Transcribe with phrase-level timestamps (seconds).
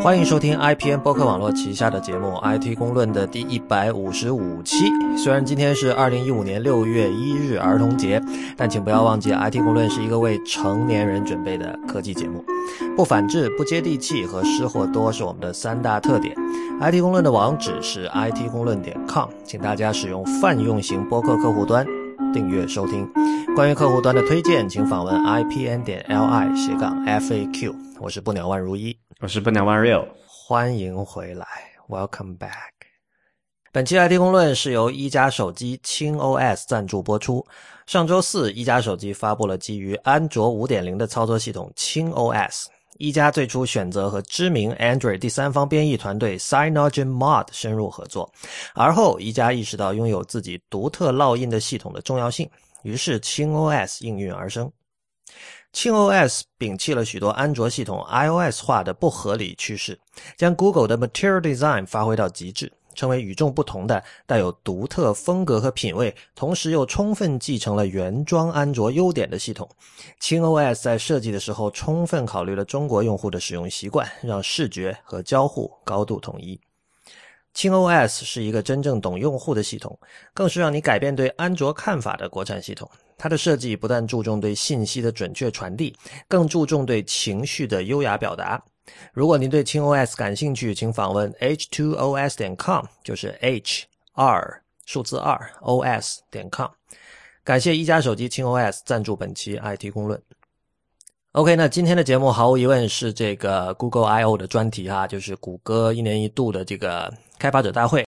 [0.00, 4.86] 欢迎收听 IPN 播客网络旗下的节目《IT 公论》的第一百五十五期。
[5.16, 8.22] 虽然今天是二零一五年六月一日儿童节，
[8.56, 12.42] 但请不要忘记，IT 公论是一个为成年人准备的科技节目。
[12.96, 16.34] 不反制、不接地气和失货多是我们的三大特点。
[16.80, 21.84] IT 公论的网址是 IT 公论点 com，请大家使用泛用型播客客户端
[22.32, 23.06] 订阅收听。
[23.56, 27.74] 关于客户端的推荐，请访问 IPN 点 LI 斜杠 FAQ。
[28.00, 28.96] 我是不鸟万如一。
[29.20, 31.44] 我是笨鸟 One Real，欢迎回来
[31.88, 32.70] ，Welcome back。
[33.72, 37.44] 本期 IT 公论是由一加手机轻 OS 赞助播出。
[37.84, 42.66] 上周四，一加手机发布了基于安卓5.0的操作系统轻 OS。
[42.98, 48.32] 一加最初选择和知名 Android 第三方编译团队 s y n o g e n Mod 深入合作，
[48.72, 52.48] 而后一加意识到拥有自己独特烙印的系统的重要性，
[52.84, 54.70] 于是轻 OS 应运而生。
[55.70, 59.98] 轻 OS 摒弃了许多安卓系统 iOS 化的不合理趋势，
[60.36, 69.68] 将 Google 的 Material Design 发挥到极致，成为与众不同的、带有独特风格和品味，同时又充分继承了原装安卓优点的系统。
[70.18, 76.58] 轻 OS 在设计的时候充分考虑了中国用户的使用习惯，让视觉和交互高度统一。
[77.54, 79.96] 轻 OS 是一个真正懂用户的系统，
[80.32, 82.90] 更是让你改变对安卓看法的国产系统。
[83.18, 85.94] 它的设计不但注重对信息的准确传递，
[86.28, 88.62] 更注重对情绪的优雅表达。
[89.12, 96.70] 如果您对轻 OS 感兴趣，请访问 h2os 点 com，就是 h 二数字二 os 点 com。
[97.44, 100.22] 感谢一加手机轻 OS 赞助本期 IT 公论。
[101.32, 108.07] OK，那今天的节目毫无疑问是这个 Google I/O 的专题哈，就是谷歌一年一度的这个开发者大会。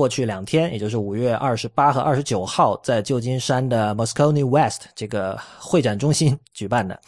[0.00, 6.98] 过去两天，也就是五月二十八和二十九号，在旧金山的 Moscone West 这个会展中心举办的。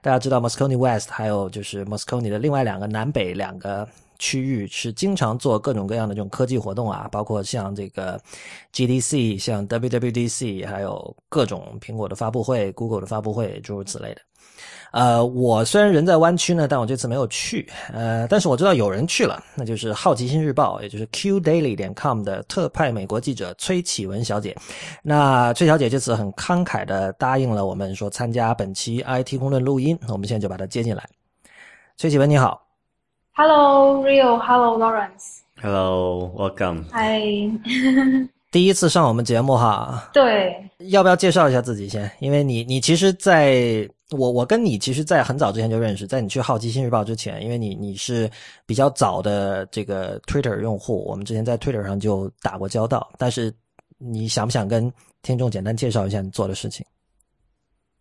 [0.00, 3.86] 大家知道 Moscone West，还有就是 Moscone 的另外两个南北两个
[4.18, 8.18] 区域，是经常做各种各样的这种科技活动啊，包括像这个
[8.72, 14.22] GDC、像 WWDC，还有各种苹果的发布会、Google 的发布会，诸如此类的。
[14.90, 17.68] 呃，我虽然人在湾区呢，但我这次没有去。
[17.92, 24.56] 呃，但是我知道有人去了，那就是《好奇心日报》，也就是 QDaily 点 com 的特派美国记者崔启文小姐。
[25.02, 29.98] 那崔小姐这次很慷慨的答应了我们，说参加本期 IT 公论录音。
[30.02, 31.06] 那我们现在就把她接进来。
[31.96, 32.66] 崔启文，你好。
[33.34, 34.38] Hello Rio。
[34.38, 35.40] Hello Lawrence。
[35.60, 36.84] Hello Welcome。
[36.92, 38.28] Hi。
[38.50, 40.08] 第一次上我们节目哈。
[40.12, 40.56] 对。
[40.90, 42.10] 要不要介绍一下自己先？
[42.20, 43.88] 因为你，你其实在。
[44.16, 48.26] 我我跟你其实，在很早之前就认识，在你去好奇心日报之前，因为你你是
[48.64, 53.06] 比较早的这个 Twitter 用户，我们之前在 Twitter 上就打过交道。
[53.18, 53.52] 但是，
[53.98, 56.86] 你想不想跟听众简单介绍一下你做的事情？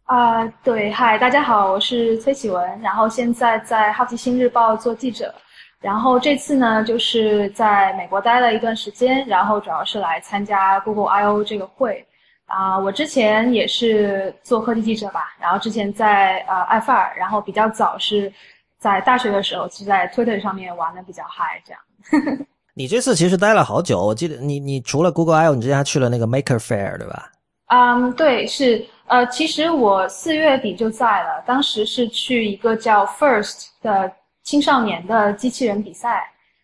[0.06, 5.36] 啊，对，嗨，大家好，我是崔启文，然后现在在好奇心日报做记者，
[5.80, 12.06] 然后这次呢，就是在美国待了一段时间，然后主要是来参加 Google I/O 这个会。
[12.48, 18.32] 啊，我之前也是做科技记者吧，然后之前在呃爱范儿，然后比较早是
[18.78, 22.38] 在大学的时候，是在 Twitter 上面玩的比较嗨，这样。
[22.74, 27.30] 你这次其实待了好久，我记得你你除了 Google I/O，你之前还去了那个 Maker Fair，对吧？
[27.68, 34.10] 嗯，对，是呃，其实我四月底就在了，当时是去一个叫 First 的
[34.48, 36.24] 青少年的机器人比赛。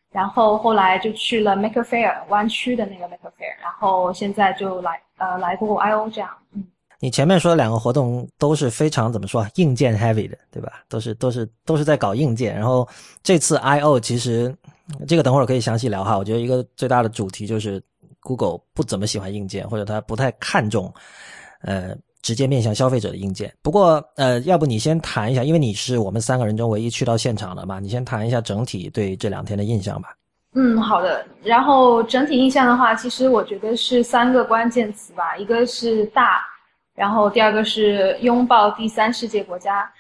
[0.09, 6.29] 然后后来就去了 Maker Fair 湾区的那个 Maker Fair，然后现在就来呃来 Google I/O 这样。
[6.51, 6.63] 嗯，
[6.99, 10.83] 你前面说的两个活动都是非常怎么说硬件 heavy 的，对吧？
[10.88, 12.55] 都是都是都是在搞硬件。
[12.55, 12.88] 然后
[13.23, 14.55] 这次 I/O 其实
[15.07, 16.16] 这个等会儿可以详细聊哈。
[16.16, 17.81] 我觉得一个最大的主题就是
[18.19, 20.93] Google 不怎么喜欢硬件，或者他不太看重
[21.61, 21.97] 呃。
[22.23, 23.53] 直接面向消费者的硬件。
[23.61, 30.16] 不过，呃，要不你先谈一下，因为你是我们三个人中唯一去到现场的嘛，你先谈一下整体对这两天的印象吧。
[30.56, 31.25] 嗯，好的。
[31.44, 36.41] 然后整体印象的话，其实我觉得是三个关键词吧，一个是大，
[36.95, 39.91] 然后第二个是拥抱第三世界国家，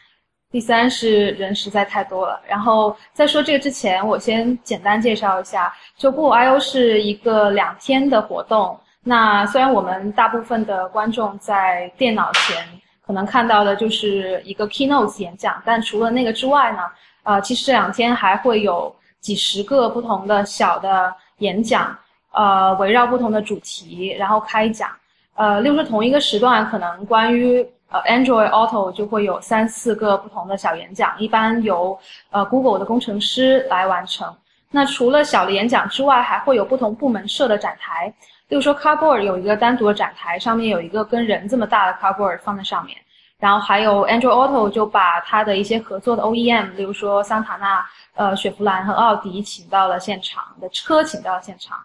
[0.51, 2.39] 第三是人实在太多了。
[2.47, 8.79] 然后在说这个之前，我先简单介绍一下，就 Google I/O 是一个两天的活动。
[9.03, 12.65] 那虽然我们大部分的观众在电脑前
[13.05, 16.79] 可能看到的就是一个 keynote 演讲，但除了那个之外呢，
[17.23, 21.93] 呃，其实这两天还会有几十个不同的小的演讲，
[22.31, 24.89] 呃，围绕不同的主题然后开讲，
[25.35, 27.59] 呃，例如说同一个时段可能关于
[27.89, 31.99] 呃 Android Auto 就会有三四个不同的小演讲，一般由
[32.31, 34.33] 呃 Google 的工程师来完成。
[34.71, 38.11] 那除了小的演讲之外，还会有不同部门设的展台。
[38.53, 42.95] 例如说 Carboard 有一个单独的展台，上面有一个跟人这么大的 Carboard 放在上面。
[43.39, 47.83] 然后还有 Android Auto 就把它的一些合作的 OEM，比如说桑塔纳、
[48.13, 51.79] 呃雪佛兰和奥迪请到了现场的车请到了现场，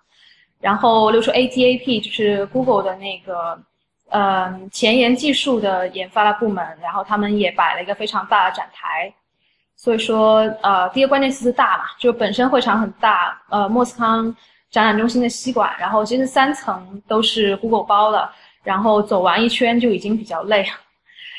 [0.60, 3.58] 然后例如说 ATAP 就是 Google 的那个
[4.10, 9.10] 呃前沿技术的研发的部门，然后他们也摆了一个非常大的展台。
[9.74, 14.36] 所以说，呃，第一个关键词是大嘛，就本身会场很大，呃，莫斯康
[14.70, 18.28] 展览中心的西馆，然后其实三层都是 Google 包的，
[18.62, 20.66] 然后走完一圈就已经比较累。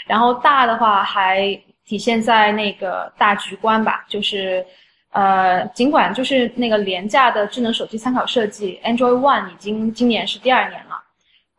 [0.08, 4.66] 然后大的话还体现在那个大局观吧，就是，
[5.12, 11.04] 呃，尽管就是那个廉价的智能手机参考设计 Android One 已经今年是第二年了，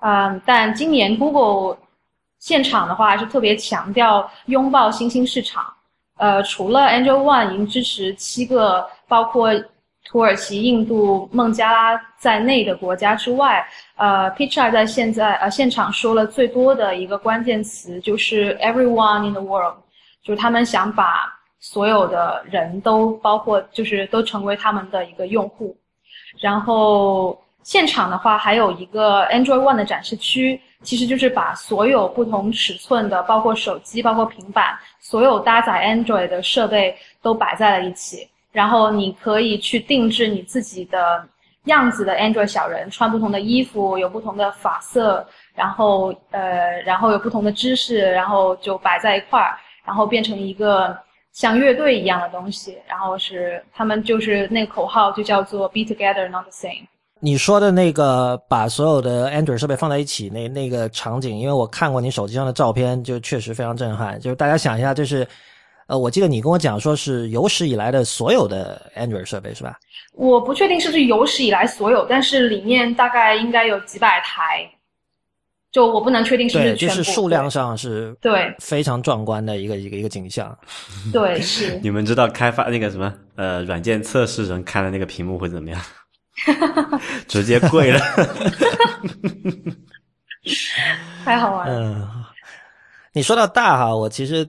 [0.00, 1.78] 嗯，但今年 Google
[2.40, 5.72] 现场的话是特别强调拥抱新兴市场，
[6.16, 9.52] 呃，除了 Android One 已经支持七个包括
[10.04, 13.66] 土耳其、印度、孟加拉在内的国家之外。
[13.96, 19.76] 呃 p i c h a 在现在呃现场说了最多的一个关键词就是 everyone in the world，
[20.22, 25.76] 就是他们想把所有的人都包括，就是都成为他们的一个用户。
[26.40, 41.24] 然后现场的话还有一个 Android One 的展示区，其实就是把所有不同尺寸的，包括手机、包括平板，所有搭载 Android 的设备都摆在了一起，然后你可以去定制你自己的。
[41.64, 45.24] 样子的 Android 小人穿不同的衣服，有不同的发色，
[45.54, 50.96] 然后呃，然后有不同的姿势，然后就摆在一块儿，然后变成一个
[51.32, 52.78] 像乐队一样的东西。
[52.88, 56.86] 然后是他们就是那个口号就叫做 “Be together, not the same”。
[57.20, 64.18] 你说的那个把所有的 Android 设备放在一起那那个场景，因为我看过你手机上的照片，就确实非常震撼。
[64.18, 65.28] 就是大家想一下，就是。
[65.90, 69.76] 呃，我记得你跟我讲说是有史以来的所有的 Android 设备是吧？
[70.14, 74.70] 我不确定是不是有史以来所有，但是里面大概应该有几百台，
[75.72, 76.94] 就我不能确定是不是全部。
[76.94, 80.56] 就是数量上是对非常壮观的一个一个一个景象。
[81.12, 81.80] 对，是。
[81.82, 85.80] 你们知道开发那个什么呃软件测试人看的那个屏幕会怎么样？
[87.26, 87.98] 直接跪了。
[91.24, 91.80] 太好玩了。
[91.80, 92.19] 嗯，
[93.12, 94.48] 你说到大哈，我其实。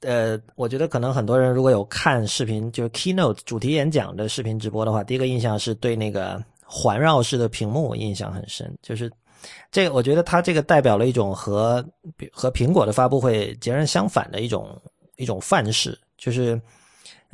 [0.00, 8.74] 呃，我觉得可能很多人如果有看视频，就是 keynote 主题演讲的视频直播的话，第一个印象是对那个环绕式的屏幕印象很深。
[8.80, 9.12] 就是
[9.70, 11.84] 这，我觉得它这个代表了一种和
[12.32, 14.74] 和苹果的发布会截然相反的一种
[15.16, 16.58] 一种范式，就是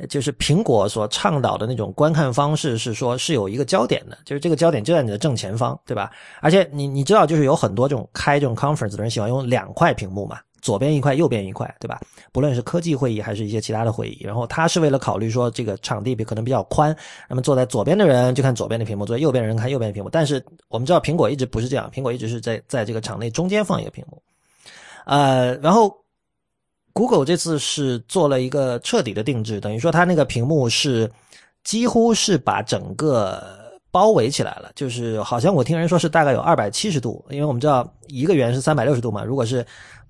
[0.09, 6.11] 就是苹果所倡导的那种观看方式是说是有一个焦点的，就是这个焦点就在你的正前方，对吧？
[6.41, 10.37] 而且你你知道，就是有很多这种开这种 conference 的人喜欢用两块屏幕嘛。
[10.65, 12.01] 左边一块，右边一块，对吧？
[12.31, 16.95] 不论是科技会议还是一些其他的会议，然后他是为了考虑说这个场地比可能比较宽，
[17.29, 20.09] 那么坐在左边的人就看左边的屏幕，坐在右边的人看右边的屏幕。
[20.09, 24.19] 但是我们知道苹果一直不是这样，苹果一直是在在这个场内中间放一个屏幕。
[25.05, 25.95] 呃，然后
[26.93, 31.07] Google 这次是做了一个彻底的定制，等于说它那个屏幕是
[31.63, 39.63] 几乎是把整个包围起来了，就是好像我听人说是大概有二百七十度，因为我们知道一个圆是三百六十度嘛，如果是。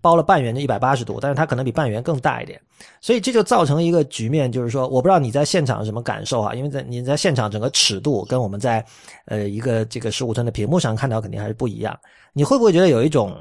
[0.05, 2.61] 包了半圆就一百八十度，但是它可能比半圆更大一点，
[3.01, 6.53] 所以这就造成一个局面，就是说，我不知道你在现场什么感受啊？
[6.53, 8.85] 因为在你在现场整个尺度跟我们在
[9.25, 11.97] 呃一个这个十五寸的屏幕上看到肯定还是不一样。
[12.33, 13.35] 你会不会觉得有一种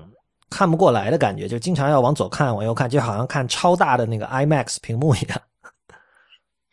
[0.48, 1.46] 看不过来的感觉？
[1.46, 5.38] 就经常要往左看往右看，就好像看超大的那个 IMAX 屏幕一样。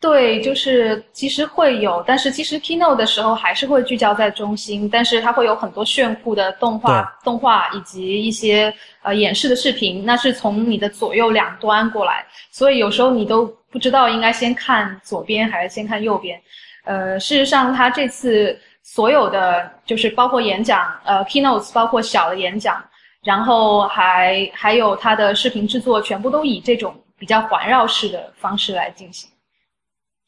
[0.02, 16.36] 对，就是其实会有，但是其实 keynote 的时候还是会聚焦在中心，但是它会有很多炫酷的动画、动画以及一些呃演示的视频，那是从你的左右两端过来，所以有时候你都不知道应该先看左边还是先看右边。
[16.84, 22.84] 呃，事实上，他这次所有的就是包括演讲，呃，keynotes 包括小的演讲，
[23.22, 29.30] 然后还还有他的视频制作，全部都以这种比较环绕式的方式来进行。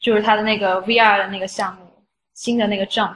[0.04, 1.80] 就是它的那个 VR 的那个项目，
[2.34, 3.14] 新的那个 Jump，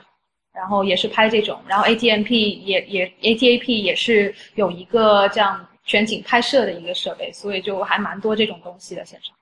[0.54, 9.36] 然后也是拍这种，然后 ATMP 也也 ATAP 也是有一个这样全景拍摄的一个设备，所以就还蛮多这种东西的现场。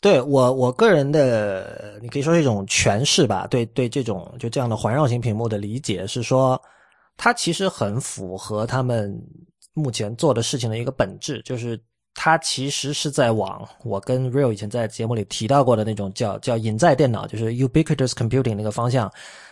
[0.00, 3.46] 对我我个人的，你可以说是一种诠释吧。
[3.50, 6.58] 对对，这种就这样的环绕型屏幕的理解是说，
[7.18, 9.14] 它其实很符合他们
[9.74, 11.78] 目前做的事情的一个本质，就是。
[12.20, 19.08] 它其实是在往我跟 Real 以前在节目里提到过的那种叫叫隐在电脑，就是 ubiquitous computing 那个方向，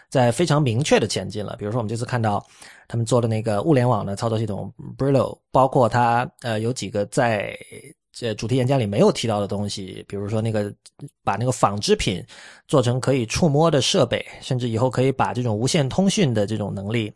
[0.09, 1.55] 在非常明确的前进了。
[1.61, 2.45] 比如说，我们这次看到
[2.89, 7.57] 他们做的那个物联网的操作系统 Brillo，包括它呃有几个在
[8.13, 10.75] 这主题演讲里没有提到的东西，比如说那个
[11.23, 12.21] 把那个纺织品
[12.67, 17.13] 做成可以触摸的设备，甚至以后可以把这种无线通讯的这种能力。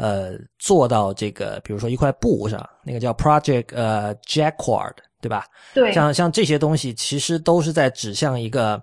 [0.00, 5.44] 呃做到这个，比如说一块布上，那个叫 Project 呃 Jacquard，对吧？
[5.74, 8.82] 对，像像这些东西，其实都是在指向一个，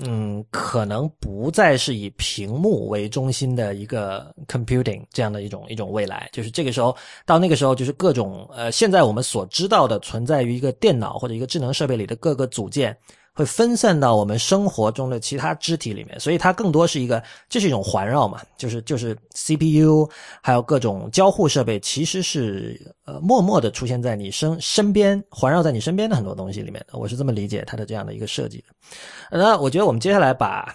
[0.00, 6.28] 嗯，可能不再是以屏幕为中心的一个 computing 这样的一种一种未来。
[6.32, 6.96] 就是这个时候
[7.26, 12.96] 到那个时候，就是各种呃，现在我们所知道的存在于一个电脑或者一个智能设备里的各个组件。
[13.36, 20.08] 会分散到我们生活中的其他肢体里面，所以它更多是一个，这是一种环绕嘛，就是就是 CPU，
[20.42, 29.38] 还有各种交互设备，其实是呃默默的出现在你身身边，环绕在你身边的很多东西里面，我是这么理解它的这样的一个设计的。
[29.38, 30.74] 那我觉得我们接下来把，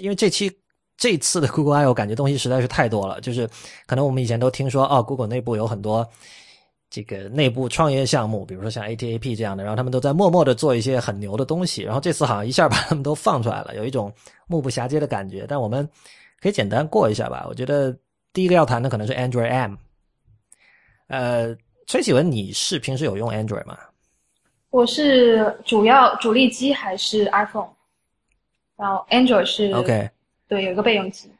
[0.00, 0.48] 因为这期
[0.96, 3.50] 这次的 Google I/O 感觉东西实在是太多了，就是
[3.86, 6.08] 可能我们以前都听说哦，Google 内部有很多。
[6.90, 14.10] 这个内部创业项目，比如说像 ATAP 这样的，然后他们都在默默的做一些很牛的东西，然后这次好像一下把他们都放出来了，有一种
[14.46, 15.44] 目不暇接的感觉。
[15.46, 15.86] 但我们
[16.40, 17.44] 可以简单过一下吧。
[17.46, 17.94] 我觉得
[18.32, 19.74] 第一个要谈的可能是 Android M。
[21.08, 21.54] 呃，
[21.86, 23.76] 崔启文，你是平时有用 Android 吗？
[24.70, 27.68] 我是主要主力机还是 iPhone，
[28.76, 30.08] 然后 Android 是 OK，
[30.48, 31.30] 对，有一个备用机。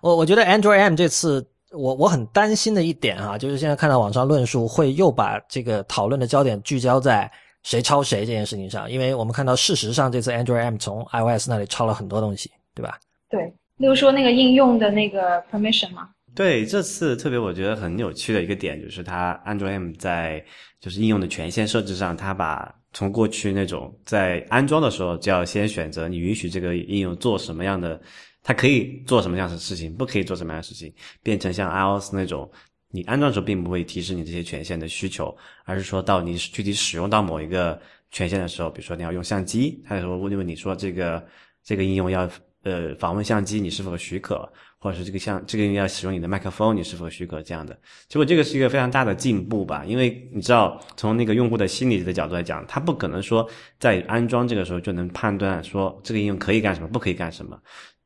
[0.00, 1.48] 我我觉得 Android M 这次。
[1.76, 7.30] 我我很担心的一点哈，就是现在看到网上论述会又把这个讨论的焦点聚焦在
[7.62, 12.98] 谁抄谁这件事情上，因为我们看到事实上这次 Android M 从 iOS 那里抄了很多东西，对吧？
[13.28, 16.08] 对，例如说那个应用的那个 permission 嘛。
[16.34, 20.44] 对，这次特别我觉得很有趣的一个点就是它 Android M 在
[20.80, 28.00] 就是应用的权限设置上，它把从过去那种在安装的时候就要先选择你允许这个应用做什么样的。
[28.44, 32.48] 它可以做什么样的事情，不可以做什么样的事情，变成像 iOS 那种，
[32.90, 35.34] 你安装的时候并不会提示你这些权限的需求，
[35.64, 41.26] 而是说到你具体使用到某一个权限的时候，比如说你要用相机，它就会问问你说这个
[41.64, 42.30] 这个应用要
[42.64, 44.46] 呃访问相机，你是否许可，
[44.78, 47.74] 或者是这个像这个应用要使用你的麦克风，你是否许可这样的。
[48.08, 53.48] 结果这个是一个非常大的进步吧，因为你知道从那个用户的心理的角度来讲，他不可能说
[53.78, 57.58] 在安装这个时候就能判断说这个应用可以干什么，不可以干什么。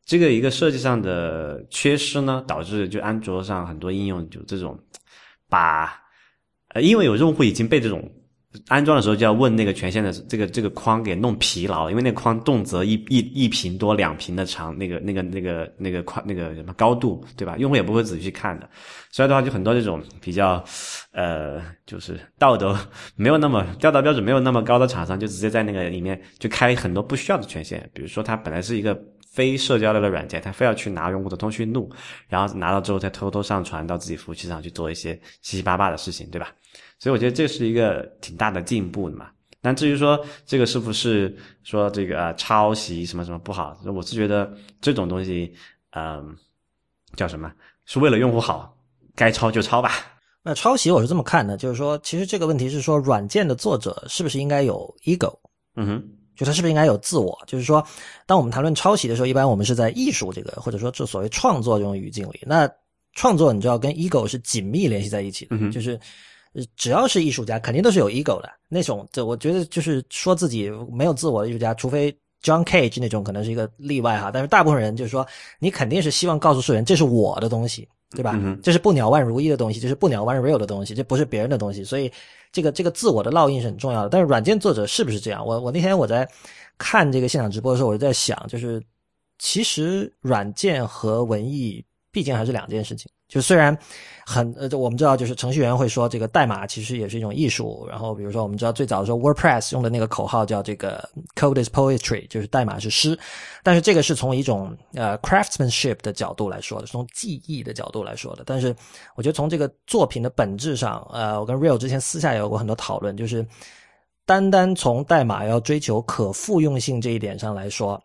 [0.09, 4.77] 这个一个设计上的缺失呢，导致就安卓上很多应用就这种，
[5.50, 5.93] 把，
[6.69, 8.11] 呃，因为有用户已经被这种
[8.69, 17.59] 安装的时候就要问那个权限的这个这个框给弄疲劳，因为那框动辄一一一屏多两屏的长，那个那个那个那个宽那个什么高度，对吧？
[17.59, 18.67] 用户也不会仔细去看的，
[19.11, 20.65] 所以的话就很多这种比较，
[21.12, 22.75] 呃，就是道德
[23.15, 28.99] 没有那么道德标准没有那么高的厂商，就直接在那个里面就开很多不需要的权限，比如说它本来是一个。
[29.38, 31.88] 非社交类的软件，他非要去拿用户的通讯录，
[32.26, 36.50] 然后拿到之后再偷偷上传到自己服务器上去做一些七七八八的事情，对吧？
[36.99, 39.28] 所以我觉得这是一个挺大的进步的嘛。
[39.61, 45.54] 但至于说这个是不是说这个抄袭什么什么不好，我是觉得这种东西，
[45.92, 46.37] 嗯，
[47.14, 47.52] 叫什么？
[47.87, 48.76] 是为了用户好，
[49.14, 49.92] 该抄就抄吧。
[50.42, 55.38] 那抄袭我是这么看的，就是说，其实这个问题是说，软件的作者是不是应该有 ego？
[55.76, 56.09] 嗯哼。
[56.38, 57.37] 就他是不是应该有自我？
[57.49, 57.85] 就是说，
[58.25, 62.40] 当我们谈论抄袭的时候，一般我们是在艺术这个或者说这所谓创作这种语境里。
[62.47, 62.71] 那
[63.14, 65.99] 创作你知道跟 ego 是紧密联系在一起的，就是
[66.76, 69.04] 只要是艺术家，肯定都是有 ego 的那种。
[69.11, 74.30] 这我觉得就是说自己没有自我的艺术家，除非 John Cage 那种可能是一个例外哈。
[74.33, 75.26] 但是大部分人就是说，
[75.59, 78.38] 你肯定是希望告诉世人这是我的东西，对吧？
[78.62, 82.11] 这是不鸟万如一的东西，这是不鸟万 real 的东西，这不是别人的东西，所以。
[82.50, 85.47] 这个这个自我的烙印是很重要的，但是软件作者是不是这样？
[85.47, 86.27] 我我那天我在
[86.79, 88.83] 看这个现场直播的时候，我就在想，就是
[89.38, 93.12] 其实软件和文艺毕竟还是两件事情。
[93.28, 93.76] 就虽然
[94.25, 97.87] 很呃，我们知道，就是程序员会说这个代码其实也是一种艺术。
[97.88, 103.18] 然后比如说，我们知道最早的时候，WordPress 用的那个口号叫这个 “Code is poetry”，就是代码是诗。
[103.62, 108.42] 但是这个是从一种呃 craftsmanship 的角度来说的，是从技艺的角度来说的。
[108.47, 108.75] 但是
[109.14, 113.47] 我觉得从这个作品的本质上，呃，我跟 Real 之前私下也有过很多讨论，就是
[114.25, 118.00] 单单从代码要追求可复用性这一点上来说，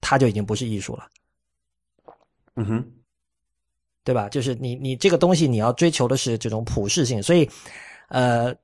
[0.00, 1.06] 它就已经不是艺术了。
[2.56, 2.92] 嗯哼。
[4.06, 4.28] 对吧？
[4.28, 7.50] 就是你，你这个东西你要追求的是这种普适性，所以，
[8.08, 8.54] 呃，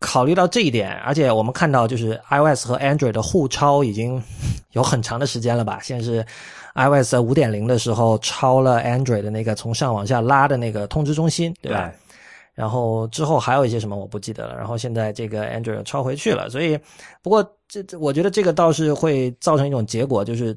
[0.00, 4.20] 考虑到这一点，而且我们看到就是 iOS 和 Android 的互抄已经
[4.72, 5.78] 有很长的时间了吧？
[5.82, 6.24] 现在是
[6.74, 11.92] iOS 五点零的时候抄了 Android 的那个从上往下拉的那个通知中心，对吧？
[12.54, 14.56] 然后之后还有一些什么我不记得了。
[14.56, 16.78] 然后现在这个 Android 抄回去了，所以
[17.20, 20.56] 不过这我觉得这个倒是会造成一种结果，就是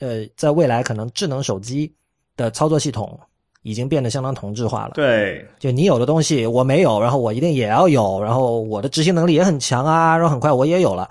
[0.00, 1.94] 呃，在未来可能智能手机。
[2.36, 3.18] 的操作系统
[3.62, 4.92] 已经变得相当同质化了。
[4.94, 11.08] 对，就你有的东西我没有，然后我一定也要有，然后我的执行能力也很强啊，然后很快我也有了，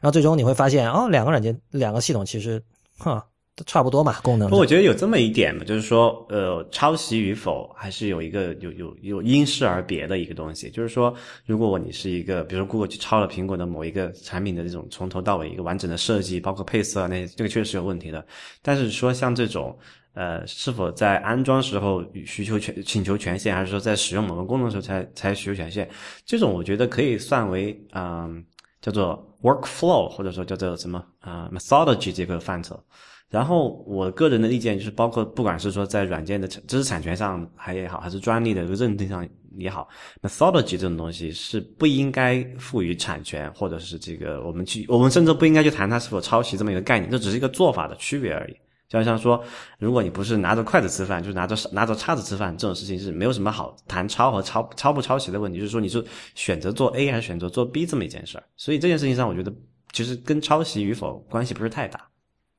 [0.00, 2.60] 然后最终你会发现，哦，两个软件、两个系统其实，
[2.98, 3.24] 哈，
[3.54, 4.56] 都差不多嘛，功能不，。
[4.56, 10.70] 我觉得有这么一点嘛，就是说，呃，抄袭与否还是有一个有有有因势而别的一个东西。
[10.70, 11.14] 就是说，
[11.44, 18.24] 如果你是一个，比如说 Google 去抄了苹果的某一个产品的这种从头到尾一个完整的设计，包括配色啊那些，这个确实有问题的。
[18.62, 19.76] 但是说像这种，
[20.14, 25.88] 呃，是否在安装时候需求权请求权限，还是说在使用某个功能的时候才才需求权限，
[26.24, 28.44] 这种我觉得可以算为嗯、
[28.80, 32.78] 叫做 workflow，或者说叫做什么啊、methodology 这个范畴。
[33.30, 39.26] 然后我个人的意见就是，包括不管是说在软件的知识产权上还也好，还是专利的认定上
[39.56, 39.88] 也好
[40.20, 48.56] ，methodology 这种东西是不应该赋予产权，或者是这个我们去，我们甚至不应该去谈它是否抄袭这么一个概念，这只是一个做法的区别而已。
[49.00, 49.42] 就像说，
[49.78, 58.44] 如果你不是拿着筷子吃饭，就是拿着拿着叉子吃饭，这种事情是没有什么好谈抄和抄抄不抄袭的问题，就是说你是选择做 A 还是选择做 B 这么一件事儿。
[58.56, 59.52] 所以这件事情上，我觉得
[59.92, 62.00] 其实跟抄袭与否关系不是太大。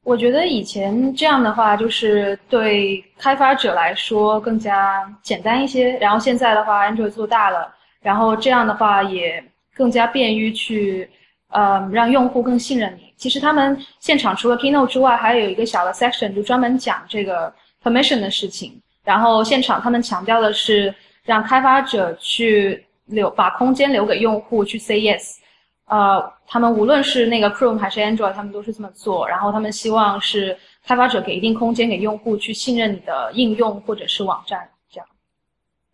[0.03, 5.97] 我觉得以前这样的话，就是对开发者来说更加简单一些。
[5.97, 9.41] 然后现在的话，Android 做大了，然后这样的话也
[9.73, 11.09] 更加便于去，
[11.51, 13.12] 呃，让用户更信任你。
[13.23, 18.77] 其实他们现场除了 Keynote 之外，还有一个小的 section 就专门讲这个 permission 的事情。
[19.05, 25.37] 然后现场他们强调的是让开发者去留把空间留给用户去 say yes。
[25.85, 29.25] 呃，他们无论是那个 Chrome 还是 Android，他们都是这么做。
[29.25, 34.69] 然后他们希望是开发者给一定空间给用户去信任你的应用或者是网站。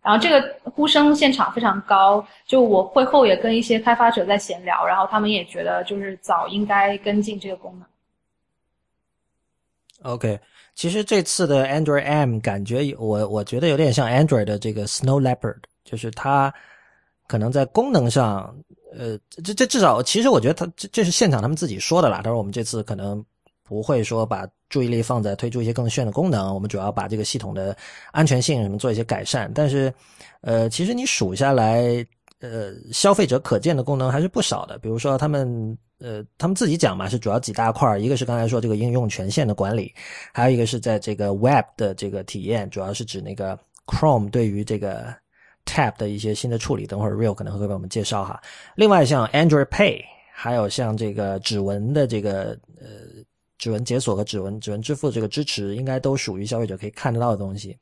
[0.02, 7.86] 然后这个呼声现场非常高，就我会后也跟一些开发者在闲聊，然后他们也觉得就是早应该跟进这个功能。
[10.10, 10.40] OK，
[10.74, 16.52] 其实这次的 Android M 感觉我我觉得有点像 Android 的这个 Snow Leopard，就是它
[17.26, 18.56] 可能在功能上，
[18.96, 22.22] 呃，这这至少其实我觉得它这这是现场他们自己说的啦。
[22.24, 23.22] 他说我们这次可能
[23.70, 27.76] 不会说把注意力放在推出一些更炫的功能，我们主要把这个系统的
[28.10, 29.50] 安全性什么做一些改善。
[29.54, 29.94] 但是，
[30.40, 32.04] 呃，其实你数下来，
[32.40, 34.76] 呃，消费者可见的功能还是不少的。
[34.78, 35.78] 比如说他们。
[36.02, 39.92] 呃，他们自己讲嘛，是主要几大块，一个是刚才说这个应用权限的管理，
[40.32, 45.14] 还有一个是在这个 Web 的这个体验，主要是指那个 Chrome 对于这个
[45.66, 46.86] Tab 的一些新的处理。
[46.86, 48.40] 等会儿 Real 可能会给我们介绍哈。
[48.76, 50.00] 另外像 Android Pay，
[50.32, 52.86] 还有像这个指纹的这个呃
[53.60, 57.78] 指纹解锁和指纹指纹支付这个支持，应该都属于消费者可以看得到的东西。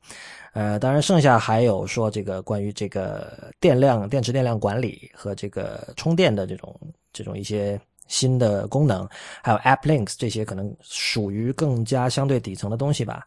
[0.52, 6.78] 呃，当然剩下还有说这个关于这个电量、电池电量管理和这个充电的这种
[7.14, 7.80] 这种一些。
[8.10, 9.06] 新的功能，
[9.42, 13.22] 还有 App Links 这些可能属于更加相对底层的东西吧。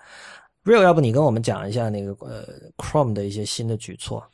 [0.64, 4.28] Real，要不你跟我们讲一下那个呃 Chrome 的一些新的举措？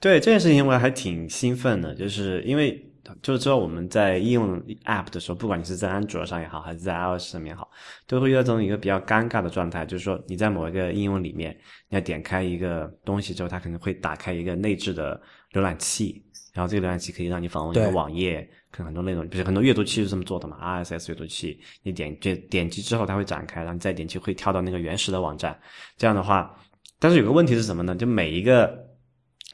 [0.00, 2.78] 对这件事情，我还挺兴奋的，就是因为
[3.22, 7.70] 就是知道我们在应用 App 的时候，不管你是在安卓上也好，还是在 iOS 上面也好，
[8.06, 11.56] 都会遇到这种一个比较尴尬的状态，就是说你在某一个应用里面，
[11.88, 15.20] 你要点开一个东西之后，它可能会打开一个内置的
[15.52, 18.48] 浏览器，然后这个浏览器可以让你访问一个网页。
[18.72, 25.56] 看很多内容，比如很多阅读器是这么做的嘛，RSS 阅读器，你点点点击之后它会展开，然后你再点击会跳到那个原始的网站。
[25.96, 26.58] 这样的话，
[26.98, 27.94] 但是有个问题是什么呢？
[27.94, 28.83] 就每一个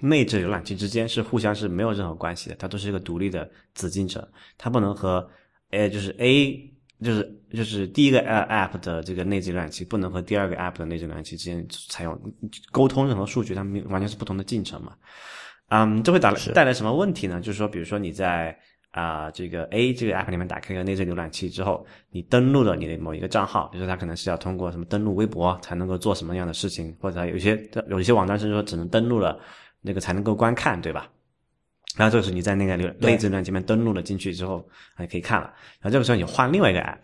[0.00, 4.26] 内置浏览器之间是互相是没有任何关系的，它都是一个独立的子进程，
[4.58, 5.28] 它不能和
[5.70, 12.18] 呃就是 A 就是就是第一个 app 的这个内置浏览器不能和第二个 app 的内置浏览器之间采用
[12.70, 14.92] 沟通任何数据，它们完全是不同的进程嘛。
[15.68, 17.40] 嗯，这会带来带来什么问题呢？
[17.40, 18.50] 就是说，比如说你在
[18.90, 29.38] 啊、呃，这个 A 这个 app 里面打开一个内置浏览器之后，你登录了你的某一个账号，比如说它可能是要通过什么登录微博才能够做什么样的事情，或者有一些有一些网站是说只能登录了
[29.82, 31.08] 那个才能够观看，对吧？
[31.96, 35.46] 然后这个时候你在那个内置浏览器里面登录了进去之后，还可以看了。
[35.80, 36.98] 然后这个时候你换另外一个 app，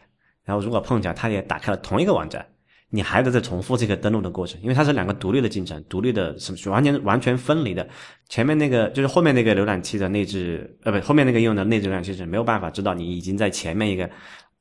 [0.45, 2.47] 然后如果碰巧它也打开了同一个网站。
[2.89, 7.87] 你还得再重复这个登录的过程，因为它是两个独立的进程，独立的什么完全完全分离的。
[8.29, 14.09] 前面那个就是后面那个浏览器的内置，呃，不，后面那个应用的内置浏览器是没有办法知道你已经在前面一个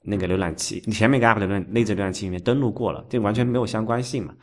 [0.01, 4.33] 那个浏览器，你前面一个 app 的内置浏览器里面登录过了，这完全没有相关性嘛。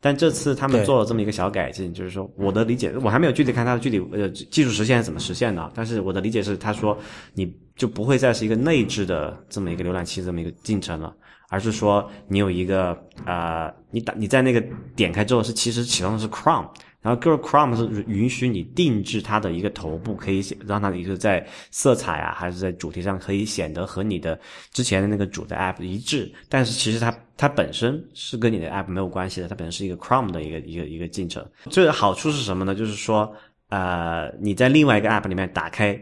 [0.00, 6.96] 但这次他们做了这么一个小改进，就是说我的理解，我还没有具体看它的具体呃技术实现是怎么实现的，但是我的理解是，他说
[7.34, 11.14] 你就不会再是一个内置的这么一个浏览器这么一个进程了。
[11.50, 14.62] 而是说你有一个呃，你打你在那个
[14.94, 16.68] 点开之后是其实启动的是 Chrome，
[17.08, 24.38] 然后 Chrome 是允许你定制它的一个头部，可以让它一个在色彩啊还是在主题上可以显得和你的
[24.72, 31.42] 之前的那个主的 App 一致，但是其实它它本身是跟你的 App 没有关系的，它本身是一个 Chrome 的一个一个一个进程。
[31.70, 32.74] 这个好处是什么呢？
[32.74, 33.34] 就是说
[33.70, 35.98] 呃你在另外一个 App 里面打开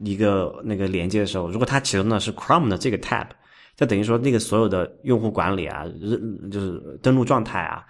[0.00, 3.28] 一个那个连接的时候，如果它启动的是 Chrome 的这个 tab。
[3.76, 5.84] 就等于说那个所有的用户管理啊，
[6.48, 7.84] 就是登录状态啊，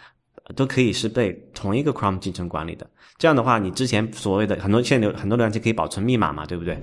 [0.54, 2.88] 都可以是被同一个 Chrome 进程管理的。
[3.16, 6.76] 这样的话，你之前所谓的很多现在很多浏览器可以保存密码嘛，对不对？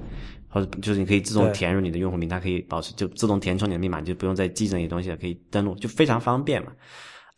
[0.50, 6.72] 或者就是你可以自动填入你的用户名，它可以保持就自动填充你的密码，就不用再记这些东西了，可以登录，就非常方便嘛。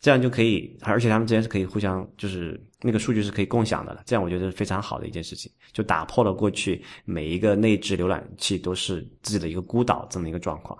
[0.00, 4.02] 这样就可以，而且他们之间是可以互相，就是那个数据是可以共享的了。
[4.04, 10.78] 这样我觉得是非常好的一件事情，就打破了过去每一个内置浏览器都是自己的一个孤岛这么一个状况。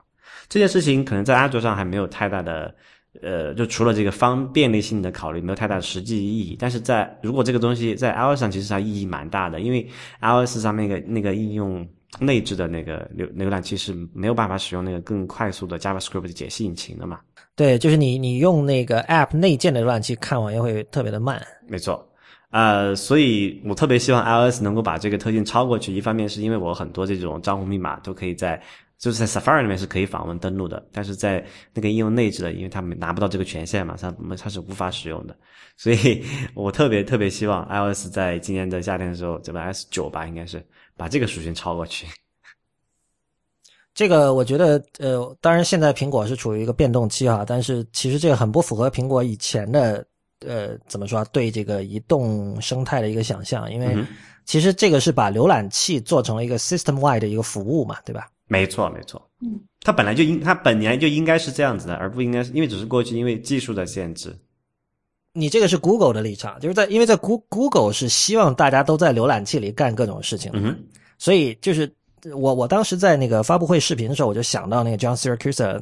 [0.49, 2.75] 这件事情可能在安卓上还没有太大的，
[3.23, 6.57] 呃，就除了这个方便利性的考虑，没有太大的实际意义。
[6.59, 9.87] 但是在如果这个东西在 iOS 上，其实它意义蛮大的，因为
[10.21, 11.87] iOS 上那个那个应用
[12.21, 17.21] 内置的那个浏浏览器是没有办法使用那个更快速的 JavaScript 解析引擎的嘛。
[17.57, 21.41] 对，就是你你用那个 App 内建的浏览器看网页会特别的慢。
[21.69, 22.05] 没错，
[22.51, 25.95] 呃，所以我特别希望 iOS 能够把这个特性超过去。
[25.95, 28.61] 一方面是因为我很多这种账户密码都可以在
[29.05, 35.37] 就是在 Safari 里面是可以访问登录的，但是在那个应用内置的，因为他们拿不到这个权限嘛，它它是无法使用的。
[35.77, 42.07] 所以我特别特别希望 iOS 在今年的夏天的时候，这个 S 九吧，应该是把这个属性超过去。
[43.93, 50.03] 这个我觉得，呃，当然现在苹果是处于一个变动期哈，但是其实这个很不符合苹果以前的，
[50.47, 53.95] 呃，怎么说对这个移动生态的一个想象，因为
[54.47, 58.31] 其实这个是把浏览器做成了一个 system wide 的一个服务嘛，对吧？
[58.47, 59.21] 没错，没错。
[59.41, 64.37] 嗯，它本来就应，它本来就应该是这样子的，而不应该是因为只是过去因为技术的限制。
[65.33, 70.77] 你这个是 Google 的立场，就是在因为在 Google 是希望大家都在浏览器里干各种事情，嗯，
[71.19, 71.93] 所以就是。
[72.35, 75.79] 我我当时在那个发布会视频的时候，我就想到那个 John Siracusa，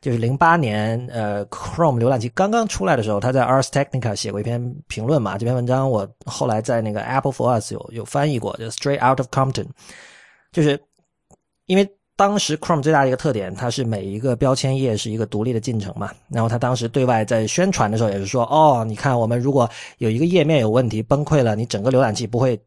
[0.00, 5.36] 就是零八年呃 Chrome 浏览器刚刚出来的时候，他在 Ars Technica 写过一篇评论嘛。
[5.36, 9.66] 这篇文章我后来在那个 Apple for Us 有有翻译过，就 Straight Out of Compton，
[10.50, 10.80] 就是
[11.66, 16.10] 因为当时 Chrome 最大的一个特点，它是每一个标签页是一个独立的进程嘛。
[16.28, 22.60] 然后他当时对外在宣传的时候也是说，哦，你看我们如果有一个页面有问题崩溃了，你整个浏览器不会。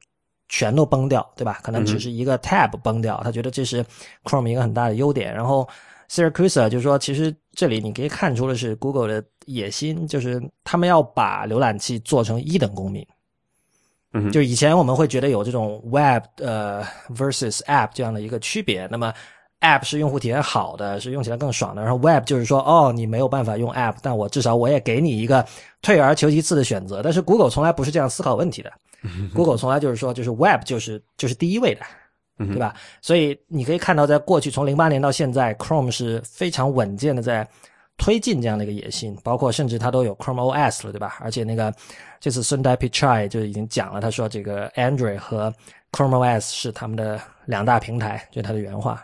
[0.47, 1.59] 全都崩掉，对吧？
[1.63, 3.83] 可能只是一个 tab 崩掉，他觉得这是
[4.23, 5.33] Chrome 一个很大的优点。
[5.33, 5.67] 然后
[6.07, 13.03] Siracusa 就是说，其实这里你可以看出的是 Google 的野心，就是他们要把浏览器做成一等公民。
[14.13, 18.85] 嗯，就以前我们会觉得有这种 Web 呃 versus App 这样的一个区别。
[18.91, 19.11] 那么
[19.65, 21.81] App 是用户体验好的，是用起来更爽的。
[21.81, 25.43] 然后 Web 就是说，哦，你没有办法用 App，但我至少我也给你一个
[25.81, 27.01] 退而求其次的选择。
[27.01, 28.71] 但是 Google 从来不是这样思考问题的。
[29.33, 31.81] Google 从来就是说，就是 Web 就是就是第一位的，
[32.37, 32.75] 对吧？
[33.01, 37.47] 所以你可以看到，在过去从零八年到现在，Chrome 是非常稳健的在
[37.97, 41.17] 推进这样的一个野心，包括甚至它都有 Chrome OS 了，对吧？
[41.21, 41.73] 而且那个
[42.19, 45.53] 这次 Sundar Pichai 就已经讲了，他说这个 Android 和
[45.91, 49.03] Chrome OS 是他们的两大平台，就他的原话。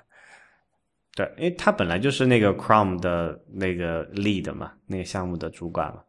[1.16, 6.02] 对，因为他本来就是那个 Chrome 的那个 lead 嘛，那个项目的主管嘛。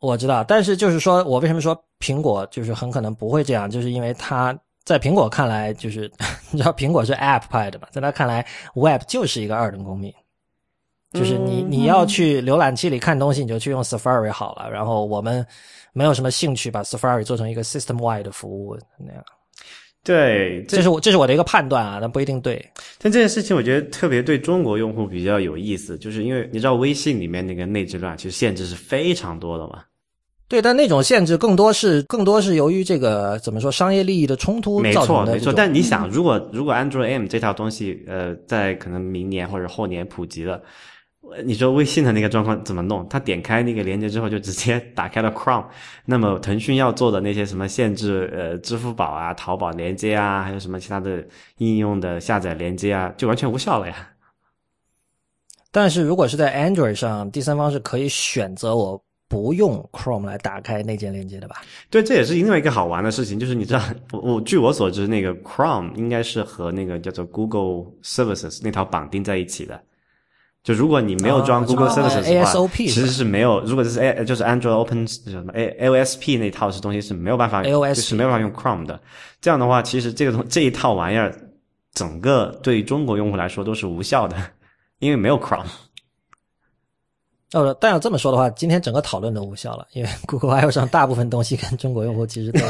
[0.00, 6.10] 我知道，但是就是说我为什么说苹果就是很可能不会这样，就是因为它在苹果看来，就是
[6.50, 10.12] 你知道苹果是 App 派的嘛，在他看来，Web 就是一个二等公民，
[11.12, 14.68] 就是你你要去浏览器里看东西，你就去用 Safari 好了。
[14.68, 15.46] 然后我们
[15.92, 19.24] 没有什么兴趣把 Safari 做成一个 System wide 的服务那样。
[20.04, 22.64] 对，这是我这是我的一个判断啊，但不一定对。
[22.98, 29.84] 但这件事情我觉得特别对中国用户比较有意思，就是因为你知道微信里面那个内置浏览器限制是非常多的嘛。
[30.48, 35.32] 对，但那种限制更多是更多是由于这个怎么说商业利益的冲突造成的。
[35.32, 35.52] 没错，没错。
[35.52, 40.60] 但你想，如果如果 Android M 这套东西，呃，在可能明年或者后年普及了，
[41.44, 43.08] 你说微信的那个状况怎么弄？
[43.08, 45.66] 他点开那个链接之后，就直接打开了 Chrome，
[46.04, 51.24] 那么腾讯要做的那些什么限制，呃，支付宝啊、淘宝连接啊，还有什么其他的
[51.58, 54.08] 应用的下载连接啊，就完全无效了呀。
[55.70, 59.02] 但是如果是在 Android 上，第三方是可以选择我。
[59.28, 61.62] 不用 Chrome 来打开内建链接的吧？
[61.88, 63.80] 对，这也是另外一个好玩的事情，就是你知道，
[64.12, 69.82] 我我据我所知，那个 Chrome 应该是和那个叫做 Google Services 那套绑定在一起的。
[70.62, 72.52] 就如果你没有装 Google Services 的话，
[72.86, 73.60] 其实是没有。
[73.64, 79.00] 如果这是 A 就是 Android Open 叫什么 A OSP 那套是东西是没有办法，就是没有办法用 Chrome 的。
[79.40, 81.34] 这样的话，其实这个东这一套玩意儿，
[81.92, 84.36] 整个对中国用户来说都是无效的，
[85.00, 85.66] 因为没有 Chrome。
[87.52, 92.60] 哦，但要这么说的话，今天整个讨论都无效了，因为 Google I/O 上大部分东西跟中国用户其实都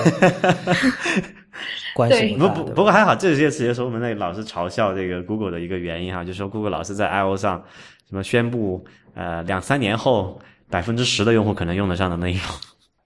[1.95, 7.62] 关系不不不过还好，这些词也是我们那老是嘲笑这个 Google 的一个原因哈，就是说 Google 老是在 I/O 上
[8.09, 12.40] 什么宣布呃两三年后百分之十的用户可能用得上的内容。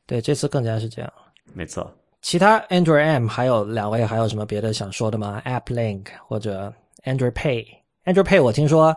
[0.07, 1.13] 对，这次更加是这样。
[1.53, 1.93] 没错。
[2.23, 6.73] 其他 Android M 还有两位还有什么别的想说的吗？App Link 或者
[7.05, 8.97] Android Pay？Android Pay 我听说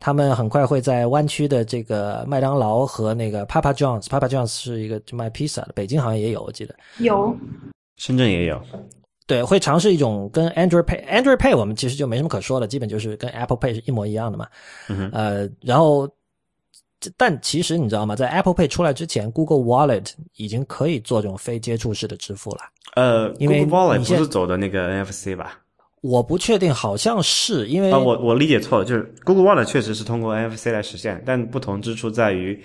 [0.00, 6.74] 他们很快会在湾区的这个麦当劳和那个 Papa John's，Papa John's 是一个卖披萨的，北京好像也有，我记得。
[6.98, 7.36] 有，
[7.98, 8.60] 深圳也有。
[9.26, 14.48] 对，会尝试一种跟 Android Pay，Android Pay 我们其实就没什么可说的，基本就是跟 Apple Pay 是一模一样的嘛。
[14.88, 16.08] 嗯呃，然后，
[17.16, 18.16] 但其实你知道吗？
[18.16, 22.62] 在 Apple Pay 出来之前，Google Wallet 已经可以做这种非接触式的支付了。
[22.96, 25.60] 呃，因为 Google Wallet 不是走的那个 NFC 吧？
[26.00, 32.58] 我不确定，好像是因为啊，我我理解错了，就是 Google Wallet 确实是通过 NFC 来实现，但不同之处在于，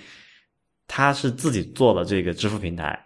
[0.88, 2.98] 它是自己做了这个支付平台，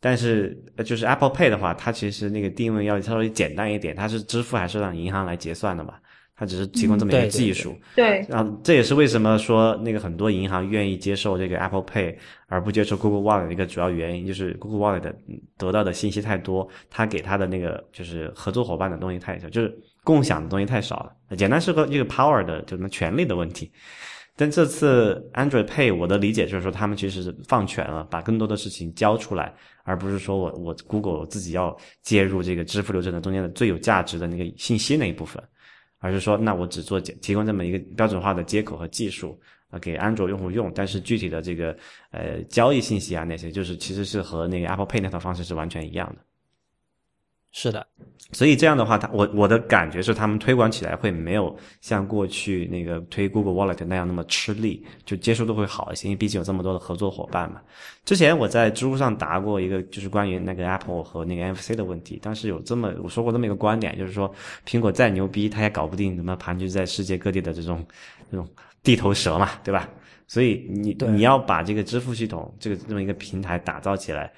[0.00, 5.94] 但是呃就是 Apple Pay 的话，它其实那个定位要稍微简单一点，它是支付还是让银行来结算的嘛？
[6.36, 7.76] 它只是提供这么一个嗯对对技术。
[7.94, 12.16] 对，然后这也是为什么说那个很多银行愿意接受这个 Apple Pay
[12.48, 15.12] 而不接受 Google Wallet 的一个主要原因，就是 Google Wallet
[15.56, 21.36] 得到的信息太多，它给它的那个就是合作伙伴的东西太少，就是共享的东西太少了。
[21.36, 23.70] 简单是个一个 power 的就什么权利的问题。
[24.36, 35.40] 但这次 Android Pay 我的理解就是说，他们其实是放权了，把更多的事情交出来，而不是说我我 Google 我自己要介入这个支付流程的中间的最有价值的那个信息那一部分。
[36.04, 39.40] 而是说，那我只做提供这么一个标准化的接口和技术
[39.70, 41.74] 啊，给安卓用户用，但是具体的这个
[42.10, 46.22] 呃交易信息啊那些，就是其实是和那个 Apple Pay 那套方式是完全一样的。
[47.56, 47.86] 是的，
[48.32, 57.62] 所以这样的话，他我我的感觉是，他们推广起来会没有像过去那个推 Google Wallet 那样那么吃力，就接受度会好一些，因为毕竟有这么多的合作伙伴嘛。
[58.04, 64.28] 之前我在知乎上答过一个，就是关于那个 Apple 和那个 NFC 的问题，当时有这么我说过这么一个观点，就是说
[64.66, 67.86] 苹果再牛逼，它也搞不定什么盘踞在世界各地的这种
[68.32, 68.44] 这种
[68.82, 69.88] 地头蛇嘛，对吧？
[70.26, 74.32] 所以你你要把这个支付系统这个这么一个平台打造起来。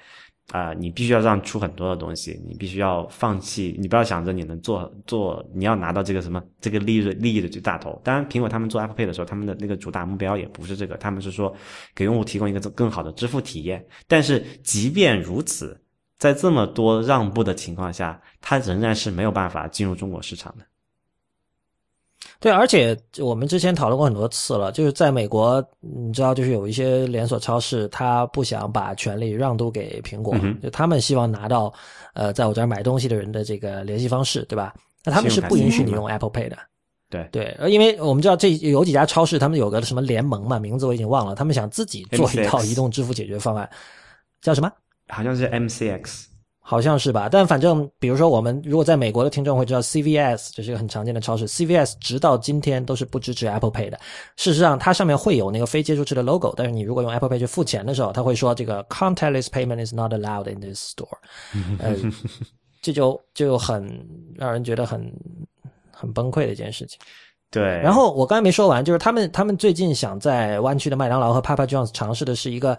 [0.53, 7.99] 啊、你必须要让出很多的东西，你必须要放弃，你不要想着你能做做，你要拿到这个什么这个利润利益的最大头。
[8.01, 11.53] 当然，苹果他们做 Apple Pay 的时候，他们的那个主打目标也不是这个，他们是说
[11.93, 13.85] 给用户提供一个更好的支付体验。
[14.07, 15.77] 但是即便如此，
[16.17, 20.65] 在这么多让步的情况下，它仍然是没有办法进入中国市场的。
[22.39, 31.73] 对，而且我们之前讨论过很多次了，就是在美国，你知道，就是有一些连锁超市，他不想把权利让渡给苹果，嗯就他们希望拿到，
[32.13, 34.73] 呃，在我这儿买东西的人的这个联系方式，对吧？
[35.03, 36.57] 那他们是不允许你用 Apple Pay 的。
[37.09, 43.67] 对对，呃因为我们知道这有几家超市，他们有个什么联盟嘛，名字我已经忘了，他们想自己做一套移动支付解决方案，
[44.41, 44.69] 叫什么？
[45.07, 46.25] 好像是 MCX，
[46.69, 53.97] 好像是吧，但反正比如说我们如果在美国的听众会知道，CVS 这是一个很常见的超市，CVS 直到今天都是不支持 Apple Pay 的。
[54.35, 61.07] 事实上，它上面会有那个非接触式的 logo，但是你如果用 Apple Pay 去付钱的时候，它会说这个 contactless payment is not allowed in this store。
[61.79, 61.95] 呃，
[62.81, 65.09] 这就就很让人觉得很
[65.89, 66.99] 很崩溃的一件事情。
[67.49, 72.77] 对，然后我刚才没说完，就是他们他们最近想在湾区的麦当劳和 Papa John's 尝试的是一个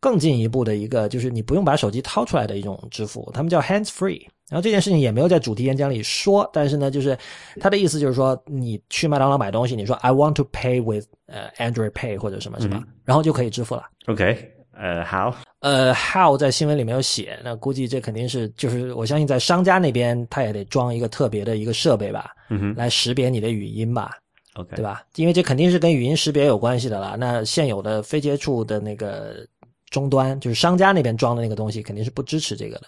[0.00, 4.26] 更进一步的一个，就是你不用把手机掏出来的一种支付，他们叫 Hands Free。
[4.48, 7.16] 然后这件事情也没有在主题演讲里说，但是呢，就是
[7.60, 13.84] 他的意思就是说，你去麦当劳买东西，你说 I want to pay with 呃 Android Pay 或者什么什么，然后就可以支付了。
[14.06, 24.12] OK，呃，好，呃，How 在新闻里没有写，那估计这肯定是就是我相信在商家那边他也得装一个特别的一个设备吧，嗯哼来识别你的语音吧。
[24.54, 25.02] ，OK，对吧？
[25.16, 27.16] 因为这肯定是跟语音识别有关系的啦。
[27.18, 29.46] 那现有的非接触的那个
[29.90, 32.86] 终端，就是商家那边装的那个东西，肯定是不支持这个的。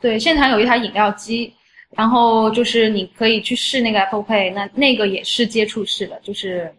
[0.00, 1.52] 对，现场有一台饮料机，
[1.90, 6.72] 然后就是你可以去试那个 Apple Pay，那那个也是接触式的，就是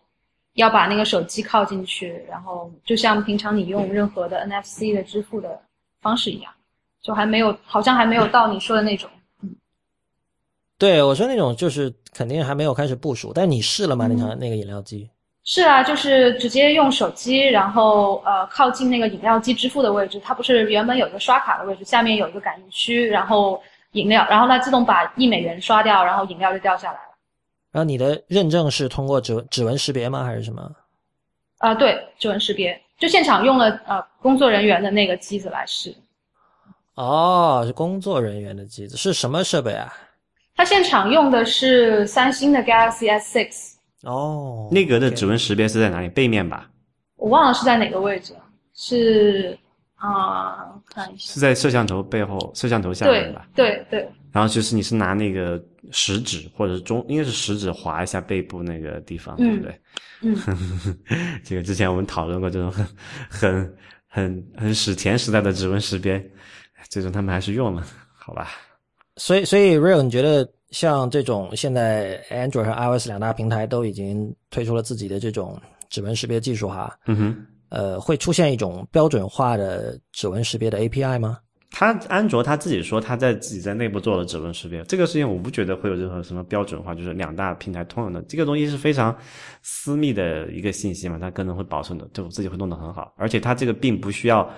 [0.53, 5.59] 要把那个手机靠进去，然后就像平常你用任何的 NFC 的支付的
[6.01, 6.53] 方式一样，
[7.01, 9.09] 就还没有，好像还没有到你说的那种。
[10.77, 14.07] 对我说那种就是肯定还没有开始部署，但你试了吗？
[14.07, 15.09] 那台那个饮料机？
[15.49, 27.15] 是啊，就是直接用手机，然后呃靠近那个饮料机支付的位置，它不是原本有一个刷卡的位置，下面有一个感应区，然后饮料，然后它自动把一美元刷掉，然后饮料就掉下来了。
[27.71, 30.25] 然后你的认证是通过指指纹识别吗？
[30.25, 30.69] 还是什么？
[31.60, 35.95] 啊、对，指纹识别，就现场用了呃工作人员的那个机子来试。
[36.95, 39.93] 哦，是工作人员的机子，是什么设备啊？
[40.57, 46.10] 他现场用的是三星的 Galaxy S6，哦，那个的指纹识别是在哪里？
[46.10, 46.69] 背面吧？
[47.15, 48.33] 我忘了是在哪个位置，
[48.75, 49.57] 是
[49.95, 53.47] 啊、看一下，是在摄像头背后，摄像头下面吧？
[53.55, 55.60] 对对，然后就是你是拿那个
[55.91, 59.81] 食指或者是中，应该是食指划一下背部那个地方，对不对？
[60.21, 60.36] 嗯，
[61.43, 62.86] 这个之前我们讨论过这种很
[63.27, 66.23] 很很很史前时代的指纹识别，
[66.89, 67.83] 最终他们还是用了，
[68.15, 68.49] 好吧？
[69.15, 81.39] 所以所以 Real，你觉得像这种现在 Android 和 iOS 两大平台都已经推出了自己的这种指纹识别技术哈，嗯哼，呃，会出现一种标准化的指纹识别的 API 吗？
[81.69, 89.15] 他安卓他自己说他在自己在内部做了指纹识别，这个事情我不觉得会有任何什么标准化，就是两大平台通用的，这个东西是非常
[89.62, 94.49] 私密的一个信息嘛，它可能会保存的，就自己会弄得很好，而且它这个并不需要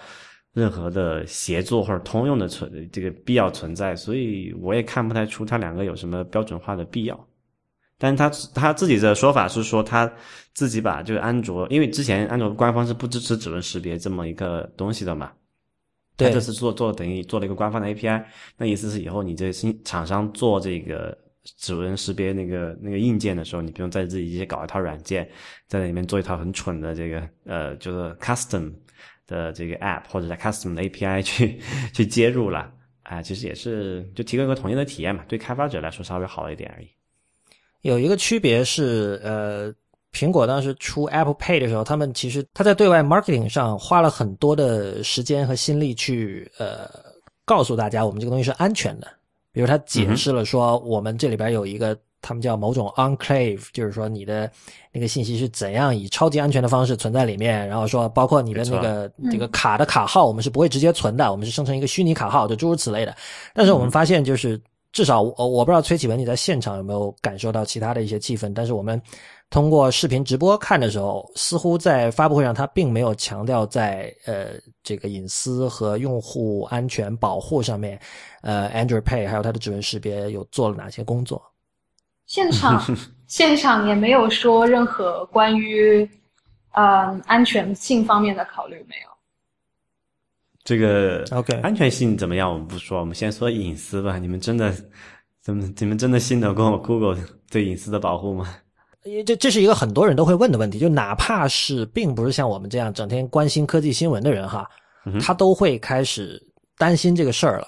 [0.60, 7.28] 任何的协作或者通用的存这个必要存在，所以我也看不太出它两个有什么标准化的必要。
[7.98, 10.12] 但是他他自己的说法是说他
[10.54, 15.32] 自己把这个安卓，因为之前安卓官方是不支持指纹识别这么一个东西的嘛。
[16.18, 18.24] 他对这次做做等于做了一个官方的 API，
[18.58, 25.30] 那意思是以后你这新厂商做这个指纹识别那个那个硬件的时候，你不用再自己去搞一套软件，
[25.68, 28.72] 在里面做一套很蠢的这个呃就是 custom
[29.30, 31.62] 的这个 app 或者在 custom 的 API 去
[31.94, 32.72] 去接入了。
[33.04, 36.88] 啊，其实也是就提供一个统一的体验嘛，对开发者来说稍微好一点而已。
[37.82, 39.74] 有一个区别是，呃，
[40.14, 46.88] 苹果当时出 Apple Pay 的时候，他们其实他在对外 marketing 上花了很多的时间和心力去，呃，
[47.46, 49.08] 告诉大家我们这个东西是安全的。
[49.52, 54.52] 比如他解释了说，我们这里边有一个他们叫某种 enclave，就是说你的
[54.92, 63.16] 那个信息是怎样以超级安全的方式存在里面，然后说包括你的那个这个卡的卡号，我们是不会直接存的，我们是生成一个虚拟卡号，就诸如此类的。
[63.54, 64.62] 但是我们发现就是。
[64.92, 69.00] 至少我我不知道崔启文你在现场有没有感受到其他的一些气氛，但是我们
[69.52, 78.00] 通过视频直播看的时候，似乎在发布会上他并没有强调在呃这个隐私和用户安全保护上面，
[78.42, 81.40] 呃 Android Pay 还有它的指纹识别有做了哪些工作。
[82.30, 82.82] 现场
[83.28, 86.08] 现场也没有说任何关于
[86.74, 89.10] 嗯安全性方面的考虑，没有。
[90.64, 92.52] 这个 OK 安全性怎么样？
[92.52, 94.20] 我们不说，我们先说隐私吧。
[94.20, 94.72] 你们真的
[95.42, 95.68] 怎么？
[95.80, 97.18] 你们真的信得过 Google
[97.50, 98.48] 对隐私的保护吗？
[99.06, 104.70] 因 为这这是一个很多人都会问的问题，就哪怕是并不是像我们这样整天关心科技新闻的人哈，
[105.20, 106.40] 他都会开始
[106.78, 107.68] 担心这个事儿了。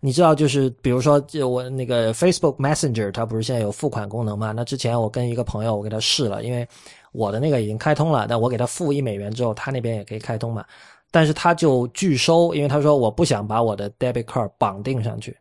[0.00, 4.52] 你知道，就是比如说，就我那个 Facebook Messenger，它不是现在有付款功能吗？
[4.52, 6.66] 那之前我跟一个朋友，我给他试了，因为
[7.12, 10.64] 我的那个已经开通了，但我给他付一美元之后，他那边也可以开通嘛。
[11.10, 15.34] 但是他就拒收，因为他说我不想把我的 debit card 绑定上去。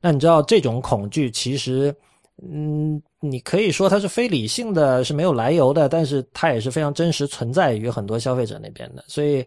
[0.00, 1.94] 那你知道这种恐惧其实，
[2.42, 9.04] 嗯，你可以说它是非理性的，是没有来由的，但是它也是非常真实存在于很多消费者那边的。
[9.06, 9.46] 所以，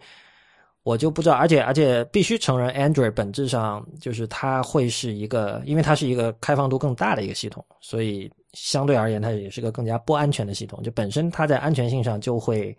[0.84, 10.84] 我就不知道，而且而且必须承认，Android 本质上就是它会是一个，因为它是一个开放度更大的一个系统，所以相对而言它也是个更加不安全的系统。
[10.84, 12.78] 就本身它在安全性上就会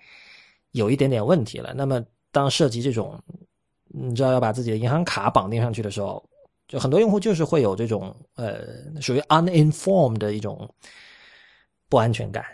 [0.73, 1.73] 有一点点问题了。
[1.75, 3.19] 那么当涉及这种，
[3.87, 6.23] 你知道要把自己的银行卡绑定上去的时候，
[6.69, 8.61] 就很多用户就是会有这种呃
[9.01, 10.69] 属于 uninformed 的一种
[11.88, 12.45] 不安全感。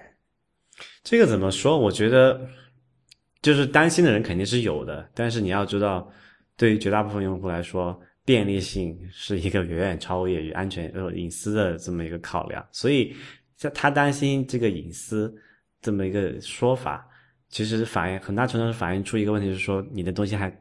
[1.02, 1.76] 这个怎么说？
[1.76, 2.40] 我觉得
[3.42, 6.06] 就是担心的人肯定是有的，但是你要知道，
[6.56, 12.64] 对于绝大部分用户来说，便利性是一个远远超越于安全呃隐私的这么一个考量。
[12.70, 13.14] 所以，
[13.56, 15.34] 像他担心这个隐私
[15.80, 17.06] 这么一个说法，
[17.48, 20.54] 其实反映很大程度上反映出一个问题，是说你的东西还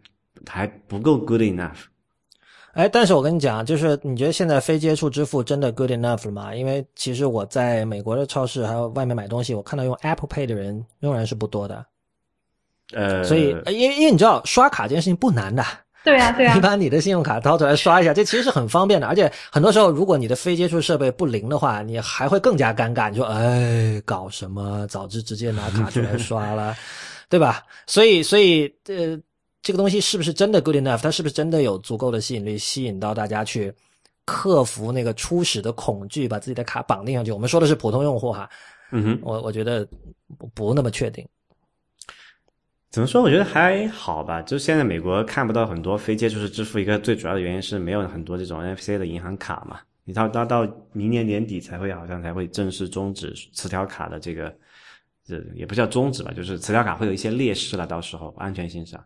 [0.48, 1.86] 还不够 good enough。
[2.74, 6.56] 哎，但是我跟你讲，就是你觉得现在非接触支付真的 good enough 了吗？
[6.56, 11.86] 因为其实我在美国的超市还有外面买东西，我看到用 Apple Pay 的人仍然是不多的。
[12.94, 15.64] 呃，所以，呃因为因为你知道刷卡这件事情不难的，
[16.04, 19.08] 对呀、对呀、 你把你的信用卡掏出来刷一下，这其实是很方便的。
[19.08, 23.10] 而且很多时候，如果你的非接触设备不灵的话，你还会更加尴尬。
[23.10, 24.88] 你说，哎，搞什么？
[24.88, 26.76] 早知直接拿卡出来刷了，
[27.30, 27.64] 对吧？
[27.86, 29.20] 所以，所以，呃，
[29.62, 31.02] 这个东西是不是真的 good enough？
[31.04, 33.72] 它是不是真的有足够的吸引力，吸引到大家去
[34.26, 37.32] 克服那个初始的恐惧，把自己的卡绑定上去？
[37.32, 38.50] 我们说的是普通用户哈，
[38.92, 39.88] 嗯哼，我我觉得
[40.38, 41.28] 不不那么确定。
[42.92, 43.22] 怎么说？
[43.22, 44.42] 我觉得还好吧。
[44.42, 49.80] 就现在美国看不到很多非接触式支付，一个最主要的原因是没有很多这种 NFC 的银行卡嘛。
[50.06, 54.52] 你到到到明年年底才会好像才会正式终止磁条卡的这个，
[55.24, 59.00] 这也不叫终止吧，就是磁条卡会有一些劣势了，到时候安全性上。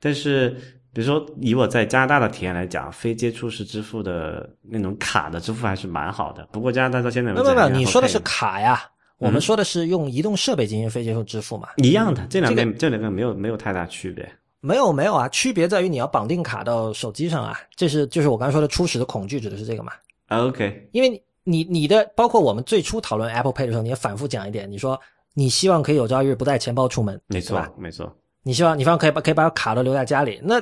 [0.00, 0.48] 但是
[0.94, 6.42] 比如说以我在加拿大的体验来讲，非接触式支付的那种卡的支付还是蛮好的。
[6.50, 8.82] 不过加拿大到现在没有没有，你说的是卡呀，
[9.18, 11.68] 我们说的是用移动设备进行非接触支付嘛。
[11.76, 14.30] 一样的，这两这边这两个没有没有太大区别。
[14.60, 19.92] 没有没有啊，区别在于你要绑定卡到手机上啊，这是就是我刚才说的初始的恐惧指的是这个嘛。
[20.26, 25.00] 啊 OK，因为你你你的包括我们最初讨论 Apple Pay 的时候，你也反复讲一点，你说
[25.34, 27.70] 你希望可以有朝一日不带钱包出门，没错吧？
[27.78, 28.12] 没错。
[28.42, 30.60] 你希望你希望可以把可以把卡都留在家里，那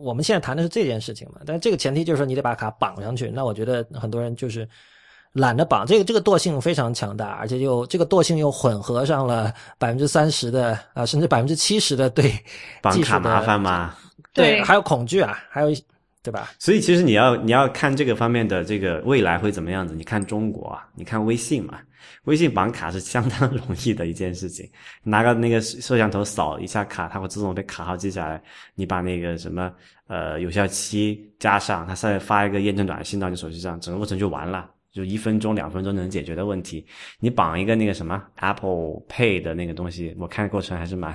[0.00, 1.40] 我们现在谈的是这件事情嘛？
[1.46, 3.30] 但这个前提就是说你得把卡绑上去。
[3.30, 4.68] 那我觉得很多人就是
[5.32, 12.32] 懒得绑，这个这个惰性非常强大，而且又这个惰性又混合上了百分之三十的啊，甚至百分之七十的对
[12.82, 13.94] 绑技术的卡麻烦吗。
[14.32, 15.68] 对还有恐惧啊，还有
[16.22, 16.50] 对吧？
[16.58, 19.94] 所以其实你要你要看这个方面的这个未来会怎么样子。
[19.94, 21.78] 你看中国啊，你看微信嘛，
[22.24, 24.68] 微信绑卡是相当容易的一件事情，
[25.02, 28.42] 拿个那个摄像头扫一下卡，它会自动被卡号记下来。
[28.74, 29.72] 你把那个什么
[30.08, 34.68] 呃有效期加上，它再发一个验证短信到你手机上，整个过程就完了。
[34.92, 36.84] 就一分钟、两分钟能解决的问题，
[37.20, 41.14] 你绑一个那个什么 Apple Pay 的那个东西，我看过程还是蛮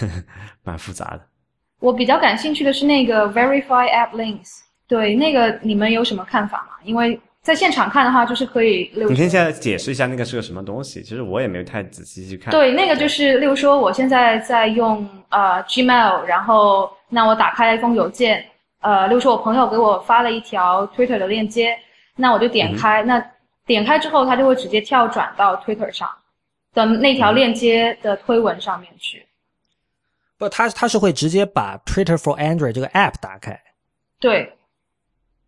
[0.62, 1.20] 蛮复杂的。
[1.80, 6.74] 我比较感兴趣的是那个 Verify App Links，对那个你们有什么看法吗？
[6.84, 11.02] 因为在现场看的话，就是可以溜你可以现在解释一下那个是个什么东西？
[11.02, 12.50] 其实我也没有太仔细去看。
[12.50, 18.44] 对，那个就是，例如说，我现在在用呃 Gmail，然后那我打开一封邮件，
[18.80, 21.78] 呃，例如说我朋友给我发了一条 Twitter 的链接，
[22.20, 23.24] 那我就点开，那
[23.64, 26.10] 点开之后，它就会直接跳转到 Twitter 上
[26.74, 29.24] 的那条链接的推文上面去。
[30.36, 33.58] 不，它它是会直接把 Twitter for Android 这个 app 打开，
[34.18, 34.52] 对，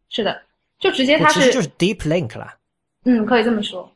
[0.09, 0.41] 是的，
[0.79, 2.57] 就直接它是其实就是 Deep Link 啦。
[3.05, 3.91] 嗯，可以这么说。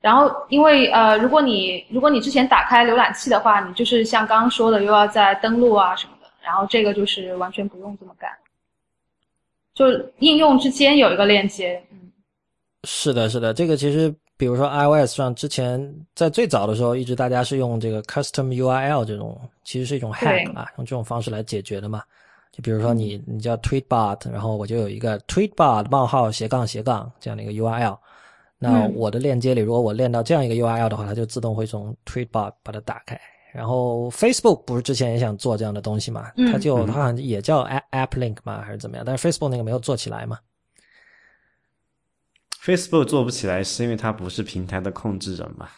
[0.00, 6.28] 然后，因为呃，如果你如果你之前打开浏览器的话，你就是像刚刚说的，又要再登录啊什么的。
[6.40, 8.30] 然后这个就是完全不用这么干，
[9.76, 9.84] 就
[10.18, 11.80] 应用之间有一个链接。
[11.92, 12.10] 嗯，
[12.82, 22.02] 是的，是的，这个其实比如说 iOS 上之前在最早的时候，一直大家是用这个 Custom URL 这种，其实是一种 hack 啊，用这种方式来解决的嘛。
[22.52, 27.98] 就比如说你你叫 Tweetbot，然后我就有一个 Tweetbot 冒号斜杠斜杠这样的一个 URL。
[28.58, 33.20] 那嗯我的链接里，如果我链到这样一个 URL 的话，它就自动会从 Tweetbot 把它打开。
[33.56, 36.30] 然后 Facebook 不是之前也想做这样的东西嘛？
[36.36, 39.04] 嗯它就嗯它好像也叫 App App Link 嘛，还是怎么样？
[39.06, 40.38] 但是 Facebook 那个没有做起来嘛。
[42.62, 45.68] Facebook 做不起来，是因为它不是平台的控制人嘛？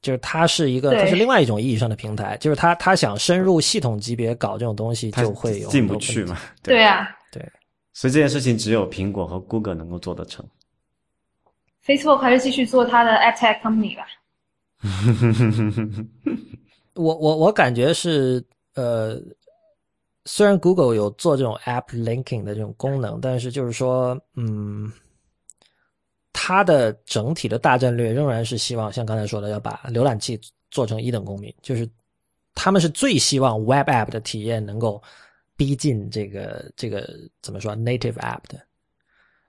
[0.00, 6.38] 就是它是一个，对它是另外一种意义上的平台，就是它它想深入系统级别搞这种东西，就会有进不去嘛？
[6.62, 7.42] 对啊对
[7.92, 10.46] 所以这件事情只有苹果和 Google 能够做得成。
[11.84, 14.06] ，Facebook 还是继续做它的 App Tech Company 吧。
[16.94, 19.20] 我我我感觉是呃，
[20.24, 24.90] 虽然 Google 有做这种 App Linking 的这种功能，但是就是说，嗯，
[26.32, 31.88] 它的整体的大战略仍然是希望像刚才说的，要把浏览器做成一等公民，就是
[32.54, 35.02] 他们是最希望 Web App 的体验能够
[35.56, 37.08] 逼近这个这个
[37.42, 38.60] 怎么说 Native App 的，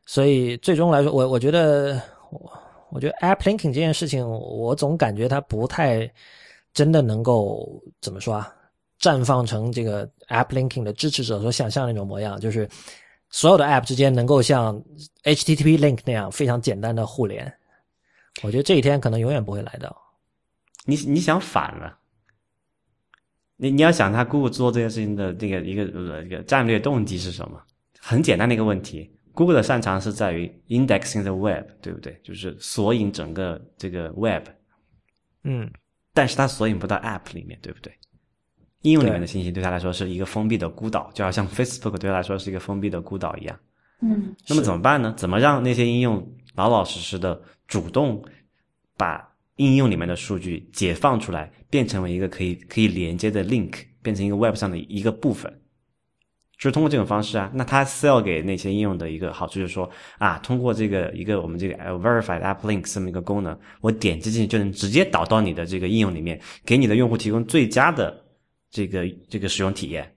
[0.05, 2.01] 所以最终来说，我我觉得
[2.32, 2.61] 我
[2.92, 6.12] 我觉得 App Linking 这件事情，我总感觉它不太
[6.74, 8.54] 真的能够怎么说啊，
[9.00, 12.70] 绽放成这个 App Linking 的支持者所想象那种模样，就是
[13.30, 14.82] 所有的 App 之间能够像
[15.24, 17.52] HTTP Link 那样非常简单的互联。
[18.44, 19.96] 我觉得这一天可能永远不会来到。
[20.86, 21.98] 你你想反了，
[23.58, 27.62] 你你要想他 Google 做这件事情的这个一个呃一个战略动机是什么？
[28.00, 32.19] 很简单的一个问题，Google 的擅长是在于 indexing the web，对不对？
[32.23, 34.43] 就是索引整个这个 web，
[35.43, 35.71] 嗯，
[36.13, 37.93] 但是它索引不到 App 里面，对不对？
[38.82, 43.59] 应用里面的信息对他来说是一个封闭的孤岛，就好像 Facebook 对他来说是一个封闭的孤岛一样。
[44.01, 45.13] 嗯那么怎么办呢？
[45.15, 48.25] 怎么让那些应用老老实实的主动
[48.97, 55.61] 把应用里面的数据解放出来，变成为一个可以可以连接的 link，变成一个 Web 上的一个部分？
[56.62, 59.89] 就是通过这种方式啊，那它 sell 给那些应用的一个好处就是说
[60.20, 68.16] 啊，通过这个一个我们这个 verified app link 这么一个功能，我点击进去就能直接导到你的这个应用里面，给你的用户提供最佳的
[68.70, 70.07] 这个这个使用体验。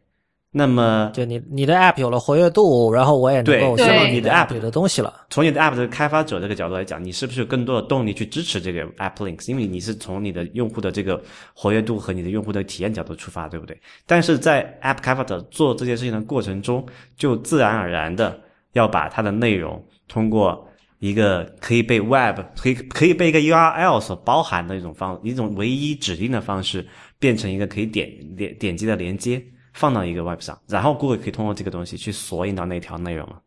[0.56, 5.26] 那么就你你的 App 有了活跃度，然后我也能够对对知道你的 App App 里的东西了。
[5.28, 9.50] 从你的 App 的开发者这个角度来讲，你是不是有更多的动力去支持这个 App Links？
[9.50, 11.20] 因为你是从你的用户的这个
[11.54, 13.76] 活跃度和你的用户的体验角度出发，对不对？
[14.06, 16.86] 但是在 App 开发者做这件事情的过程中，
[17.16, 18.38] 就自然而然的
[18.74, 20.64] 要把它的内容通过
[21.00, 26.86] 一个可以被 Web 可以可以被一个 URL 所包含的一种方一种唯一指定的方式，
[27.18, 29.44] 变成一个可以点点点击的连接。
[29.74, 33.42] 放到一个 Web 上，然后 Google 可以通过这个东西去索引到那条内容了。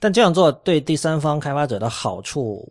[0.00, 2.66] 但这样做对第三方开发者的好处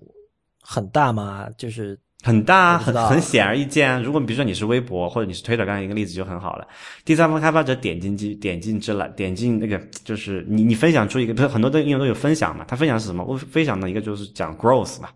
[0.61, 1.47] 很大吗？
[1.57, 3.99] 就是很大很很显而易见啊。
[3.99, 6.67] 如果比如说你是微博或者你是 Twitter，刚才一个例子就很好了。
[7.03, 12.65] 第三方开发者点进去，点进之来，点进那个就是你你分享出一个，不是很多的应用都有分享嘛？
[12.67, 13.23] 它分享是什么？
[13.23, 15.09] 我分享的一个就是讲 growth 嘛。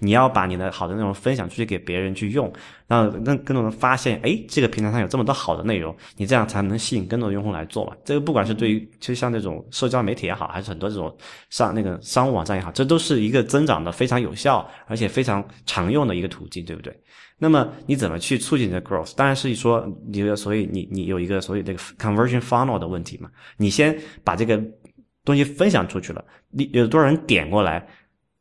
[0.00, 2.50] 你要把你的好的内容分享出去给别人去用，
[2.88, 7.92] 让让更多人发现，哎，这个平台上有这么多好的内容，你这样才能吸引更多的用户来做嘛。
[8.02, 11.14] 这个不管是对于就像这种社交媒体也好，还是很多这种
[11.50, 16.98] 上那个商务网站也好，这都是一个增长的非常有效而且非常常用的一个途径，对不对？
[17.36, 19.14] 那么你怎么去促进你的 growth？
[19.14, 23.30] 当然是说你的，所以你你有一个所谓这个 conversion funnel 的问题嘛。
[23.58, 23.94] 你先
[24.24, 24.58] 把这个
[25.26, 27.86] 东西分享出去了，你有多少人点过来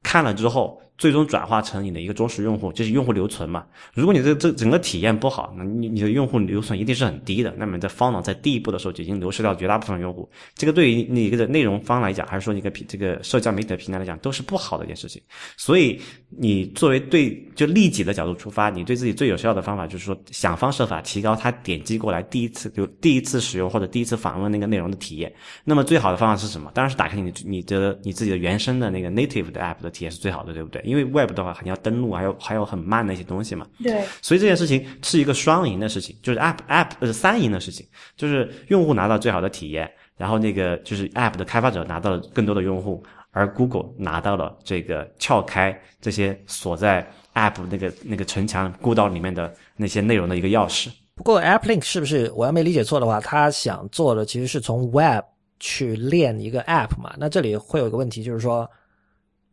[0.02, 0.82] 看了之后？
[1.00, 3.66] 最终转化成你的一个忠实用户，就是用户留存嘛。
[3.94, 7.56] 如果你这这整个体验不好，那你你的用户留存一定是很低的。
[7.58, 15.22] 那么在方脑在第一步的时候就已经流失掉绝大部分用户，这个对于你一个内容方来讲，还是说一个这个社交媒体的平台来讲，都是不好的一件事情。
[15.56, 15.98] 所以
[16.28, 25.34] 你作为对就利己的角度出发，你对自己最有效的方法就是说想方设法提高他点击过来第一次就第一次使用或者第一次访问那个内容的体验。
[25.64, 26.70] 那么最好的方法是什么？
[26.74, 30.84] 当然是打开你你的你自己的原生的那个 native 的 app 的体验是最好的，对不对？
[30.90, 33.66] 因为 Web 的话，你要登录，还有还有很慢的一些东西嘛。
[33.84, 34.04] 对。
[34.22, 37.86] 所以这件事情是一个双赢的事情，就是 App App 呃三赢的事情，
[38.18, 50.90] 就是用户拿到最好的体验，然后那个就是 App 的开发者拿到了更多的用户，而 Google 拿到了这个撬开这些锁在 App 那个那个城墙孤岛里面的那些内容的一个钥匙。
[51.16, 55.24] 不过 App Link 是不是我要没理解错的话，他想做的其实是从 Web
[55.60, 57.14] 去练一个 App 嘛？
[57.18, 58.70] 那这里会有一个问题，就是说，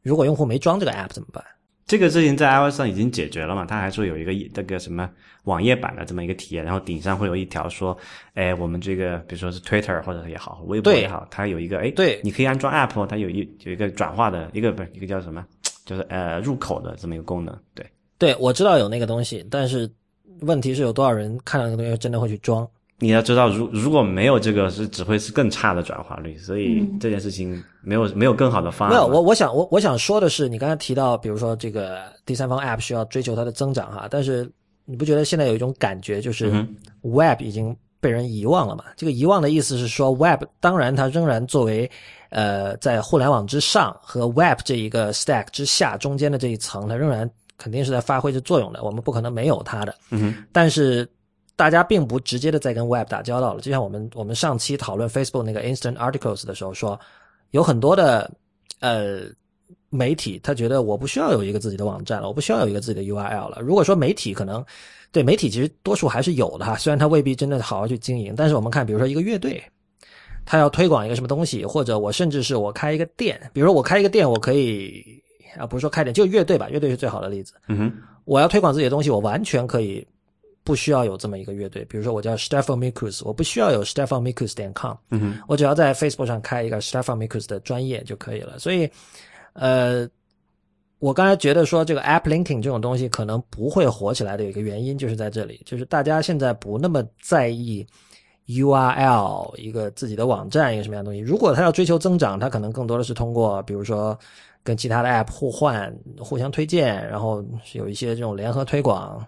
[0.06, 1.44] 如果用户没装这个 App 怎么办？
[1.84, 3.64] 这个事情在 iOS 上已经解决了嘛？
[3.64, 5.10] 它还说有一个这个什么
[5.44, 7.96] 网页版的这么一个体验，然后顶上会有一条说，
[8.34, 15.44] 哎，我们这个比如说是 Twitter 或者也好，微博也好，它有一个哎，对，你可以安装 App，它有一有一个转化的一个不是一个叫什么，
[15.84, 17.56] 就是呃入口的这么一个功能。
[17.74, 17.84] 对，
[18.16, 19.90] 对我知道有那个东西，但是
[20.42, 22.68] 问题是有多少人看到那个东西真的会去装？
[22.98, 28.94] 你要知道，如如果没有这个，是只会是更差的转化率，所以这件事情没有没有更好的方案。
[28.94, 34.50] 没有，我我想我我想说的是，你刚才提到，比如说这个第三方 App 需要追求它的增长哈，但是
[34.86, 36.50] 你不觉得现在有一种感觉，就是
[37.02, 38.84] Web 已经被人遗忘了嘛？
[38.96, 41.90] 这个遗忘的意思是说，Web 当然它仍然作为
[42.30, 49.94] 呃在互联网之上和 Web 这一个 Stack 之下中间的这一层，它仍然肯定是在发挥着作用的，我们不可能没有它的。
[50.08, 51.06] 嗯哼，但是。
[51.56, 57.00] 大家并不直接的在跟 Web 打交道了，就像我们我们上期讨论 Facebook 那个 Instant Articles 的时候说，
[57.52, 58.30] 有很多的
[58.80, 59.22] 呃
[59.88, 63.58] 媒体，他觉得我不需要有一个自己的网站了，我不需要有一个自己的 URL 了。
[63.62, 64.62] 如果说媒体可能
[65.10, 69.62] 对媒体其实多数还是有的哈，虽然他未必真的好好去经营，但是我们看，比如说一个乐队，
[70.44, 75.02] 他要推广一个什么东西，或者我甚至是我开一个店，比如说我开一个店，我可以
[75.58, 77.54] 啊，不是说开店，就乐队吧，乐队是最好的例子。
[77.68, 77.92] 嗯哼，
[78.26, 80.06] 我要推广自己的东西，我完全可以。
[80.66, 88.58] 不需要有这么一个乐队，比如说我叫 Stefan Mikus，我不需要有 Stefan Mikus 点 com，嗯哼，我只要在 Facebook 上开一个 Stefan Mikus 的专业就可以了。
[88.58, 88.90] 所以，
[89.52, 90.08] 呃，
[90.98, 97.86] 我刚才觉得说这个 App Linking 这种东西可能不会火起来的，有一个原因就是在这里，就是大家现在不那么在意
[98.48, 101.20] URL 一个自己的网站一个什么样的东西。
[101.20, 104.18] 如果他要追求增长，他可能更多的是通过比如说
[104.64, 107.44] 跟其他的 App 互换、互相推荐，然后
[107.74, 109.24] 有一些这种联合推广。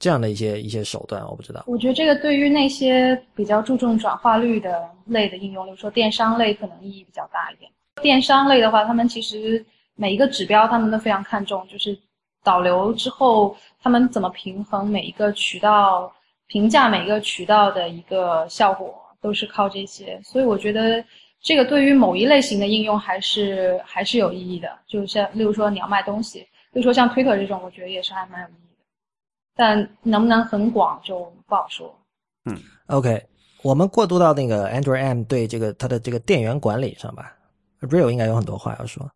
[0.00, 1.62] 这样的一些一些手段，我不知道。
[1.66, 7.70] 我觉得这个对于那些比较注重转化率的类的应用，比如说电商类，可能意义比较大一点。
[8.00, 9.62] 电商类的话，他们其实
[9.94, 11.96] 每一个指标他们都非常看重，就是
[12.42, 16.10] 导流之后他们怎么平衡每一个渠道
[16.46, 20.18] 评价每一个渠道的一个效果，都是靠这些。
[20.24, 21.04] 所以我觉得
[21.42, 24.70] 这个对于某一类型的应用还是还是有意义的。
[24.86, 26.38] 就像例如说你要卖东西，
[26.72, 28.69] 例如说像推特这种，我觉得也是还蛮有意义。
[29.60, 31.94] 但能不能很广就不好说。
[32.46, 32.56] 嗯
[32.86, 33.22] ，OK，
[33.62, 37.36] 我们过渡到那个 Android M 对这个它的这个电源管理上吧。
[37.82, 39.06] Real 应该有很多话要说。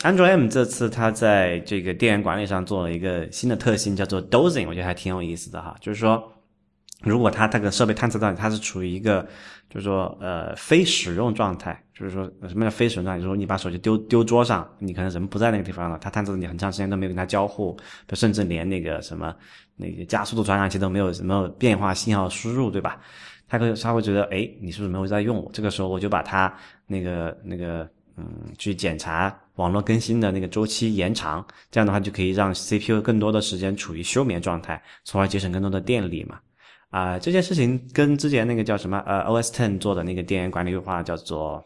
[0.00, 5.76] Android M 这次它在这个电源管理上做了一个新的特性，叫做 Dozing，我觉得还挺有意思的哈。
[5.78, 6.32] 就是说，
[7.02, 9.26] 如果它这个设备探测到它是处于一个
[9.68, 13.20] 就是说呃非使用状态，就是说什么叫非使用状态？
[13.20, 17.76] 就是说你把手机丢丢桌上，你可能人不在那个地方了，它探测你很长时间都没有跟它交互，
[18.12, 19.34] 甚至连那个什么。
[19.74, 23.00] 那个加速度传感器都没有什么变化信号输入，对吧？
[23.48, 25.50] 他会他会觉得，哎，你是不是没有在用？
[25.50, 26.54] 这个时候我就把它
[26.86, 28.24] 那个那个嗯，
[28.58, 36.38] 去检查网络更新的那个周期延长，这样的话就可以让 CPU 更多的时间处于休眠状态，从而节省更多的电力嘛。
[36.92, 41.64] 啊，这件事情跟之前那个叫什么呃 OS Ten 做的那个电源管理优化叫做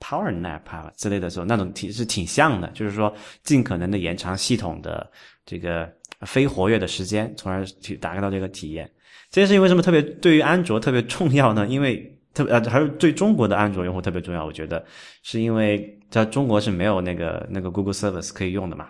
[0.00, 0.62] Power Nap
[0.96, 5.10] 之类的时候，那种挺是挺像的，就是说尽可能的延长系统的
[5.44, 5.92] 这个。
[6.20, 8.90] 非活跃的时间，从而去达到这个体验。
[9.30, 11.66] 这件事情为什么特别对于安卓特别重要呢？
[11.66, 14.42] 因为特呃，还是对中国的安卓用户特别重要。
[14.42, 14.82] 我觉得
[15.22, 18.88] 是因为在中国是没有那个那个 Google Service 可以用的嘛。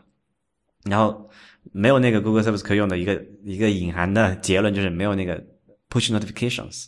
[0.84, 1.28] 然后
[1.72, 5.42] 没有那个 Google Service 可以用的一个一个隐含的结论就是没有那个
[5.94, 6.86] push notifications。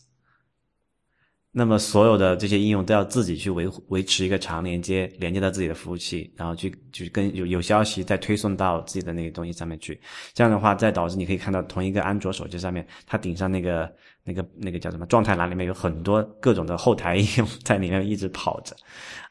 [1.58, 9.98] 那么所有的这些应用都要自己去维护维持一个长连接，连接到自己的服务器，然后去去跟有有消息再推送到自己的那个东西上面去。
[10.34, 13.90] 这样的话，再导致你可以看到同一个安卓手机上面，它顶上那个
[14.22, 18.76] 那个那个叫什么状态栏里面有很多各种的后台应用在里面一直跑着，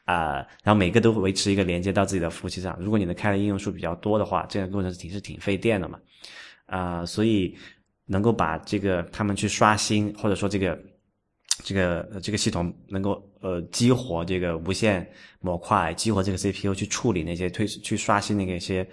[0.06, 2.76] 啊、然后每个都会维持一个连接到自己的服务器上。
[2.80, 6.00] 如果你的开的应用数比较多的话，这个过程是挺是挺费电的嘛，
[6.66, 7.56] 啊、所以
[8.06, 10.78] 能够把这个他们去刷新，或者说这个。
[11.64, 18.86] 这个这个系统能够呃激活这个无线模块，激活这个 CPU 去处理那些推去刷新那个一些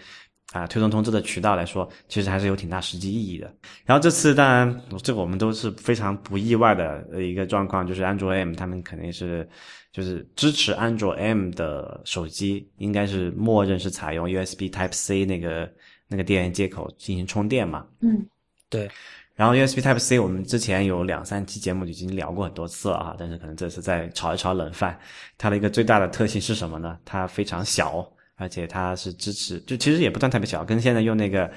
[0.53, 3.53] 啊、推送通知的渠道来说，其实还是有挺大实际意义的。
[3.85, 9.47] 然后这次当然这个我们都是非常不意外的一个状况，就是安卓 M 他们肯定是
[9.91, 15.69] 就是支持安卓 M 的手机，应该是默认是采用 USB Type C 那个
[16.07, 17.85] 那个电源接口进行充电嘛。
[17.99, 18.25] 嗯
[18.73, 18.89] 对，
[19.35, 24.99] 然后 USB Type C 我们之前有两三期节目已经聊过很多次了啊，但是可能这次再炒一炒冷饭。
[25.37, 26.97] 它的一个最大的特性是什么呢？
[27.05, 28.03] 它非常小，
[28.35, 31.47] 而且它是支持，就其实也不算特别小，跟现在用那个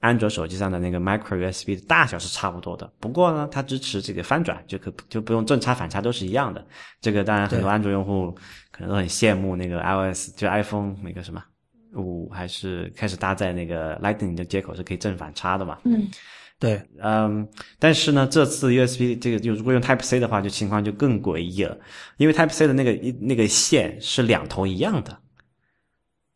[0.00, 2.92] 安卓手机上的那个 Micro USB 的大小是差不多的。
[3.00, 6.62] 不过呢，它支持这个翻转，就可就不用正插反插都是一样的。
[7.00, 8.36] 这个当然很多安卓用户
[8.70, 11.42] 可能都很羡慕那个 iOS，就 iPhone 那个什么
[11.94, 15.78] 五还是开始搭载那个 Lightning 的接口是可以正反插的嘛。
[15.84, 16.06] 嗯
[16.58, 17.46] 对，嗯，
[17.78, 21.76] 但是呢，这次 USB 这个就如果用 Type C 的话，就情况就更诡异了，
[22.16, 25.18] 因为 Type C 的那个一那个线是两头一样的，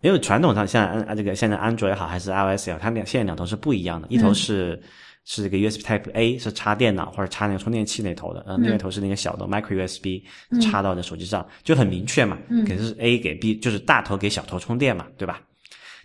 [0.03, 4.79] 因为传统上像安啊这个现在安卓也好还是 iOS 也好，它两线两头是不一样的，一头是、
[5.25, 10.23] 是这个 USB Type A 是插电脑或者插那个充电器那头的，嗯，另外一头是那个小的 Micro USB
[10.61, 12.63] 插到你的手机上，就很明确嘛，嗯。
[12.67, 15.41] 肯定是 A 给 B，就是大头给小头充电嘛，对吧？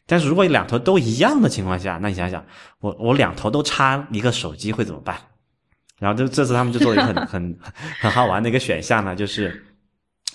[0.07, 2.45] 但是如果两头都一样的情况下，那你想想，
[2.79, 5.17] 我我两头都插一个手机会怎么办？
[5.99, 7.59] 然后这这次他们就做了一个很很
[8.01, 9.65] 很好玩的一个选项呢，就是，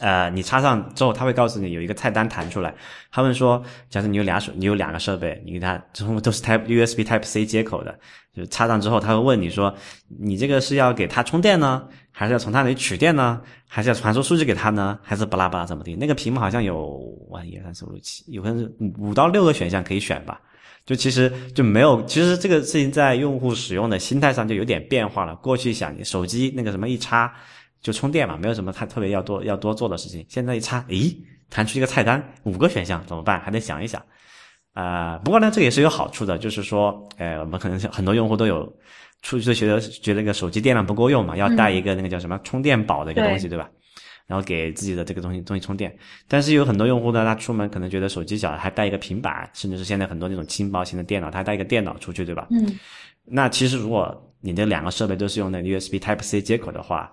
[0.00, 2.74] 呃，你插上之后，他会告诉你有一个菜单弹出来，
[3.12, 7.96] 他们说，假设你有俩手，你有两个设备，你给它之后都是 Type USB Type C 接口的，
[8.34, 9.74] 就插上之后，他会问你说，
[10.18, 15.94] 你这个是要给它充电呢，还是要从它那里取电呢，还是要传输数据给它呢，还是巴拉巴拉怎么地？
[15.94, 16.98] 那个屏幕好像有
[17.28, 20.40] 哇一二三四五六七，有可能五到六个选项可以选吧。
[20.86, 25.36] 就其实就没有，其实这个事情在用户使用的心态上就有点变化了。
[25.36, 27.32] 过去想手机那个什么一插
[27.80, 30.24] 就充电嘛，没有什么太特别要多要多做的事情。
[30.28, 31.16] 现在一插，咦，
[31.48, 33.40] 弹出一个菜单，五个选项怎么办？
[33.40, 34.02] 还得想一想。
[34.72, 38.72] 啊、不过呢，这也是有好处的，就是说，呃，我们可能很多用户都有
[39.22, 43.68] 出去就觉得觉得那个手机电量不够用嘛，要带一个那个叫什么充电宝的一个东西，对吧？
[44.26, 45.94] 然后给自己的这个东西东西充电。
[46.28, 52.46] 但是有很多用户呢，他出门可能觉得手机小，还带一个平板，甚至是现在很多那种轻薄型的电脑，他带一个电脑出去，对吧？
[52.50, 52.78] 嗯
[53.32, 57.12] 那其实如果你这两个设备都是用那个 USB Type C 接口的话，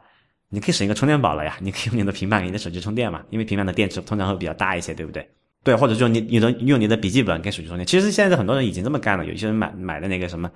[0.50, 5.28] 你可以省一个充电宝了呀， 你可以用你的平板给你的手机充电嘛，因为平板的电池通常会比较大一些，对不对？
[5.64, 7.86] 对，或者就你你的用你的笔记本给手机充电。
[7.86, 10.50] 其实现在很多人已经这么干了，有一些人买买的那个什么。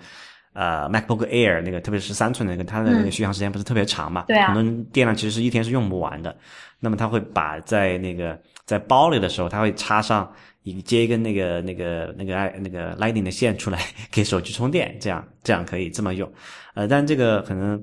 [0.53, 4.25] 呃，MacBook Air 那个，特别是十三寸的那个，它的那个续航时间不是特别长嘛？
[4.27, 6.35] 对啊很多人电量其实是一天是用不完的。
[6.81, 10.29] 那么他会把在那个在包里的时候，他会插上
[10.63, 13.79] 一接一根那个那个那个爱那个 Lightning 的线出来
[14.11, 16.29] 给手机充电，这样这样可以这么用。
[16.73, 17.81] 呃，但这个可能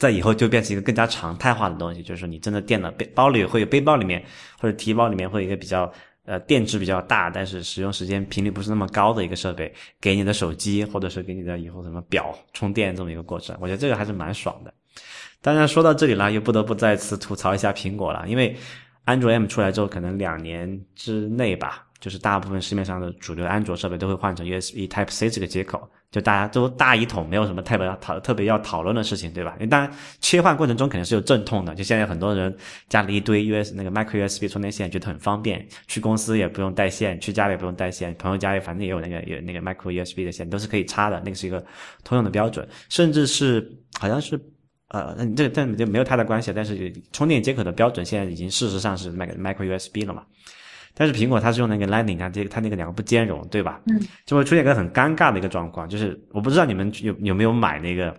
[0.00, 4.20] 在以后就变成一个更加常态化的东西，就是说你真的电脑背包里会有背包里面
[4.58, 5.88] 或者提包里面会有一个比较。
[6.26, 14.72] 呃，电池比较大，但是使用时间频率不是那么高的一个设备，给你的手机或者是给你的以后什么表充电这么一个过程，我觉得这个还是蛮爽的。
[15.40, 18.54] 当然说到这里了，又不得不再次吐槽一下苹果了，因为
[19.06, 29.52] 安卓 M 出来之后，可能两年之内吧，就是大部分市面上的主流安卓设备都会换成 USB Type C 这个接口，就大家都大一统，没有什么特别要讨特别要讨论的事情，对吧？
[29.56, 29.90] 因为当然
[30.20, 32.56] 切换过程中肯定是有阵痛的，就现在很多人
[32.88, 41.64] 家里一堆 US 那个 Micro USB 充电线，觉得很方便，去公司也不用带线，去家里也不用带线，朋友家里反正也有那个有那个 Micro USB 的线，都是可以插的，那个是一个
[42.02, 44.40] 通用的标准，甚至是好像是。
[44.92, 50.24] 呃，嗯这个但这没有太大关系，但是充电接口的标准现在已经事实上是 Micro USB 了嘛。
[51.00, 53.80] 但是苹果它是用那个 Lightning，啊这它那个两个不兼容，对吧？
[53.86, 58.14] 嗯，就会出现一个很尴尬的一个状况，就是我不知道你们有有没有买那个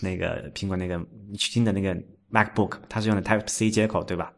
[0.00, 1.04] 那个苹果那个
[1.36, 1.92] 新的那个
[2.30, 4.32] MacBook，它是用的 Type C 接口，对吧？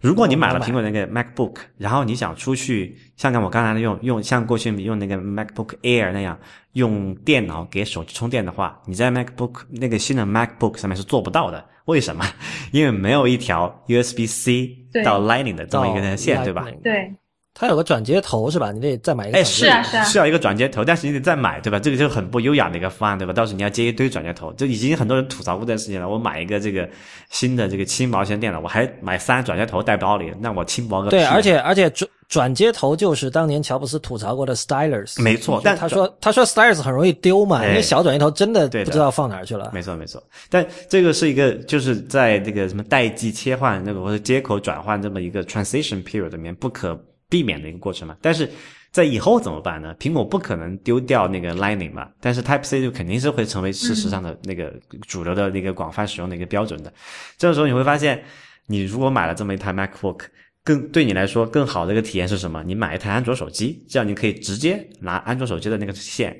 [0.00, 6.36] 如果你买了苹果那个 MacBook，然后你想出去，像我刚才用用像过去用那个 MacBook Air 那样
[6.72, 11.64] 用电脑给手机充电的话，你在 MacBook 那个新的 MacBook 上面是做不到的。
[11.84, 12.24] 为什么？
[12.72, 16.66] 因为没有一条 USB C 对到 Lightning 的这么一到个线，对吧？
[16.82, 17.12] 对，
[17.54, 18.72] 它有个转接头是吧？
[18.72, 19.44] 你得再买一个哎。
[19.44, 21.78] 是啊是啊是要一个转接头，但是你得再买，对吧？
[21.78, 23.32] 这个就很不优雅的一个方案，对吧？
[23.32, 26.08] 到时候你要接一堆转接头，就已经很多人吐槽过这件事情了。
[26.08, 26.88] 我买一个这个
[27.30, 39.70] 新的这个轻薄型电脑，我还买三转接头带包里，那我轻薄个对，屁啊而且而且转转接头就是当年乔布斯吐槽过的 stylers，没错但他说他说 stylers 很容易丢嘛，哎因为小转接头真的对不知道放哪儿去了。
[39.74, 48.16] 没错没错，但这个是一个就是在这个什么代际切换那个或者接口转换这么一个 transition period 里面不可避免的一个过程嘛。
[48.22, 48.50] 但是
[48.92, 49.94] 在以后怎么办呢？
[50.00, 54.72] 苹果不可能丢掉那个 Lightning 嘛，但是 Type C 就肯定是会成为事实上的那个
[55.06, 56.90] 主流的那个广泛使用的一个标准的。
[57.36, 58.24] 这个时候你会发现，
[58.68, 60.20] 你如果买了这么一台 MacBook。
[60.64, 62.62] 更对你来说更好的一个体验是什么？
[62.62, 66.32] 你买一台安卓手机，这样你可以直接拿安卓手机的那个线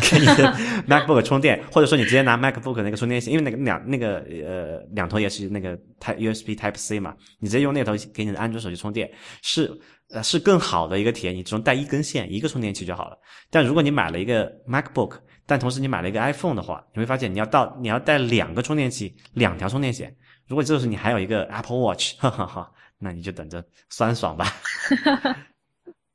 [0.00, 0.50] 给你的
[0.88, 9.10] MacBook 充电，或者说你直接拿 MacBook 那个充电线，因为那个两那个呃两头也是那个 Type USB Type C 嘛，你直接用那头给你的安卓手机充电，
[9.42, 9.70] 是
[10.10, 11.36] 呃是更好的一个体验。
[11.36, 13.18] 你只用带一根线，一个充电器就好了。
[13.50, 20.16] 但如果你买了一个 MacBook，但同时你买了一个 iPhone 的话，你会发现你要到你要带两个充电器，两条充电线。
[20.48, 22.72] 如果这时候你还有一个 Apple Watch，哈哈哈。
[22.98, 24.46] 那你就等着酸爽吧。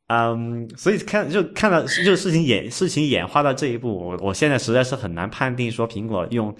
[0.08, 6.54] 嗯，所以看就看到就事情演事情演化到这一步，我我现在实在是很难判定说苹果用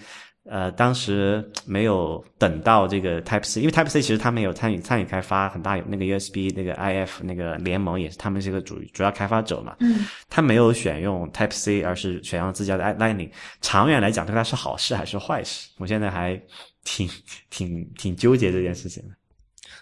[0.46, 15.70] 呃当时没有等到这个 Type C，因为 Type C 其实他们有参与参与开发很大有那个 USB 那个 IF 那个联盟也是他们是一个主主要开发者嘛，嗯，他没有选用 Type C，而是选用自家的 Lightning，长远来讲对它是好事还是坏事？
[15.78, 16.42] 我现在还
[16.86, 17.06] 挺
[17.50, 19.16] 挺挺纠结这件事情的。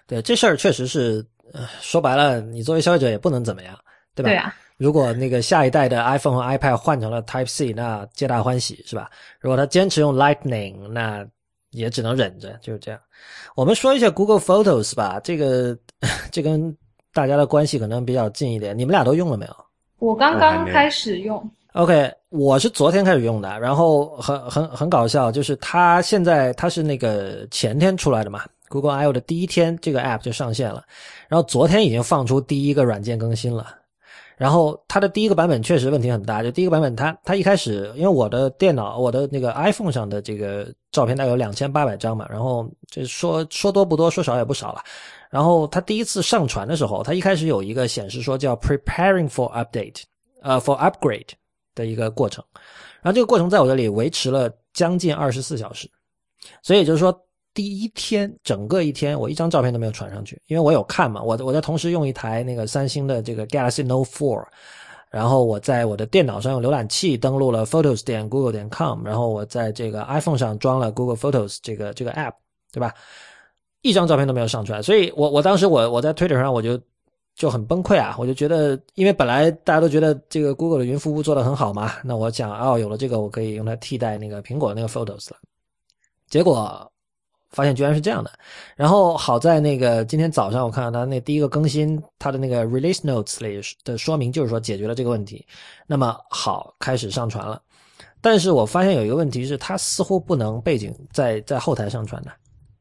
[0.10, 3.78] 对，这事儿确实是，呃，说白了，你作为消费者也不能怎么样，
[4.16, 4.30] 对吧？
[4.32, 9.08] 对啊，如果那个下一代的 iPhone 和 iPad 换成了 Type C，那皆大欢喜，是吧？
[9.40, 11.24] 如果他坚持用 Lightning，那
[11.70, 13.00] 也只能忍着，就是这样。
[13.56, 15.78] 我们说一下 Google Photos 吧，这个
[16.32, 16.76] 这跟
[17.14, 18.76] 大家的关系可能比较近一点。
[18.76, 19.56] 你们俩都用了没有
[20.00, 30.84] 我刚刚开始用，？OK，我是昨天开始用的，然后很很很搞笑，就是它现在它是那个前天出来的嘛，Google I/O 的第一天，这个 App 就上线了，
[31.28, 33.76] 然后昨天已经放出第一个软件更新了。
[34.38, 44.82] 然后它的第一个版本确实问题很大，就第一个版本它它一开始，因为我的电脑我的那个 iPhone 上的这个照片大概有两千八百张嘛，然后这说说多不多，说少也不少了。
[45.30, 50.04] 然后它第一次上传的时候，它一开始有一个显示说叫 preparing for update，
[50.42, 51.28] 呃，for upgrade
[51.76, 52.42] 的一个过程。
[53.02, 55.86] 然后这个过程在我这里维持了将近二十四小时，
[56.64, 57.12] 所以就是说，
[57.60, 64.46] 第一天整个一天我一张照片都没有传上去，因为我有看嘛，我我在同时用一台那个三星的这个 Galaxy Note 4，
[65.12, 72.32] 然后我在我的电脑上用浏览器登录了 Photos 点 Google 点 com，然后我在这个 iPhone 上装了 Google Photos 这个这个 app，
[72.72, 72.94] 对吧？
[73.82, 76.80] 一张照片都没有上传，所以我我当时我我在 Twitter 上我就
[77.36, 85.36] 就很崩溃啊，我就觉得，因为本来大家都觉得这个 Google 的云服务做得很好嘛，那我想哦，有了这个我可以用它替代那个苹果那个 Photos 了，
[86.30, 86.90] 结果
[87.50, 88.32] 发现居然是这样的。
[88.76, 95.46] 然后好在那个今天早上我看到他那第一个更新，他的那个 Release Notes 里的说明就是说解决了这个问题，
[95.88, 97.62] 那么好开始上传了。
[98.22, 102.32] 但是我发现有一个问题是，它似乎不能背景在在后台上传的，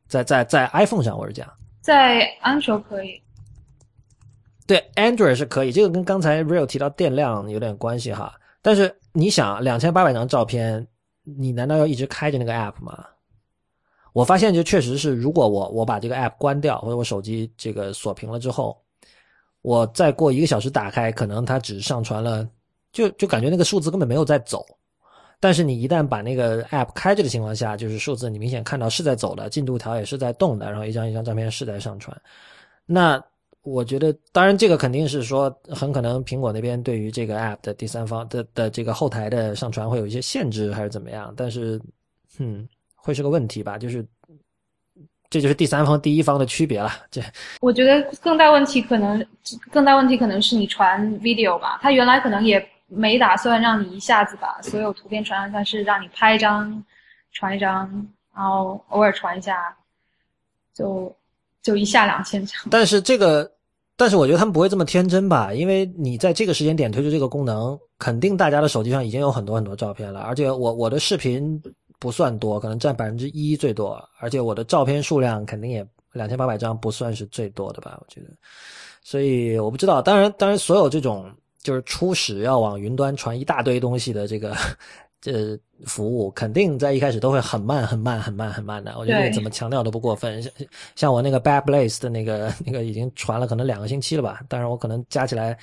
[0.09, 1.53] 在在在 iPhone 上我是这样。
[1.81, 3.23] 在安卓可以，
[4.67, 8.35] 对，Android 是可以，这个跟刚才 Real 提到电量有点关系哈。
[8.61, 10.87] 但是你想，两千八百张照片，
[11.23, 13.07] 你难道要一直开着那个 App 吗？
[14.19, 18.77] 我发现就确实是，如果我我把这个 App 关掉，或者我手机这个锁屏了之后，
[19.63, 22.49] 我再过一个小时打开，可能它只上传了，
[22.91, 24.67] 就就感觉那个数字根本没有在走。
[25.39, 32.21] 但是你一旦把那个 App 开着的情况下，就是数字你明显看到是在走的，进度条也是在动的，然后一张一张照片是在上传，
[32.87, 33.23] 那。
[33.63, 41.35] 我觉得，当然，这个肯定是说，很可能苹果那边对于这个 App 的第三方的的这个后台的上传会有一些限制，还是怎么样？
[41.37, 41.79] 但是，
[42.39, 42.67] 嗯，
[43.01, 43.79] 会是个问题吧？
[43.79, 44.07] 就是，
[45.31, 46.91] 这就是第三方、第一方的区别了。
[47.11, 47.23] 这
[47.61, 49.25] 我觉得更大问题可能
[49.71, 56.85] 更大问题可能是你传 video 吧，他原来可能也没打算让你一下子把所有图片传上，但是让你拍一张
[57.33, 57.89] 传一张，
[58.35, 59.77] 然后偶尔传一下，
[60.75, 61.15] 就
[61.63, 62.55] 就一下两千张。
[62.71, 63.51] 但是这个，
[63.97, 65.53] 但是我觉得他们不会这么天真吧？
[65.53, 71.61] 因为你在这个时间点推出这个功能，肯定大家的手机上已经有很多很多照片了，而且我我的视频
[71.99, 77.99] 不算多，可能占百分之一最多，而且我的照片数量肯定也两千八百张不算是最多的吧？
[78.01, 78.29] 我觉得，
[79.03, 80.01] 所以我不知道。
[80.01, 81.31] 当然，当然，所有这种
[81.63, 84.57] 就是初始要往云端传一大堆东西的这个
[85.21, 88.97] 这服务，肯定在一开始都会很慢、很慢、很慢、很慢的。
[88.97, 90.41] 我觉得对怎么强调都不过分。
[90.43, 90.53] 像
[90.95, 95.59] 像我那个 Bad Blaze 的那个那个已经传了可能两个星期了吧，当然我可能加起来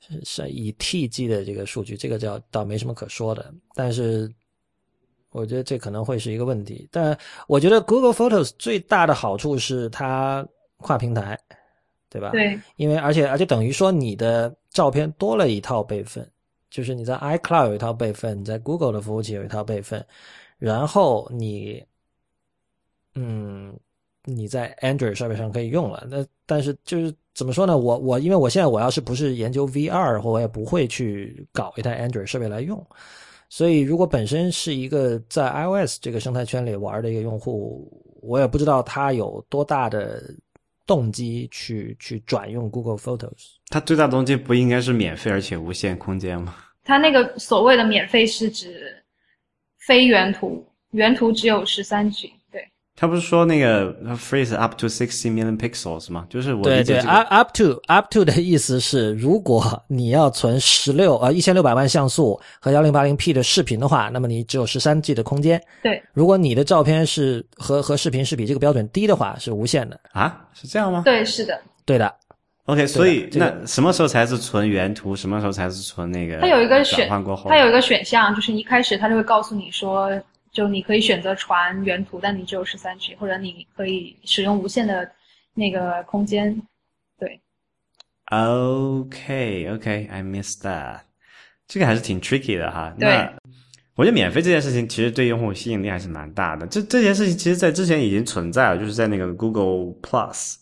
[0.00, 3.52] 是是以 T G 的这个数据，这个叫倒没什么可说的。
[3.74, 4.30] 但是
[5.34, 6.88] 我觉得这可能会是一个问题。
[6.92, 7.16] 但
[7.48, 11.36] 我觉得 Google Photos 最大的好处是它跨平台，
[12.08, 12.30] 对吧？
[12.30, 16.30] 对因为而且而且等于说你的照片多了一套备份，
[16.70, 20.06] 就是你在 iCloud 有一套备份，你在 Google 的服务器有一套备份，
[20.56, 21.84] 然后你，
[23.16, 23.76] 嗯，
[24.24, 26.06] 你在 Android 设备上可以用了。
[26.08, 27.76] 那但是就是怎么说呢？
[27.76, 32.84] 我我因为我现在我要是不是研究 VR，或我也不会去搞一台 Android 设备来用。
[33.56, 37.88] 所以，如果本身是一个在 iOS 这个生态圈里玩的一个用户，
[38.20, 40.20] 我也不知道他有多大的
[40.84, 43.52] 动机去去转用 Google Photos。
[43.68, 46.56] 他最大动机不应该是免费而且无限空间吗？
[46.82, 48.92] 他那个所谓的免费是指
[49.78, 52.32] 非原图，原图只有十三 G。
[52.96, 56.26] 对，他不是说那个 freeze up to sixty million pixels 吗？
[56.30, 65.60] 就是我对对理解这个，up up to up to 的意思是，如果你要存十六呃一千六百万像素和幺零八零 P 的视频的话，那么你只有十三 G 的空间。
[65.82, 69.98] 对，如果你的照片是和和视频是比这个标准低的话，是无限的。
[70.12, 71.60] 啊，是这样吗对，是的。
[71.86, 72.14] 对的
[72.64, 75.14] ，？OK，所以这个那什么时候才是存原图？
[75.14, 76.40] 什么时候才是存那个？
[76.40, 77.06] 它有一个选
[77.46, 80.10] 它有一个选项，就是一开始它就会告诉你说，
[80.54, 85.10] 就你可以选择传原图，但你只有十三 G，或者你可以使用无限的
[85.52, 86.62] 那个空间。
[87.18, 87.40] 对
[88.30, 91.00] ，OK OK，I missed that。
[91.66, 92.94] 这个还是挺 tricky 的哈。
[92.98, 93.34] 对那
[93.96, 96.66] 我觉得免费这件事情其实对用户吸引力还是蛮大的。
[96.68, 100.56] 这这件事情其实在之前已经存在了，就是在那个 Google Plus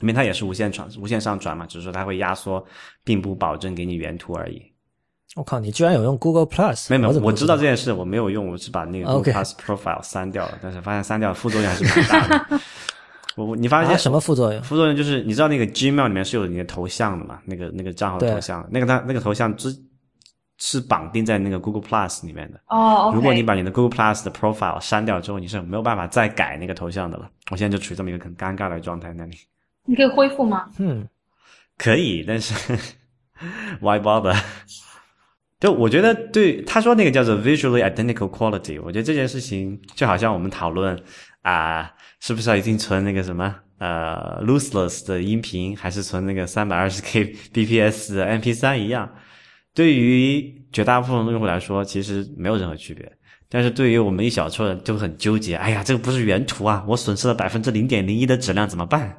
[0.00, 2.64] 里面，它也是无限传、无限上传嘛，只是说它会压缩，
[3.02, 4.72] 并不保证给你原图而已。
[5.36, 6.86] 我靠，你居然有用 Google Plus？
[6.90, 12.60] 没有没有，我知知道这件事，我没有用，我是把那个 Google Plus Profile 删掉了，但是发现删掉副作用还是蛮大的。
[13.36, 14.60] 我我你发现啊什么副作用？
[14.62, 17.38] 副作用就是你知道那个 Gmail 里面是有你的头像的嘛？
[17.44, 19.72] 那个那个账号头像，那个它那个头像之
[20.56, 22.60] 是绑定在那个 Google Plus 里面的。
[22.66, 27.30] 哦，OK，如果你把你的 Google Plus 的 profile 删掉之后，你是没有办法再改那个头像的了。
[27.52, 29.36] 我现在就处于这么一个很尴尬的状态那里。
[29.84, 30.68] 你可以恢复吗？
[30.78, 31.06] 嗯，
[31.76, 32.54] 可以，但是
[33.80, 34.36] why bother？
[35.60, 40.96] 就我觉得对他说那个叫做 visually identical quality，我觉得这件事情就好像我们讨论
[41.42, 41.90] 啊、
[42.20, 49.10] 是不是要一定存那个什么呃 lossless 的音频，还是存那个三百二十 K bps 的 MP 三一样。
[49.74, 53.10] 对于绝大部分的用户来说，其实没有任何区别。
[53.48, 59.18] 但是对于我们一小撮人就很纠结，哎呀，这个不是原图啊，我损失了百分之零点零一的质量怎么办？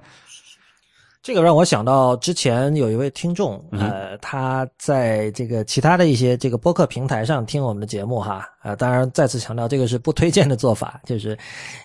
[1.30, 11.38] 这个让我想到之前有一位听众，嗯呃，他在这个其他的一些这个播客平台上听我们的节目哈，呃，当然再次强调这个是不推荐的做法，就是，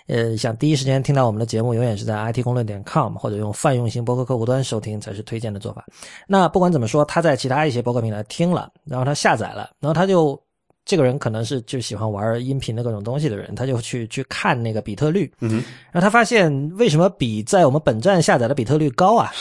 [0.06, 5.84] 呃，想第一时间听到我们的节目，永远是在 it 公论点 com 或者用泛用型播客客户端收听才是推荐的做法。
[6.26, 10.42] 那不管怎么说，他在其他一些播客平台听了，然后他下载了，然后他就。
[10.84, 19.32] 这个人可能是就喜欢玩音频的各种东西的人，他就去去看那个比特率，嗯，然后他发现为什么比在我们本站下载的比特率高啊？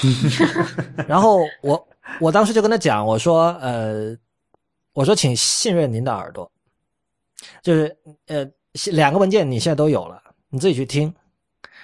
[1.07, 1.87] 然后我
[2.19, 4.15] 我当时就跟他讲，我说呃，
[4.93, 6.49] 我说请信任您的耳朵，
[7.61, 7.93] 就是
[8.27, 8.45] 呃
[8.91, 11.13] 两个文件你现在都有了，你自己去听。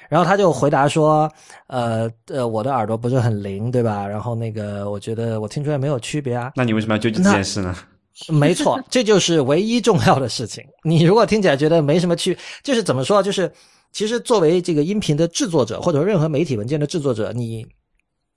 [0.07, 1.31] 然后他就回答说，
[1.67, 4.07] 呃呃，我的耳朵不是很灵，对吧？
[4.07, 6.51] 然后那个我觉得我听出来没有区别啊。
[6.55, 7.75] 那你为什么要纠结这件事呢？
[8.27, 10.63] 没错，这就是唯一重要的事情。
[10.83, 13.23] 你如果听起来觉得没什么区，就是怎么说？
[13.23, 13.51] 就是
[13.91, 17.65] 其实作为这个音频的制作者，或者任何媒体文件的制作者，你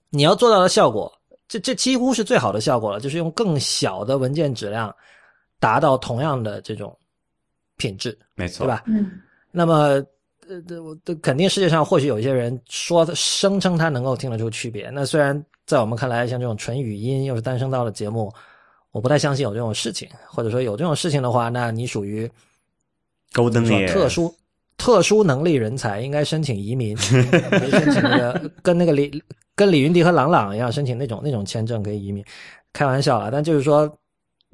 [0.09, 1.11] 你要做到的效果，
[1.47, 4.95] 这这几乎是最好的效果了，就是用更小的文件质量
[5.59, 6.97] 达到同样的这种
[7.77, 8.83] 品质，没错，对吧？
[8.87, 9.11] 嗯，
[9.51, 10.03] 那么，
[10.47, 14.89] 呃，这我这肯定世界上或许有一些人说声称他能够听得出区别。
[14.89, 18.33] 那虽然在我们看来，像这种纯语音又是单声道的节目，
[18.93, 22.29] 我不太相信有这种事情，或者说有这种事情的话，那你属于
[23.87, 24.33] 特殊
[24.77, 29.23] 特殊能力人才，应该申请移民， 申请那个跟那个李
[29.55, 32.23] 跟李云迪和朗朗一样申请那种那种签证可以移民。
[32.71, 33.91] 开玩笑啊，但就是说，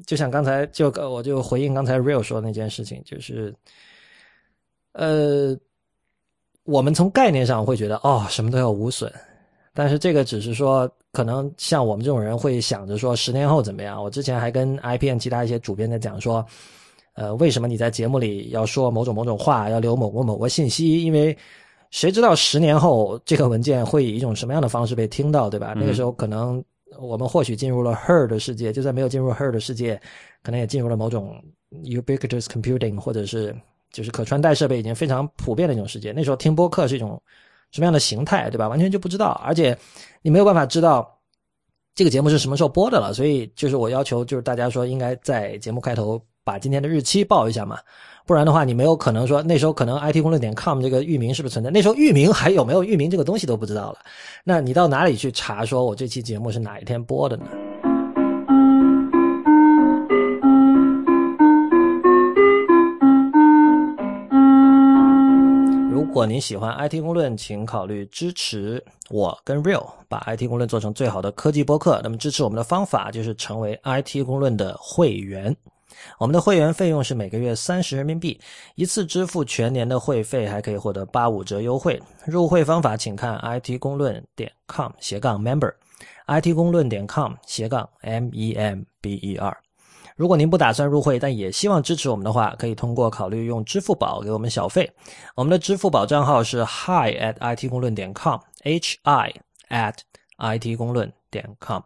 [0.06, 3.54] 就像刚才就我就回应刚才 Real 说的那件事情，就是
[4.94, 5.58] 呃，
[6.64, 9.12] 我们从概念上会觉得哦，什么都要无损，
[9.74, 14.01] 但是这个只是说，可能像我们这种人会想着说，十年后怎么样？
[14.03, 16.45] 我之前还跟 IPN 其他一些主编在讲说，
[17.14, 21.03] 呃，为什么你在节目里要说某种某种话，要留某个某个信息？
[21.03, 21.36] 因为
[21.89, 25.74] 谁知道十年后这个文件会以一种什么样的方式被听到，对吧？
[25.76, 26.64] 那个时候可能
[26.99, 29.99] 我们或许进入了 Her 的世界，就算没有进入 Her 的世界，
[30.43, 31.43] 可能也进入了某种
[31.84, 33.55] ubiquitous computing 或者是
[33.91, 36.12] 就是可穿戴设备已经非常普遍的一种世界。
[36.12, 37.20] 那时候听播客是一种
[37.72, 38.67] 什么样的形态，对吧？
[38.67, 39.78] 完全就不知道，而且
[40.22, 41.20] 你没有办法知道
[41.95, 43.13] 这个节目是什么时候播的了。
[43.13, 47.78] 所以就是我要求，就是大家说应该在节目开头把今天的日期报一下嘛，
[48.26, 51.70] 不然的话你没有可能说那时候可能 it 公论点 com 这个域名是不是存在？
[51.70, 53.99] 那时候域名还有没有域名这个东西都不知道了。
[54.43, 57.45] 那你到哪里去查说我这期节目是哪一天播的呢？
[66.10, 72.01] 如果您喜欢 IT 公论，请考虑支持我跟 Real 把 IT 公论做成最好的科技播客。
[72.03, 75.55] 那么支持我们的方法就是成为 IT 公论的会员。
[76.18, 78.41] 我们的会员费用是每个月三十人民币，
[78.74, 82.01] 一次支付全年的会费，还可以获得八五折优惠。
[82.26, 89.55] 入会方法请看 IT 公论点 com 斜杠 member，IT 公论点 com 斜杠 m e m b e r。
[90.20, 94.91] 如果您不打算入会，但也希望支持我们的话，可以通过考虑用支付宝给我们小费。
[95.34, 99.34] 我们的支付宝账号是 hi at it 公论点 com，h i
[99.70, 99.93] at
[100.38, 101.82] it 公论点 com。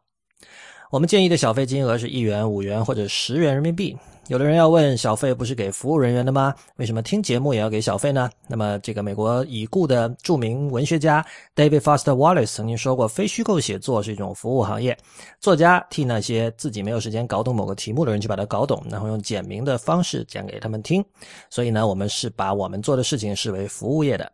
[0.90, 3.96] 我们建议的小费金额是一元、五元或者十元人民币。
[4.30, 6.56] 有的人要问，小费不是给服务人员的吗？
[6.78, 8.30] 为什么听节目也要给小费呢？
[8.48, 14.98] 那么，这个美国已故的著名文学家 David Foster Wallace 曾经说过，非虚构写作是一种服务行业，
[15.42, 21.04] 作家替那些自己没有时间搞懂某个题目的人去把它搞懂，然后用简明的方式讲给他们听。
[21.50, 24.32] 所以呢，我们是把我们做的事情视为服务业的。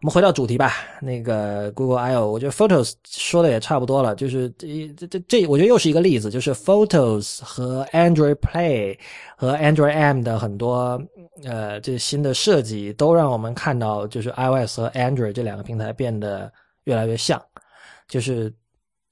[0.00, 0.72] 我们回到主题吧。
[1.02, 4.14] 那个 Google I/O，我觉得 Photos 说的也差不多了。
[4.14, 8.96] 就是这这这，我觉得又是一个例子，就是 Photos 和 Android Play
[9.36, 11.02] 和 Android M 的很多
[11.44, 16.50] 呃这新的设计，都让我们看到，就是 iOS 和 Android 这两个平台变得
[16.84, 17.42] 越来越像。
[18.06, 18.52] 就是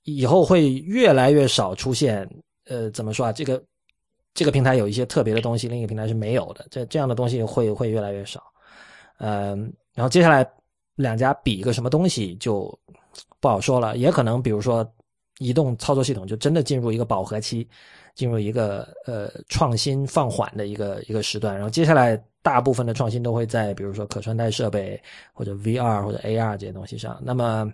[0.05, 2.29] 以后会越来越少出现
[2.67, 3.33] 呃怎么说啊？
[3.33, 3.63] 这个
[4.33, 6.65] 这个平台有一些特别的东西，另一个平台是没有的。
[6.71, 8.43] 这这样的东西会会越来越少。
[9.19, 9.73] 嗯。
[9.97, 10.47] 然后接下来
[10.97, 12.79] 两家比一个什么东西就
[13.41, 14.87] 不好说了，也可能比如说
[15.39, 17.67] 移动操作系统就真的进入一个饱和期，
[18.15, 21.55] 进入一个呃创新放缓的一个一个时段。
[21.55, 27.19] 然后接下来大部分的创新都会在比如说可穿戴设备或者 VR 或者 AR 这些东西上。
[27.25, 27.67] 那么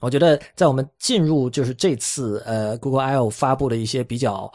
[0.00, 4.50] 我觉得在我们进入就是这次呃 Google I/O 发布的一些比较。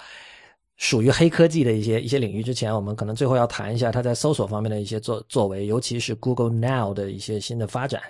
[0.77, 8.01] 属于黑科技的一些一些领域之前，我们可能最后要谈一下它在搜索方面的一些作作为，尤其是 Google Now 的一些新的发展，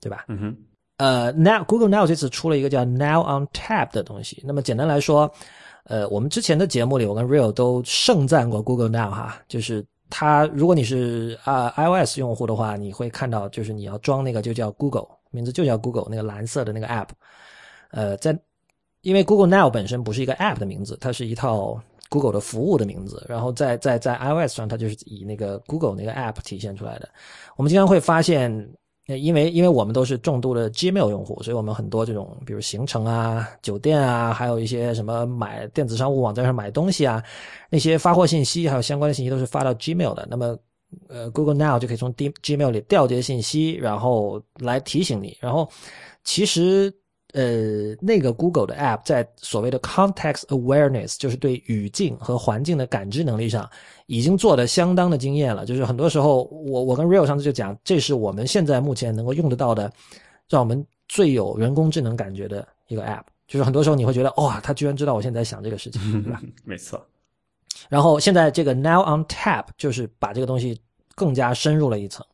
[0.00, 0.26] 对吧？
[0.28, 0.56] 嗯哼。
[0.98, 4.42] 呃，Now Google Now 这次出了一个叫 Now on Tap 的东西。
[4.44, 5.32] 那么简单来说，
[5.84, 17.08] 呃，我们之前的节目里，我跟 Real 都盛赞过 Google Now 哈，就是它，如果你是啊 iOS 用户的话，你会看到，就是你要装那个就叫 Google，名字就叫 Google 那个蓝色的那个 App，
[17.92, 18.38] 呃，在。
[19.02, 21.80] 因为 Google Now 本身不是一个 App 的名字，它是一套
[22.10, 23.24] Google 的服务的名字。
[23.28, 27.08] 然后在在在 iOS 上，它就是以那个 Google 那个 App 体现出来的。
[27.56, 28.50] 我们经常会发现，
[29.06, 37.22] 因为因为我们都是重度的 Gmail 用户，所以我们很多这种，比如行程啊、酒店啊，还有一些什么买电子商务网站上买东西啊，
[37.70, 40.28] 那些发货信息还有相关的信息都是发到 Gmail 的。
[40.30, 40.58] 那么，
[41.08, 45.36] 呃，Google Now 就可以从 D Gmail 里调节信息，然后来提醒你。
[45.40, 45.66] 然后，
[46.22, 46.92] 其实。
[47.32, 53.68] 呃，那个 Google 的 App 在所谓的 Context Awareness，就是对语境和环境的感知能力上，
[54.06, 55.64] 已经做的相当的惊艳了。
[55.64, 59.92] 就是很多时候，我我跟 Real 上次就讲，这是我们现在目前能够用得到的，
[60.48, 63.22] 让我们最有人工智能感觉的一个 App。
[63.46, 66.40] 就是很多时候你会觉得，哇，他居然知道我现在想这个事情，对吧？
[66.64, 67.04] 没错。
[67.88, 70.80] 然后现在这个 Now on Tap 就是把这个东西
[71.14, 72.24] 更加深入了一层。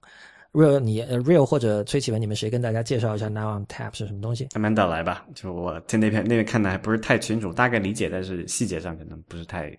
[0.56, 9.70] Real 你 real 或者崔启文，你们谁跟大家介绍一下 Now on Tap 是什么东西？Amanda 来吧，就我在那边那边看的还不是太清楚，大概理解，但是细节上可能不是太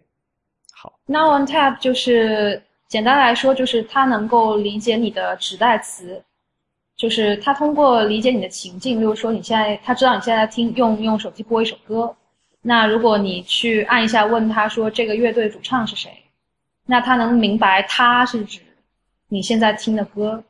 [0.72, 0.94] 好。
[1.08, 6.24] Now on Tap 就是简单来说，就是它能够理解你的指代词，
[6.96, 12.16] 就是它通过理解你的情境，例如说你现在它知道你现在听用用手机播一首歌，
[12.62, 16.12] 那如果你去按一下问他说这个乐队主唱是谁，
[16.86, 18.60] 那他能明白他是指
[19.28, 20.44] 你现在听的歌。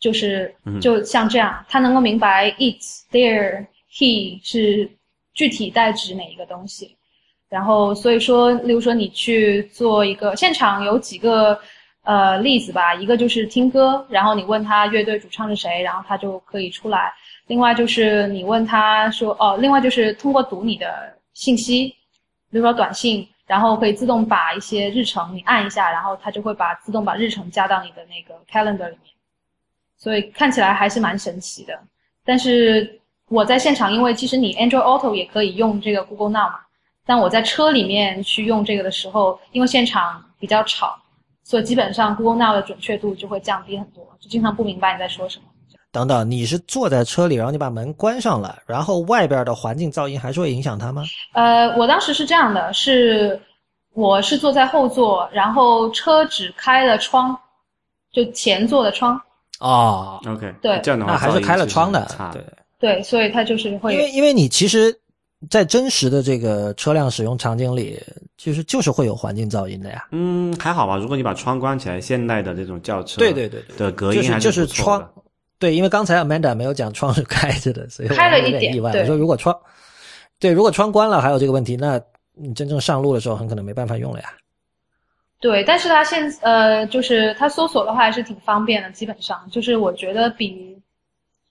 [0.00, 2.82] 就是就像这样，他能够明白 it
[3.12, 4.90] there he 是
[5.34, 6.96] 具体代指哪一个东西，
[7.50, 11.60] 然后所以说，例如说你去做一个现场有几个
[12.02, 17.12] 呃例子吧，一个就是听歌，然后你问他乐队主唱是谁，然后他就可以出来；
[17.46, 21.88] 另外就是你问他说哦，另外就是通过读你的信息，
[22.50, 29.09] 比如说短信，然后可以自动把一些日程你按一下，然后它就会把自动把日程加到你的那个 calendar 里面。
[30.00, 31.78] 所以看起来还是蛮神奇的，
[32.24, 32.98] 但是
[33.28, 36.60] 我在现场，因为其实你 Android Auto 也可以用这个 Google Now 嘛，
[37.04, 40.98] 但我在车里面去用这个的时候，因为现场比较吵，
[41.44, 45.44] 所以基本上 Google Now 的准确度就会降低很多，就经常不明白你在说什么。
[45.92, 51.02] 等等，你是坐在车里，然后你把门关上了，然后外边的环境噪音还是会影响它吗？
[51.32, 53.40] 呃，我当时是这样的，是
[53.92, 57.36] 我是坐在后座，然后车只开了窗，
[58.12, 59.20] 就前座的窗，
[59.60, 62.42] 哦，OK，对这样的话那还是开了窗的对。
[62.80, 64.98] 对，所以它就是会因为，因为你其实，
[65.50, 68.02] 在真实的这个车辆使用场景里，
[68.38, 70.08] 其实就是会有环境噪音的呀。
[70.12, 70.96] 嗯，还好吧。
[70.96, 75.06] 如果你把窗关起来，现代的这种轿车，对对对对的隔音还就是就是窗，
[75.58, 78.92] 对，因为刚才 Amanda 没有讲窗是开着的，所以开了有一点对点意外。
[78.98, 79.54] 我说如果窗，
[80.38, 82.00] 对，如果窗关了还有这个问题，那
[82.34, 84.32] 你真正上路的时候很可能没办法用了呀。
[85.40, 89.42] 对，但是它现呃，就是它搜索的话还是挺方便的，基本上。
[89.50, 90.76] 就是我觉得比，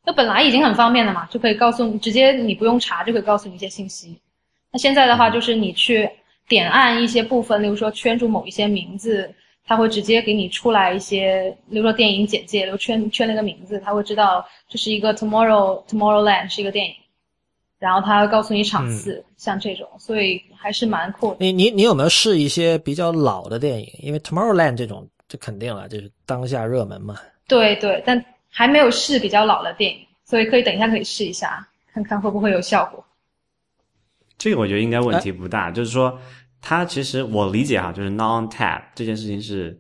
[0.06, 4.20] 那本来已经很方便了嘛，就可以告诉你，直接你不用查就可以告诉你一些信息。
[4.72, 6.08] 那现在的话，就是你去
[6.48, 9.34] 点按一些部分，例如说圈住某一些名字，
[9.66, 16.94] 它会直接给你出来一些，比如说电影简介，例如圈圈那个名字，它会知道这是一个 Tomorrow Tomorrowland 是一个电影，
[17.80, 21.38] 然后它会告诉你场次，像这种，所以还是蛮酷的。
[21.40, 23.90] 你你你有没有试一些比较老的电影？
[24.00, 27.18] 因为 Tomorrowland 这种，这肯定了，就是当下热门嘛。
[27.48, 33.04] 对对，但还没有试比较老的电影，所以可以等一下可以试一下，看看会不会有效果。
[34.38, 36.20] 这个我觉得应该问题不大，就是说，
[36.62, 39.80] 它其实我理解哈，就是 non Tap 这件事情是，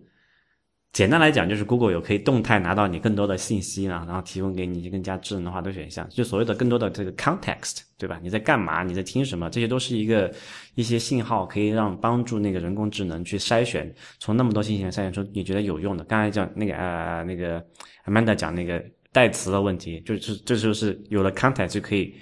[0.91, 8.19] 简单来讲就是 Google 有可以动态拿到你更多的信息呢，然后提供给你更加智能化的选项，就所谓的更多的这个 context，对吧？
[8.23, 8.83] 你在干嘛？
[8.83, 9.49] 你在听什么？
[9.49, 10.33] 这些都是一个
[10.75, 16.03] 一些信号，可以让帮助那个人工智能去筛选，从那么多信息筛选出你觉得有用的。
[16.05, 17.63] 刚才讲那个呃那个
[18.05, 22.13] Amanda 讲那个代词的问题，就是这就是有了 context 就可以。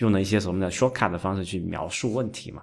[0.00, 2.62] 用了一些什么的 shortcut 的方式去描述问题嘛？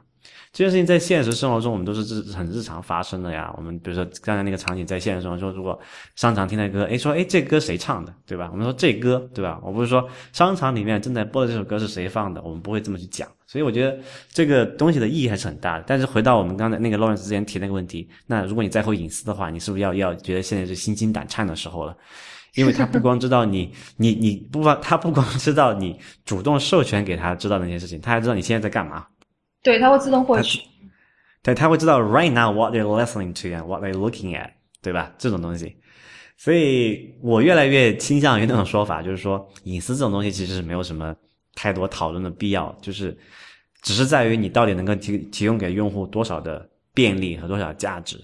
[0.53, 3.51] 这件事情在现实生活中我们都是日很日常发生的呀。
[3.57, 5.77] 我们比如说刚才那个场景，在现实生活中，如果
[6.15, 8.49] 商场听到歌，诶，说诶这歌谁唱的，对吧？
[8.51, 9.59] 我们说这歌，对吧？
[9.63, 13.27] 我不是说商场里面正在播的这首歌是谁放的，我们不会这么去讲。
[13.47, 13.97] 所以我觉得
[14.31, 15.83] 这个东西的意义还是很大的。
[15.87, 21.97] 但是回到我们刚才那个 Lawrence 之前提那个问题，那如果你在乎隐私的话，你是不是要要觉得现在是心惊胆颤的时候了？
[22.53, 29.07] 因为他不光知道你， 你你不光他不光知道你主动授权给他知道那些事情，他还知道你现在在干嘛。
[29.63, 30.61] 对，它会自动获取。
[31.41, 34.51] 对，它会知道 right now what they're listening to and what they're looking at，
[34.81, 35.11] 对吧？
[35.17, 35.75] 这种东西，
[36.37, 41.15] 所以我越来越倾向于那种说法，就是说隐私这种东西其实是没有什么
[41.55, 43.17] 太多讨论的必要，就是
[43.81, 48.17] 只是在于你到底能够提提供给用户多少的便利和多少价值。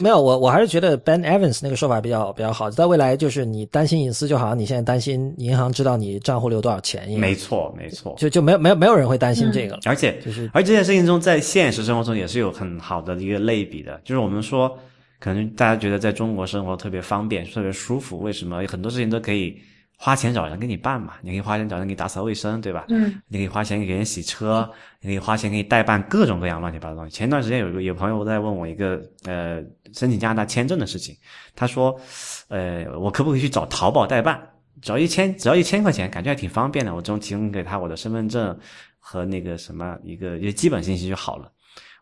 [0.00, 2.70] 没有，我我还是觉得 Ben Evans 那个说法比较比较好。
[2.70, 7.20] 在未来，就是你担心隐私，就好像你现在担心银行知道你账户里有多少钱一样。
[7.20, 8.14] 没错，没错。
[8.16, 9.80] 就就没有没有没有人会担心这个了。
[9.86, 14.78] 而且就是而这件事情中，在现实生活中也是有很好的一个类比的，就是我们说，
[15.18, 19.56] 可能大家觉得在中国生活特别方便、特别舒服，为什么很多事情都可以
[20.00, 21.14] 花钱找人给你办嘛？
[21.22, 22.86] 你可以花钱找人给你打扫卫生，对吧？
[22.88, 24.70] 嗯，你可以花钱给人洗车，
[25.00, 27.16] 你可以花钱给你代办各种各样乱七八糟的东西。
[27.16, 29.60] 前段时间有个有朋友在问我一个呃
[29.92, 31.16] 申请加拿大签证的事情，
[31.56, 32.00] 他说，
[32.46, 34.40] 呃，我可不可以去找淘宝代办？
[34.80, 36.94] 只要一千，只要一千块钱，感觉还挺方便的。
[36.94, 38.56] 我只用提供给他我的身份证
[39.00, 41.50] 和那个什么一个一个基本信息就好了。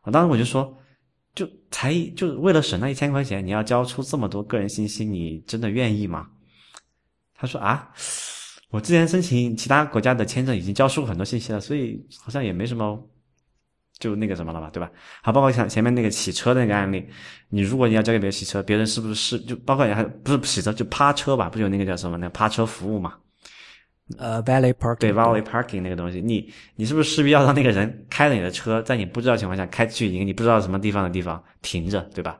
[0.02, 0.76] 我当时我就说，
[1.34, 6.28] 就才就为了省那一千块钱，你要交出这么多个人信息，你真的愿意吗？
[7.38, 7.90] 他说啊，
[8.70, 12.98] 我之前申请其他国家的签证已经交出很多信息了，所以好像也没什么，
[13.98, 14.90] 就那个什么了吧，对吧？
[15.22, 17.06] 好，包括像前面那个洗车的那个案例，
[17.48, 21.48] 你如果你要交给别人洗车，别人是不是是就包括你还不是洗车就趴车吧？
[21.48, 23.14] 不是有那个叫什么那个趴车服务嘛？
[24.18, 32.38] 呃，valley parking 对 valley parking 那个东西，你你是不是势必要让那个人开着你的车，在你不知道情况下开去一个你不知道什么地方的地方停着，对吧？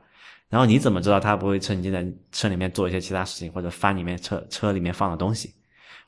[0.49, 5.53] 然后你怎么知道他不会趁机在车里面做一些其他事情，或者翻里面车车里面放的东西？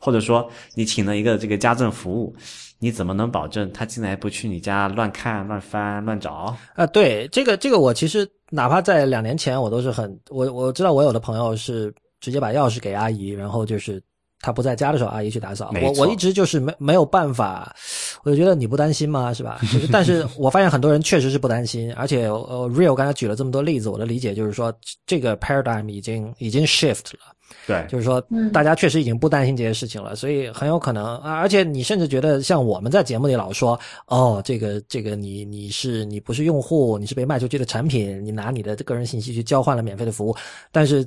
[0.01, 2.33] 或者说你请了一个这个家政服务，
[2.79, 6.55] 你怎么能保证他进来不去你家乱看、乱翻、乱找？
[6.75, 14.01] 啊，对这个这个我其实哪怕在两年前我都是很我我知道我有的朋友是直接把钥匙给阿姨，然后就是
[14.41, 15.71] 他不在家的时候阿姨去打扫。
[15.81, 17.75] 我我一直就是没没有办法，
[18.23, 19.33] 我就觉得你不担心吗？
[19.33, 19.59] 是吧？
[19.71, 24.73] 就是但是我发现很多人确实是不担心，而且呃，Real 刚才举了这么多例子，我的理解就是说
[25.05, 27.35] 这个 paradigm 已经已经 shift 了。
[27.65, 40.35] 对，就是说嗯，大家确实已经不担心这些事情了，所以很有可能啊，而且你甚至觉得像我们在节目里老说，哦，这个这个你你是你不是用户，你是被卖出去的产品，你拿你的个人信息去交换了免费的服务，
[40.71, 41.03] 但是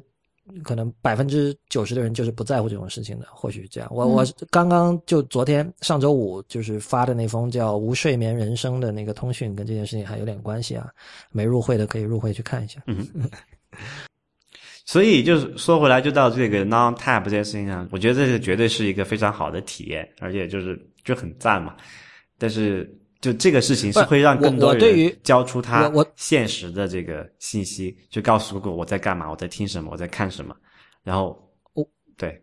[0.65, 3.89] 可能百分之九十的人就是不在乎这种事情的，或许这样。
[3.93, 10.91] 我我刚刚就昨天上周五就是发的那封叫《无睡眠人生》的那个通讯，跟这件事情还有点关系啊。
[11.31, 12.83] 没入会的可以入会去看一下。
[12.87, 13.07] 嗯，
[14.85, 21.77] 所以就是说回来，就到这个 non tap 这件事情上，我觉得这个绝对是一个非常好的体验，而且就是就很赞嘛。
[22.37, 22.93] 但是
[23.23, 30.55] 就这个事情是会让更多人交出他我现实的这个信息，就告诉过我在干嘛，我在听什么，我在看什么。
[31.05, 31.39] 然后
[31.73, 31.87] 我
[32.19, 32.39] 对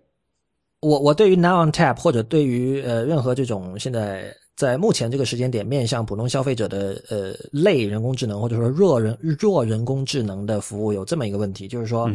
[0.80, 12.10] 我我对于 now on tap 或者对于呃任何这种现在在目前这个时间点面向普通消费者的呃类人工智能或者说弱人弱人工智能的服务有这么一个问题，就是说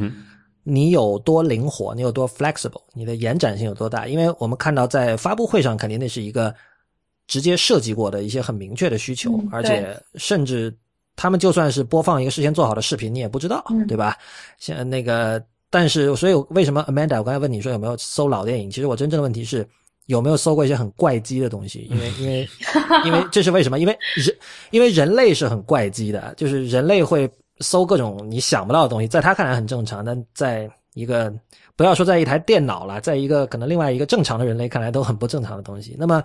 [0.63, 4.07] 你有多灵活，你有多 flexible，你的延展性有多大？
[4.07, 6.55] 因为我们看到在发布会上，肯定那是一个
[7.27, 10.75] 直接设计过的一些很明确的需求，而且甚至
[11.17, 14.17] 他们就算是播放一个事先做好的视频，你也不知道，对吧？
[14.59, 15.43] 像那个。
[15.71, 17.19] 但是，所以为什么 Amanda？
[17.19, 18.71] 我刚才问你说有没有搜老电影？
[18.71, 19.69] 其实我真正的问题是
[20.07, 21.89] 有没有搜过一些很怪机的东西？
[21.91, 22.49] 因为，因为，
[23.05, 23.81] 因为这是为什么？
[23.81, 24.37] 因为人，
[24.71, 27.29] 因为人类是很怪机的，就是人类会
[27.59, 31.35] 搜各种你想不到的东西，在他看来很正常，但在一个
[31.75, 35.97] 不要说在一台电脑了，在一个可能另外一个正常的人类看来都很不正常的东西。
[35.99, 36.23] 那么，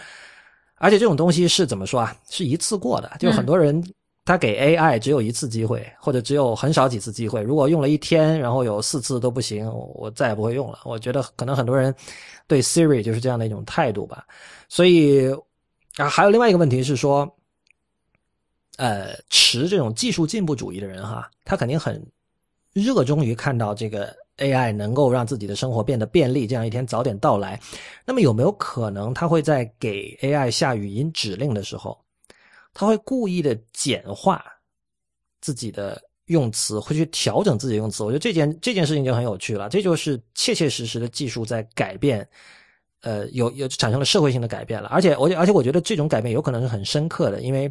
[0.80, 2.16] 而且这种东西是怎么说啊？
[2.30, 3.84] 是一次过的，就很多人。
[4.26, 7.42] 他给 AI 只有一次机会，或者只有很少几次机会。
[7.42, 10.78] 如果用了一天，然后有四次都不行，我再也不会用了。
[10.84, 11.96] 我觉得可能很多人
[12.46, 14.24] 对 Siri 就是这样的一种态度吧。
[14.68, 15.32] 所以
[15.96, 17.28] 啊，还有另外一个问题是说，
[18.78, 22.06] 呃，持这种技术进步主义的人哈，他肯定很
[22.74, 27.60] 热衷于看到这个 AI 能够让自己的生活变得便利，这样一天早点到来。
[28.06, 31.98] 那么有没有可能他会在给 AI 下语音指令的时候？
[32.74, 34.44] 他会故意的简化
[35.42, 38.04] 自己的用词，会去调整自己的用词。
[38.04, 42.26] 我觉得这件这件事情就很有趣了，这就是切切实实的技术在改变，
[43.02, 44.88] 呃，有有产生了社会性的改变了。
[44.90, 47.70] 而且我而且我觉得这种改变有可能是很深刻的，因为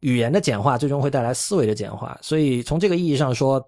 [0.00, 2.18] 语言的简化最终会带来思维的简化。
[2.20, 3.64] 所以从这个意义上说，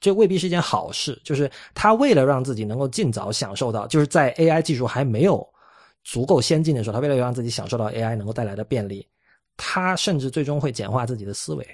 [0.00, 1.20] 这未必是一件好事。
[1.24, 5.46] 就是他为了让自己能够尽早享受到，就是在 AI 技术还没有
[6.04, 9.06] 足够先进的时候，他为了让自己享受到 AI 能够带来的便利。
[9.56, 11.66] 他甚至最终会简化自己的思维。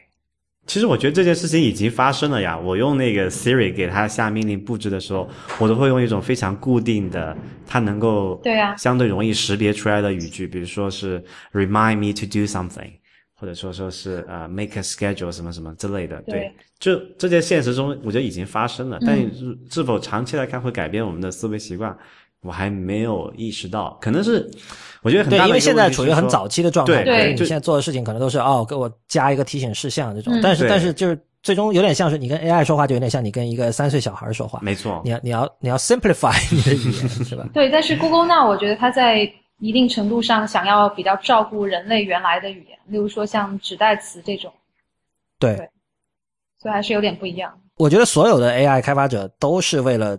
[0.65, 2.57] 其实我觉得这件事情已经发生了呀。
[2.57, 5.28] 我用那个 Siri 给他下命令布置的时候，
[5.59, 7.36] 我都会用一种非常固定的，
[7.66, 11.20] 它能够对啊相对容易识别出来的语句，比如说是
[11.53, 12.93] Remind me to do something，
[13.43, 16.23] 或者说说是呃 Make a schedule 什么什么之类的。
[16.28, 21.93] 对，就这些现实中我觉得已经发生了，但是是否长期来看会改变我们的思维习惯，
[22.43, 24.48] 我还没有意识到，可能是。
[25.02, 37.44] 我觉得很对，因为现在处于很早期的状态，对，你现在做的事情可能都是哦，给我加一个提醒事项这种，但是但是就是最终有点像是你跟 AI 说话，就有点像你跟一个三岁小孩说话，没错，你要你要你要 simplify 你的语言是吧？
[37.52, 39.28] 对，但是 Google Now 我觉得它在
[39.63, 44.53] 一定程度上想要比较照顾人类原来的语言，例如说像指代词这种，
[45.39, 45.57] 对，
[46.59, 47.57] 所以还是有点不一样。
[47.77, 50.19] 我觉得所有的 AI 开发者都是为了。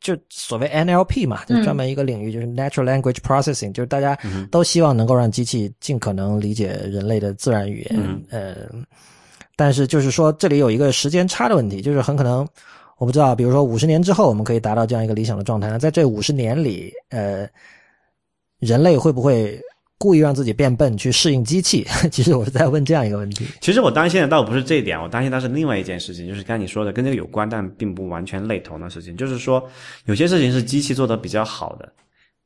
[0.00, 4.18] 就所谓 NLP 嘛，就专门一个领域，就是 Natural Language Processing，就是大家
[4.50, 8.22] 都希望能够让机器尽可能理解人类的自然语言。
[8.28, 8.68] 呃，
[9.54, 12.44] 但是就是说这里有一个时间差的问题，就是很可能
[12.98, 17.48] 我不知道，比如说五十年之后我们可以达到这样一个理想的状态，那在这五十年里，呃，
[18.62, 19.60] 人类会不会？
[19.98, 23.46] 故意让自己变笨去适应机器， 其实我是在问这样一个问题。
[23.60, 29.16] 其实我担心的倒不是这一点，我担心的是另外一件事情，就是刚才你说的跟这个有关，但并不完全类同的事情。
[29.16, 29.62] 就是说，
[30.06, 31.88] 有些事情是机器做的比较好的，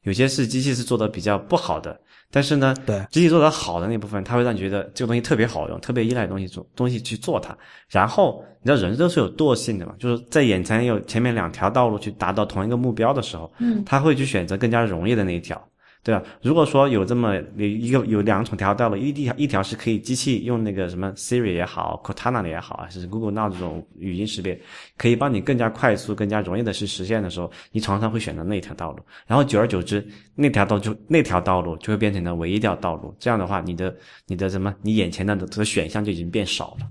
[0.02, 1.98] 有些是机器是做的比较不好的。
[2.30, 7.56] 但是呢，对机器做的好的那部分，它会让你觉得这个东西特别好用，特别依赖东西做东西去做它。
[7.88, 15.58] 然后你知道人都是有惰性的嘛，就是在眼前有前面两条道路去达到同一个目标的时候，嗯，他会去选择更加容易的那一条。
[16.06, 16.22] 对吧？
[16.40, 24.56] 如果说有这么一个有两种条道路，一条一条是可以机器用那个什么 Siri 也好，Cortana 也好，还是 Google Now 这种语音识别，
[24.96, 29.00] 可以帮你更加快速、更加容易的去实现的时候，你常常会选择那条道路。
[29.26, 30.06] 然后久而久之，
[30.36, 33.12] 那条道就那条道路就会变成了唯一条道路。
[33.18, 33.92] 这样的话，你的
[34.26, 36.88] 你的什么，你眼前的这个选项就已经变少了。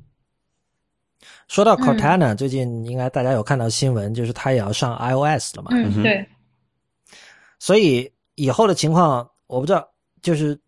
[1.47, 5.69] 说到 Cortana，最近应该大家有看到新闻，就是它也要上 iOS 了嘛？
[5.71, 6.27] 嗯，对。
[7.59, 8.11] 所以。
[8.35, 9.87] 以后的情况我不知道，
[10.21, 10.59] 就是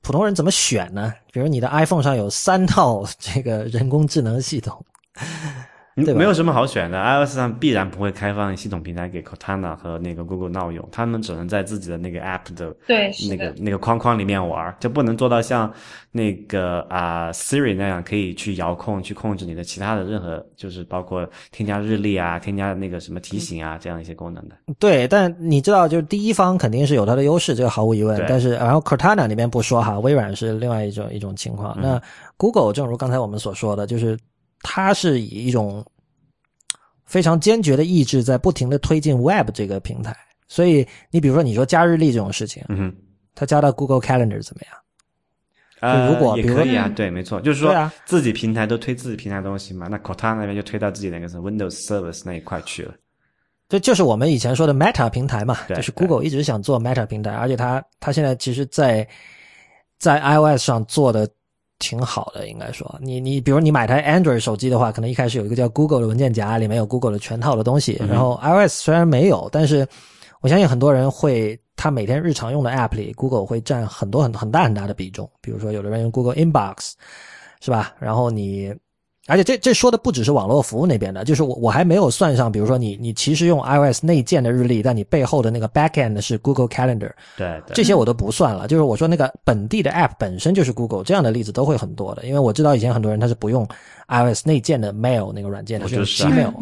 [0.00, 1.12] 普通人怎么选呢？
[1.32, 4.84] 比如你的 iPhone 上有三套这个人工智能系统，
[5.94, 15.72] 没有什么好选的，iOS 上必然不会开放系统平台给 Cortana 和那个 Google Now 用，他们只能在自己的那个 App 的对，是那的，个那个框框里面玩，就不能做到像
[16.10, 24.56] 那个啊、Siri 那样可以去遥控去控制你的其他的任何，就是包括添加日历啊、添加那个什么提醒啊这样一些功能的。
[24.80, 28.20] 对，但你知道，就是第一方肯定是有它的优势，这个毫无疑问。
[28.28, 31.78] 但是，然后 Cortana 那边不说哈，微软是另外一种一种情况。
[31.80, 32.00] 那
[32.36, 34.18] Google 正如刚才我们所说的，就是
[34.64, 35.86] 它是以一种
[37.04, 40.16] 非常坚决的意志在不停的推进 Web 这个平台。
[40.48, 42.96] 所以，你比如说你说加日历这种事情，嗯哼。
[43.36, 44.76] 它加到 Google Calendar 怎么样？
[45.80, 52.94] 呃，如果也可以啊，对，没错，就是说自己平台都推自己平台的东西嘛，那 Cortana 那边就推到自己那个什么 Windows Service 那一块去了。
[53.68, 59.06] 这就是我们以前说的 Meta 平台嘛，就是 Google 一直想做 Meta 平台，而且它它现在其实在
[59.98, 61.28] 在 iOS 上做的
[61.78, 69.86] 挺好的，应该说，你你比如你买台 Android 手机的话，可能一开始有一个叫 Google 的文件夹，里面有 Google 的全套的东西，然后 iOS 虽然没有，但是
[70.40, 76.92] 我相信很多人会，他每天日常用的 App 里，Google 会占很多很很大很大的比重，比如说有的人用 Google Inbox，
[77.60, 77.94] 是吧？
[77.98, 78.74] 然后你。
[79.26, 88.68] 而且这这说的不只是网络服务那边的，就是我我还没有算上，比如说你你其实用 iOS 内建的日历，但你背后的那个 backend 是 Google Calendar，对对，这些我都不算了。
[88.68, 92.26] 就是我说那个本地的 app 本身就是 Google，这样的例子都会很多的。
[92.26, 93.66] 因为我知道以前很多人他是不用
[94.08, 96.52] iOS 内建的 Mail 那个软件的，是用我就是啊 Gmail。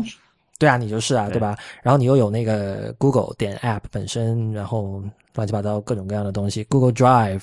[0.63, 1.59] 对啊，你就是啊，对对吧？
[1.83, 5.03] 然后你又有那个 Google 点 App 本身，然后
[5.35, 7.43] 乱七八糟各种各样的东西，Google Drive，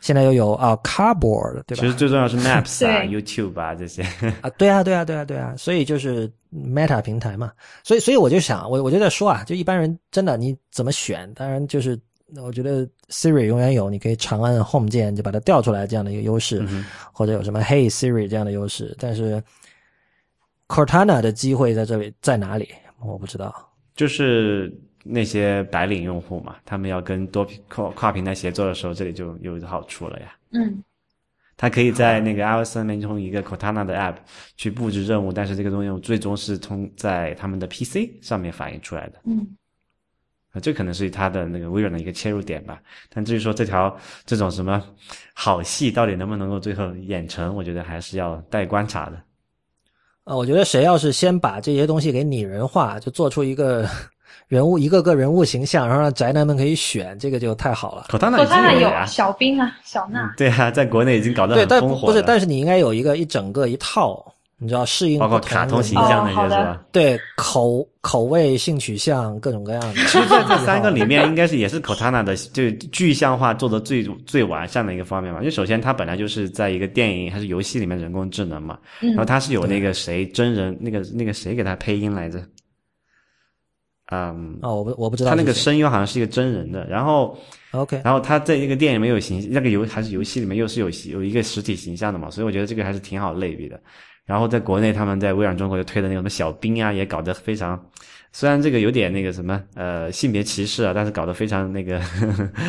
[0.00, 1.80] 现在又有啊 Cardboard，对吧？
[1.80, 4.02] 其实最重要是 Maps 啊、YouTube 啊这些。
[4.42, 7.52] 啊，对啊，对啊，对啊，对啊，所以就是 Meta 平台嘛，
[7.84, 11.32] 所以所以我就想，我我就在说啊，就一般人真的你怎么选？
[11.34, 11.96] 当然就是
[12.42, 16.66] 我觉得 Siri 永远有你可以长按 Home 键就把它调出来这样的一个优势，
[17.12, 19.40] 或者有什么 Hey Siri 这样的优势，但是
[20.68, 22.68] Cortana 的机会在这里在哪里？
[23.00, 23.54] 我不知道。
[23.94, 24.72] 就是
[25.04, 30.36] 那些白领用户嘛，他们要跟多平跨跨平台协作的时候，这里就有好处了呀。
[30.50, 30.82] 嗯，
[31.56, 34.16] 他可以在那个 iOS 上面用一个 Cortana 的 app
[34.56, 39.20] 去布置任务，但是这个东西最终是通在他们的 PC 上面反映出来的。
[39.24, 39.46] 嗯，
[40.52, 42.82] 啊，这可能是它的那个微软的一个切入点吧。
[43.08, 44.82] 但至于说这条这种什么
[45.32, 49.22] 好戏到底能不能够最后演成，我觉得还是要待观察的。
[50.26, 53.88] 呃，我觉得谁要是先把这些东西给拟人化，就做出一个
[54.48, 58.06] 人物一个个人物形象，然后让宅男们可以选，这个就太好了。
[58.44, 64.24] 经他有有小兵啊，小娜，对啊，在国内已经搞得对，但不是，但是你应该有一个一整个一套，
[64.58, 66.82] 你知道适应包括卡通形象那些是吧？
[66.90, 69.94] 对口口味、性取向各种各样的。
[70.06, 75.40] 其实在这三个里面，应该是也是 Cortana 的就具象化做的最最完善的一个方面嘛。
[75.40, 82.42] 因为首先它本来就是在一个电影还是游戏里面人工智能嘛，嗯然后它是有那个谁真人那个那个谁给他配音来着，
[84.10, 87.36] 嗯，哦，我不我不知道他那个声优好像是一个真人的，然后
[87.72, 93.78] OK，然后他在那个电影里面有形，那个游还是游戏里面又是有有一个实体形象的嘛，所以我觉得这个还是挺好类比的。
[94.26, 97.80] 然后在国内，他们在微软中国就推的那个什么小兵啊，也搞得非常，
[98.32, 102.00] 虽然这个有点那个什么呃性别歧视啊，但是搞得非常那个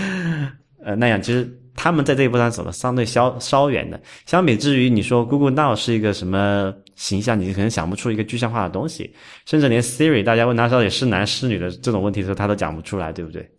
[0.84, 1.22] 呃那样。
[1.22, 9.14] 其实他们在这一步上走的相对稍稍远的，相比之于你说 Google Now 是一个什么形象，你可能想不出一个具象化的东西，
[9.46, 13.50] 甚至连 Siri 大家问他到底是男是女的这种问题的时候，他都讲不出来，对不对？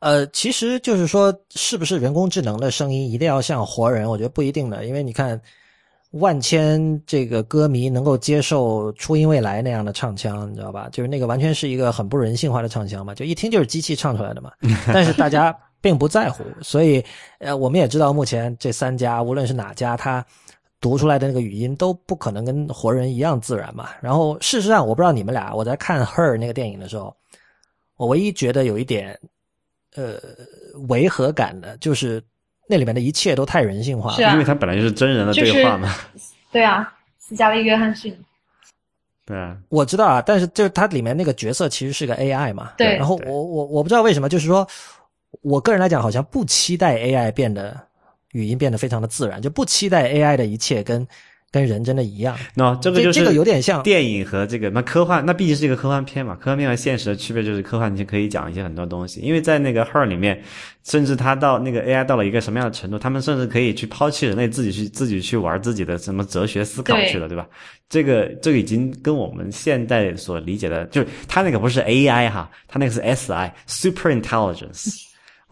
[0.00, 4.06] 呃，其实就是说，是不是人工智能的声音一定要像活人？
[4.06, 5.40] 我觉得不一定的，因为你看，
[6.14, 10.88] 万千这个歌迷能够接受初音未来那样的唱腔，你知道吧？
[10.90, 14.52] 就是那个完全是一个很不人性化的唱腔嘛，就一听就是机器唱出来的嘛。
[14.92, 17.04] 但是大家并不在乎，所以
[17.38, 20.24] 呃，我们也知道，目前这三家无论是哪家，它
[20.80, 23.90] 读出来的那个语音都不可能跟活人一样自然嘛。
[24.00, 27.14] 然后事实上，我不知道你们俩，我在看《Her》那个电影的时候，
[27.96, 29.18] 我唯一觉得有一点。
[29.96, 30.18] 呃，
[30.88, 32.20] 违和感的，就是
[32.68, 34.16] 那里面的一切都太人性化了。
[34.16, 35.94] 是啊因为它本来就是真人的对话嘛。
[36.52, 38.16] 对啊，斯嘉丽·约翰逊，
[39.26, 42.72] 对啊，我知道啊，但是就是它里面那个角色其实是个 AI 嘛。
[42.76, 44.66] 对然后我我我不知道为什么，就是说
[45.42, 47.76] 我个人来讲，好像不期待 AI 变得
[48.32, 51.06] 语音变得非常的自然，就不期待 AI 的一切跟
[51.54, 52.36] 跟人真的一样。
[52.52, 56.34] 那、这个就是这个有点像电影和这个那科幻，那毕竟是一个科幻片嘛。
[56.34, 60.42] 科幻片和现实的区别就是，科幻你可以讲一些很多东西，因为在那个 Her 里面，
[60.82, 67.46] 甚至他到那个 AI 到了一个什么样的程度，他们甚至可以去抛弃人类，自己去自己去玩自己的什么哲学思考去了，对吧？
[67.88, 75.04] 这个这个已经跟我们现代所理解的，就是他那个不是 AI 哈，他那个是 SI Super Intelligence。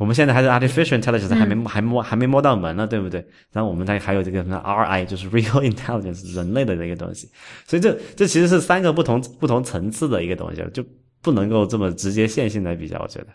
[0.03, 3.25] 我们现在还是 artificial intelligence 还没还摸还没摸到门呢，对不对？
[3.53, 7.31] 然后我们再还有这个什么 RI，就是 real intelligence 人类的这个东西。
[7.69, 10.85] 所以这这其实是三个不同不同层次的一个东西，就
[11.23, 12.99] 不能够这么直接线性来比较。
[12.99, 13.27] 我觉得，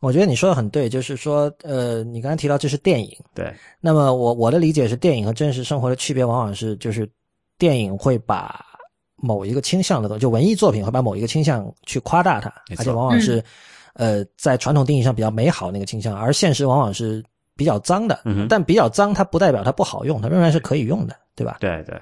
[0.00, 3.50] 我觉得你说的很对，就是说，呃，你刚才提到这是电影，对。
[3.80, 7.08] 那么我我的理解是，电影和真实生活的区别往往是，就是
[7.56, 8.62] 电影会把
[9.16, 13.42] 某一个倾向的东西，就文艺作品会把某一个倾向去夸大它，而且往往是，
[13.98, 17.22] 呃，在传统定义上比较美好那个倾向，而现实往往是
[17.56, 18.22] 比较脏的。
[18.26, 21.56] 嗯但比较脏，它不代表它不好用，它仍然是可以用的，对吧？
[21.58, 22.00] 对对，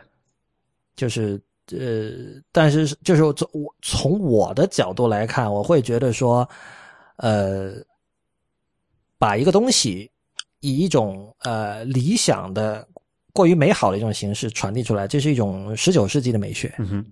[0.95, 1.41] 就是
[1.73, 6.47] 呃，但是就是从我从我的角度来看，我会觉得说，
[7.17, 7.73] 呃，
[9.19, 10.11] 把一个东西
[10.61, 12.87] 以一种呃理想的、
[13.33, 16.75] 过于美好的一种形式传递出来，这是一种十九世纪的美学。
[16.79, 17.07] 嗯哼，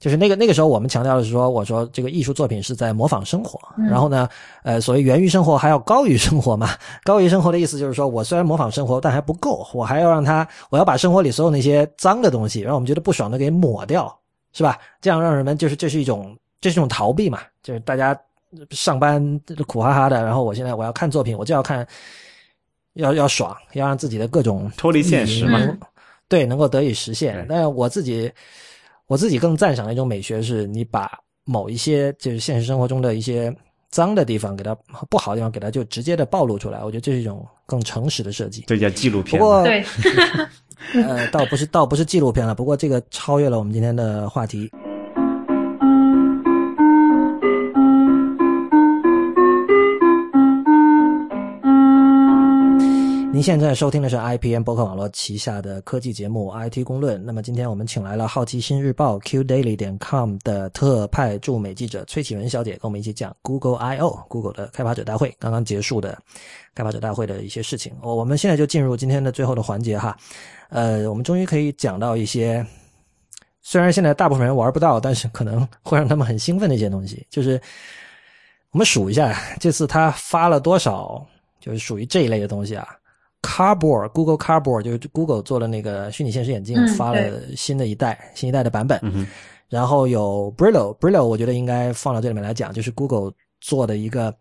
[0.00, 4.28] 就是那个那个时候，我们强调的是说，我说这个艺术作品是在模仿生活，嗯然后呢，
[4.62, 6.70] 呃，所谓源于生活还要高于生活嘛。
[7.02, 14.16] 高于生活的意思就是说我虽然模仿生活，但还不够，我还要让它，我要把生活里所有那些脏的东西，让我们觉得不爽的给抹掉，
[14.52, 14.78] 是吧？
[15.00, 18.16] 这样让人们就是这是一种这是一种逃避嘛，就是大家
[18.70, 19.20] 上班
[19.66, 21.84] 苦哈哈的，然后我现在我要看作品，我就要看，
[22.94, 25.58] 要要爽，要让自己的各种脱离现实嘛
[26.28, 27.46] 对，能够得以实现对。
[27.48, 28.30] 但是我自己，
[29.08, 31.10] 我自己更赞赏的一种美学是，你把
[31.44, 33.52] 某一些就是现实生活中的一些
[33.90, 34.76] 脏的地方，给它
[35.08, 36.84] 不好的地方，给它就直接的暴露出来。
[36.84, 38.64] 我觉得这是一种更诚实的设计。
[38.66, 39.46] 这叫纪录片不。
[39.46, 39.82] 过，对，
[41.02, 44.70] 呃，倒不是倒不是纪录片了，不过这个超越了我们今天的话题。
[53.30, 57.20] 您现在收听的是 IPM 博客网络旗下的科技节目《IT 公论》。
[57.22, 66.18] 那么今天我们请来了好奇心日报 QDaily 点 com 的特派驻美记者崔启文小姐，跟我们一起讲 Google I/O Google 的开发者大会刚刚结束的
[66.74, 67.92] 开发者大会的一些事情。
[68.00, 70.16] 哦，我们现在就进入今天的最后的环节哈。
[70.70, 72.64] 呃，我们终于可以讲到一些，
[73.60, 77.24] 虽然现在大部分人玩不到，但是可能会让他们很兴奋的一些东西。
[77.28, 77.60] 就是
[78.72, 81.24] 我们数一下，这次他发了多少，
[81.60, 82.88] 就是属于这一类的东西啊。
[83.42, 88.98] Cardboard Google Cardboard 就是 Google 做了那个虚拟现实眼镜，嗯发了新的一代、新一代的版本。
[89.02, 89.26] 嗯，
[89.68, 94.34] 然后有 Brillo，Brillo 我觉得应该放到这里面来讲，就是 Google 做的一个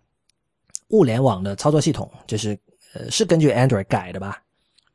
[0.89, 2.57] 物联网的操作系统，就是
[2.93, 4.41] 呃是根据 Android 改的吧？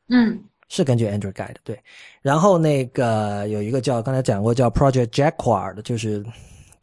[0.09, 1.79] 嗯是根据 Android 改的，对。
[2.21, 6.25] 然后那个有一个叫刚才讲过叫 Project Jacquard，就是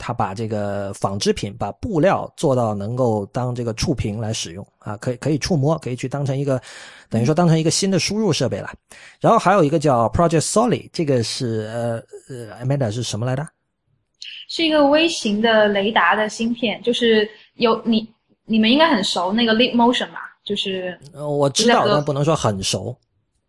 [0.00, 6.60] 他把这个纺织品把布料做到能够当这个触屏来使用啊，可以可以触摸，可以去当成一个
[7.10, 8.72] 等于说当成一个新的输入设备了。
[9.20, 13.46] 然后还有一个叫 Project Solid，这个是呃呃 Amanda 是什么来着？
[14.48, 18.08] 是一个微型的雷达的芯片，就是有你
[18.46, 20.34] 你们应该很熟那个 Leap Motion 吧？
[20.42, 22.96] 就是呃，我知道，但不能说很熟。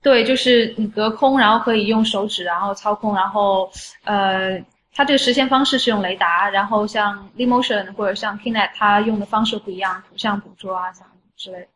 [0.03, 3.71] 对，就是你隔空，然后可以用手指，然后操控，然后
[4.03, 4.59] 呃，
[4.93, 11.07] 它这个实现方式是用雷达，然后像 Leap Motion 或者像 Kinect，它用的方式不一样，图像捕捉啊，像
[11.37, 11.67] 之类的。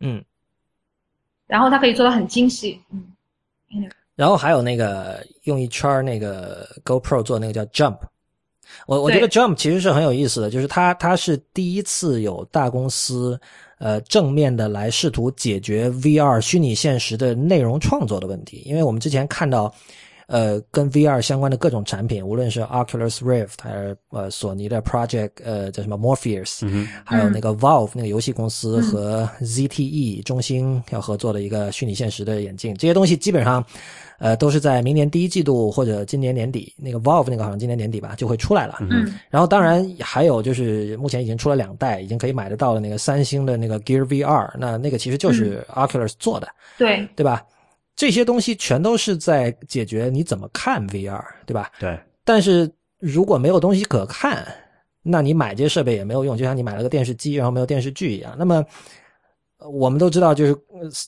[0.00, 0.24] 嗯，
[1.46, 3.12] 然后它可以做的很精细，嗯，
[4.16, 7.98] 然后还有那个用一圈那个 GoPro 做那个叫 Jump，
[8.86, 13.38] 我我觉得 Jump 其实是很有意思的，就是它它是第一次有大公司
[13.78, 19.72] 呃正面的来试图解决 VR 虚拟现实的内容创作的问题，因为我们之前看到。
[20.28, 33.64] 呃，跟 VR 相关的各种产品，无论是 Oculus Rift 还是呃索尼的 Project 呃叫什么 Morpheus，、嗯，还有那个 Valve 那个游戏公司和 ZTE 中兴要合作的一个虚拟现实的眼镜，这些东西基本上，
[34.18, 38.76] 呃，都是在明年第一季度或者今年年底，那个 Valve 那个好像今年年底吧就会出来了。
[38.80, 45.88] 嗯然后当然还有就是目前已经出了两代，已经可以买得到的那个三星的那个 Gear VR，那那个其实就是嗯。
[45.88, 47.42] Oculus 做的，对，对吧？
[47.98, 51.68] 这些东西全都是在解决你怎么看 VR，对吧？
[51.80, 52.70] 对，但是
[53.00, 54.46] 如果没有东西可看，
[55.02, 58.36] 那你买这些设备也没有用，就像你买了个电视机，然后没有电视剧一样。
[58.38, 58.64] 那么
[59.58, 60.56] 呃我们都知道，就是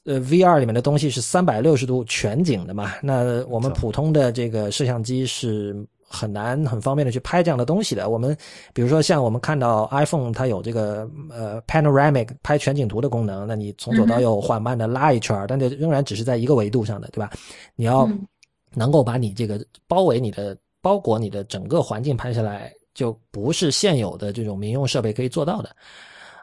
[0.05, 5.77] 呃 VR 里面的东西是三百六十度全景的嘛，那我们普通的这个摄像机是
[6.13, 8.11] 很难很方便的去拍这样的东西的。
[8.11, 8.37] 我们
[8.75, 17.31] 比如说像我们看到 iPhone 它有这个呃 panoramic 拍全景图的功能，那你从左到右缓慢的拉一圈儿，但这仍然只是在一个维度上的，对吧？
[17.77, 18.27] 你要嗯
[18.75, 25.71] 能够把你这个包围你的包裹你的整个环境拍下来，就不是现有的这种民用设备可以做到的。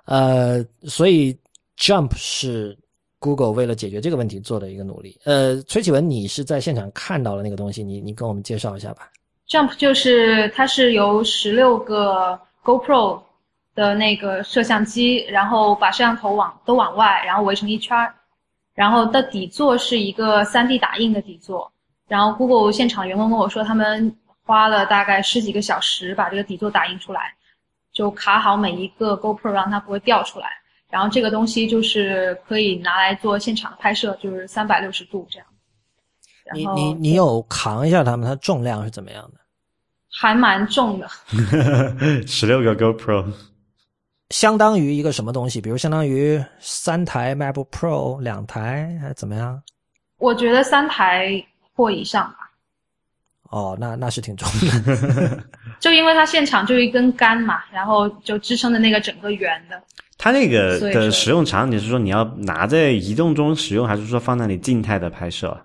[0.05, 1.37] 呃，所以
[1.77, 2.77] Jump 是
[3.19, 5.19] Google 为了解决这个问题做的一个努力。
[5.25, 9.09] 呃，崔启文，你是在现场看到了那个东西，你你跟我们介绍一下吧。
[9.49, 13.21] Jump 就是它是由十六个 GoPro
[13.73, 18.13] 的那个摄像机，然后把摄像头往都往外，然后围成一圈儿，
[18.75, 21.71] 然后的底座是一个 3D 打印的底座，
[22.07, 24.13] 然后 Google 现场员工跟我说，他们
[24.45, 27.33] 花了大概十几个小时把这个底座打印出来，
[27.93, 30.49] 就卡好每一个 GoPro，让它不会掉出来。
[30.89, 35.47] 然后这个东西就是可以拿来做现场拍摄，就是三百六十度这样。
[36.53, 39.39] 你你你有扛一下它们，它重量是怎么样的？
[40.19, 41.07] 还蛮重的，
[42.25, 43.25] 十六个 GoPro，
[44.31, 45.61] 相当于一个什么东西？
[45.61, 49.61] 比如相当于三台 MacBook Pro，两台还是怎么样？
[50.17, 51.43] 我觉得三台
[51.75, 52.37] 或以上吧。
[53.51, 54.49] 哦，那那是挺重
[54.85, 55.43] 的。
[55.79, 59.79] 就因为它现场就一根杆嘛，然后就支撑的那个整个圆的。
[60.17, 65.55] 它那个的使用场景是说你要拿在移动中使用，还是说放在你静态的拍摄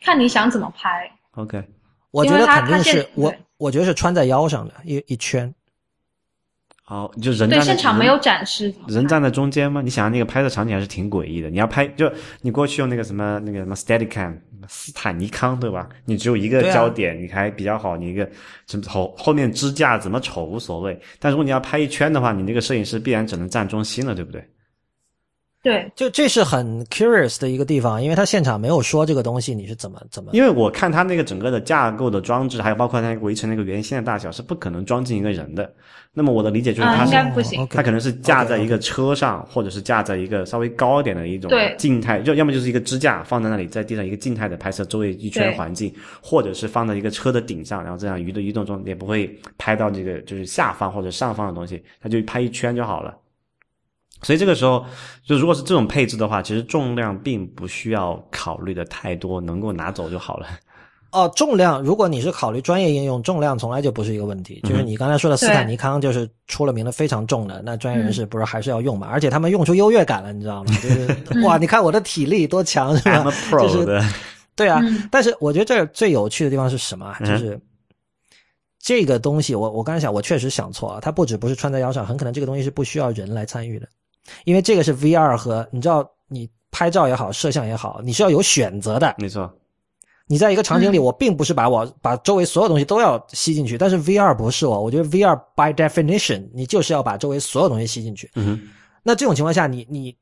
[0.00, 1.10] 看你想怎么拍。
[1.32, 1.62] ？OK，
[2.10, 5.52] 我觉得肯定是我，我觉得是穿在腰上的一一圈。
[6.82, 8.74] 好，就人对，站在现场没有展示。
[8.86, 9.82] 人站在中间吗？
[9.82, 11.50] 你想那个拍摄场景还是挺诡异的。
[11.50, 12.10] 你要拍，就
[12.40, 14.38] 你过去用那个什么那个什么 Steadicam
[14.68, 15.86] 斯坦尼康对吧？
[16.06, 17.94] 你只有一个焦点，你还比较好。
[17.94, 18.26] 你一个
[18.64, 24.42] 怎么后后面支架怎么丑无所谓，但如果你要拍一圈的话，你那个摄影师必然只能站中心了，对不对？
[25.60, 30.30] 对，就这是很 curious 的一个地方，因为他现场没有说这个东西你是怎么怎么。
[30.32, 35.70] 因为我看他那个整个的架构的装置，还有包括它那个围成那个圆心的大小，是不可能装进一个人的。
[36.14, 53.12] 那么我的理解就是啊它是应该不行哦，OK 它可能是架在一个车上，或者是架在一个稍微高一点的一种静态，就要么就是一个支架放在那里，在地上一个静态的拍摄周围一圈环境，或者是放在一个车的顶上，然后这样移动移动中也不会拍到这个就是下方或者上方的东西，它就拍一圈就好了。
[54.22, 54.84] 所以这个时候，
[55.24, 60.46] 就如果是这种配置的话，其实重量并不需要考虑的太多，能够拿走就好了。
[61.10, 64.60] 哦，重量，如果你是考虑专业应用，重量从来就不是一个问题。
[64.68, 69.06] 就是你刚才说的斯坦尼康，就是出了名的非常重的，那专业人士不是还是要用嘛？
[69.10, 70.74] 而且他们用出优越感了，你知道吗？
[70.82, 71.16] 就是
[71.46, 73.24] 哇，你看我的体力多强，是吧？
[73.52, 74.04] 就是的，
[74.54, 75.08] 对啊，嗯。
[75.10, 77.58] 但是我觉得这儿最有趣的地方是什么就是
[78.78, 83.88] 这个东西，我我刚才想，我确实想错了，它不止不是穿在腰上，很可能这个东西是不需要人来参与的，
[84.44, 89.14] 因为这个是 VR 和你知道，你拍照也好，摄像也好，你是要有选择的。
[89.18, 89.50] 没错，
[90.26, 98.30] 你在一个场景里，嗯我并不是把我把周围所有东西都要吸进去，但是 VR 不是我，我觉得 VR by definition 你就是要把周围所有东西吸进去。
[98.34, 98.68] 嗯，
[99.02, 100.14] 那这种情况下，你你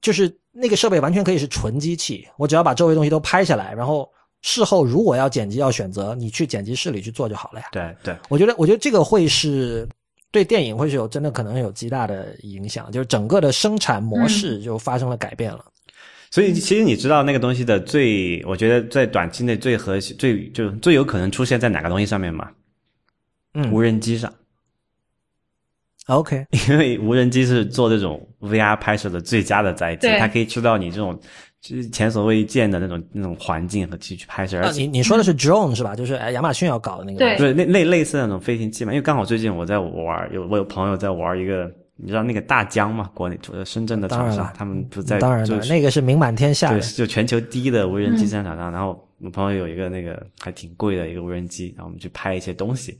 [0.00, 4.10] 就是那个设备完全可以是纯机器，我只要把周围东西都拍下来，然后
[4.40, 7.66] 事后如果要剪辑要选择，你去剪辑室里去做就好了呀。
[7.70, 9.86] 对对，我觉得我觉得这个会是
[10.32, 15.64] 对电影会是有真的可能有极大的影响，就是整个的生产模式就发生了改变了。
[16.30, 22.48] 所以其实你知道那个东西的最，我觉得在短期内最核心、最就最有可能出现在哪个东西上面吗？
[23.54, 23.72] 嗯。
[23.72, 24.32] 无人机上
[26.06, 31.20] ，，OK，因为无人机是做这种 VR 拍摄的最佳的载体，它可以去到你这种
[31.60, 35.94] 就是前所未见的那种那种环境和去去拍摄，而你你说的是 drone 是吧？
[35.94, 37.18] 就是哎，亚马逊要搞的那个。
[37.18, 48.72] 对那，类类类似那种飞行器嘛，因为刚好最近我在玩，有我有朋友在玩一个，你知道那个大疆嘛，国内呃深圳的厂商他们不在当然了，就是那个是名满天下对，就全球第一的无人机生产厂商。
[48.72, 52.98] 然后我朋友有一个那个还挺贵的一个无人机，然后我们去拍一些东西。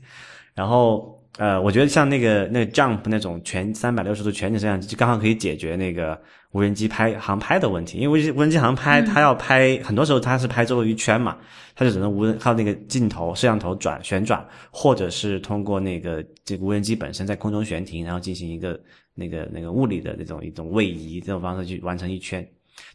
[0.53, 6.21] 然后呃，我觉得像那个那个 Jump 那种全三百六十度全景摄像机，就刚好可以解决那个
[6.51, 7.97] 无人机拍航拍的问题。
[7.97, 11.37] 因为无人机航拍，它要拍很多时候它是拍周围一圈嘛，
[11.75, 18.79] 它就只能无人靠那个镜头摄像头转旋转，或者是通过那个这个无人机本身在空中悬停，然后进行一个
[19.13, 22.47] 那个那个物理的那种一种位移这种方式去完成一圈。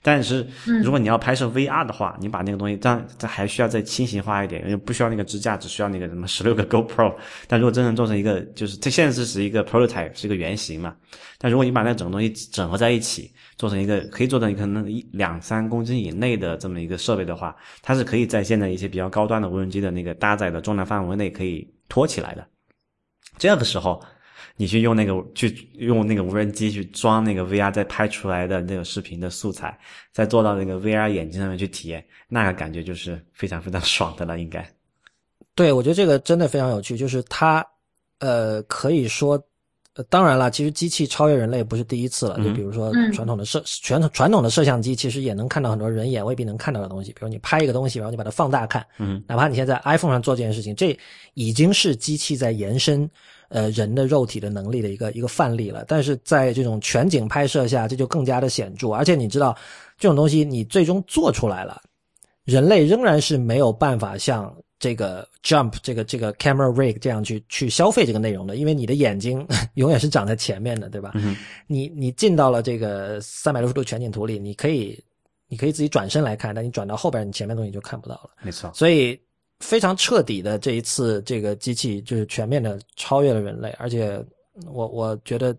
[0.02, 0.44] 但是
[0.82, 7.14] 如果你要拍摄 VR 的话，你把那个东西，当然这还需要再轻型化一点，因为不需要那个支架，只需要那个什么十六个 GoPro。
[7.46, 10.96] 但如果真正做成一个，就是这现在是是一个 prototype，是一个原型嘛。
[11.38, 22.46] 但如果你把那整个东西整合在一起，做成一个可以做成可能一两三公斤以内的这么一个设备的话，它是可以在现在一些比较高端的无人机的那个搭载的重量范围内可以托起来的。
[23.38, 24.02] 这个时候，
[24.56, 29.78] 你去用那个去用那个无人机去装那个 VR 再拍出来的那个视频的素材，
[30.12, 34.66] 再做到那个 VR 眼镜上面去体验，那个感觉就是非常非常爽的了，应该。
[35.54, 37.66] 对，我觉得这个真的非常有趣，就是它，
[38.18, 39.42] 呃，可以说，
[39.96, 42.36] 呃，当然了，其实机器超越人类不是第一次了。
[42.36, 47.12] 就嗯比如说嗯传统的摄传统传统的摄像机，其实也能看到很多人眼未必能看到的东西。
[47.12, 50.94] 比如你拍一个东西，然后你把它放大看，嗯，哪怕你现在在 iPhone 上做这件事情，这
[51.32, 53.08] 已经是机器在延伸
[53.48, 55.82] 呃人的肉体的能力的一个一个范例了。
[55.88, 58.90] 但是在这种全景拍摄下，这就更加的显著。
[58.90, 59.56] 而且你知道，
[59.98, 61.80] 这种东西你最终做出来了，
[62.44, 64.54] 人类仍然是没有办法像
[64.86, 69.44] 这个 Jump 这个这个 Camera Rig 这样去去消费这个内容的，因为你的眼睛
[69.74, 71.10] 永远是长在前面的，对吧？
[71.16, 71.34] 嗯
[71.66, 75.02] 你你进到了这个三百六十度全景图里，你可以
[75.48, 78.30] 你可以自己转身来看，但你转到后边，你前面东西就看不到了。
[78.42, 78.70] 没错。
[78.72, 79.20] 所以
[79.58, 84.24] 非常彻底的这一次，这个机器就是全面的超越了人类，而且
[84.66, 85.56] 我我觉得，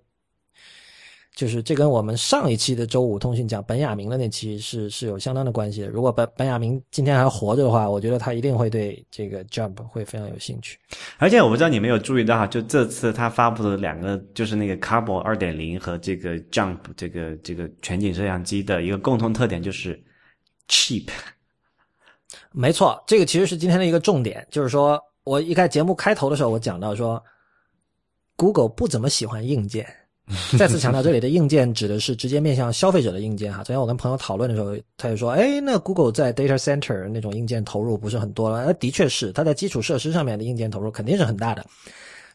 [1.38, 5.88] 就是这跟我们上一期的周五通讯讲本雅明的那期是是有相当的关系的。
[5.88, 10.80] 如果本本雅明今天还活着的话，我觉得他一定会对这个 Jump 会非常有兴趣。
[11.20, 20.04] 而且我不知道你没有注意到哈，就这次他发布的两个，就是那个 Carbo 二点零和这个 Jump 这个这个全景摄像机的一个共同特点就是
[20.68, 21.08] cheap。
[22.52, 27.24] 没错，这个其实是今天的一个重点，就是说我一开节目开头的时候，我讲到说
[28.36, 29.86] ，Google 不怎么喜欢硬件。
[30.60, 33.64] 再次强调，这里的硬件指的是直接面向消费者的硬件哈。
[33.64, 41.66] 昨天我跟朋友讨论的时候，他就说：“哎，那 Google 在 data center 那种硬件投入不是很多了？”那，的确是，它在基础设施上面的硬件投入肯定是很大的，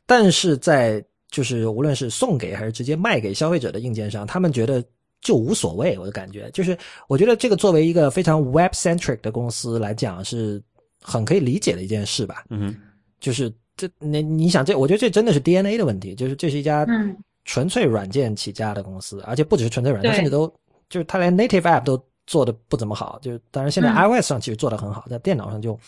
[0.06, 4.82] 但是在就是无论是送给还是直接卖给消费者的硬件上，他们觉得
[5.20, 5.98] 就无所谓。
[5.98, 6.76] 我的感觉就是，
[7.08, 10.62] 我觉得这个作为一个非常 web centric 的公司来讲，是
[11.02, 12.44] 很可以理解的一件事吧。
[12.48, 12.74] 嗯，
[13.20, 17.14] 就是这那你想这，我觉得这真的是 DNA 的问题，就是这是一家嗯
[17.44, 20.46] 纯粹软件起家的公司，而且不只是纯粹软件，甚至都
[20.88, 23.18] 就是它连 native app 都做的不怎么好。
[23.20, 25.78] 就是当然现在嗯 iOS 上其实做的很好，在电脑上就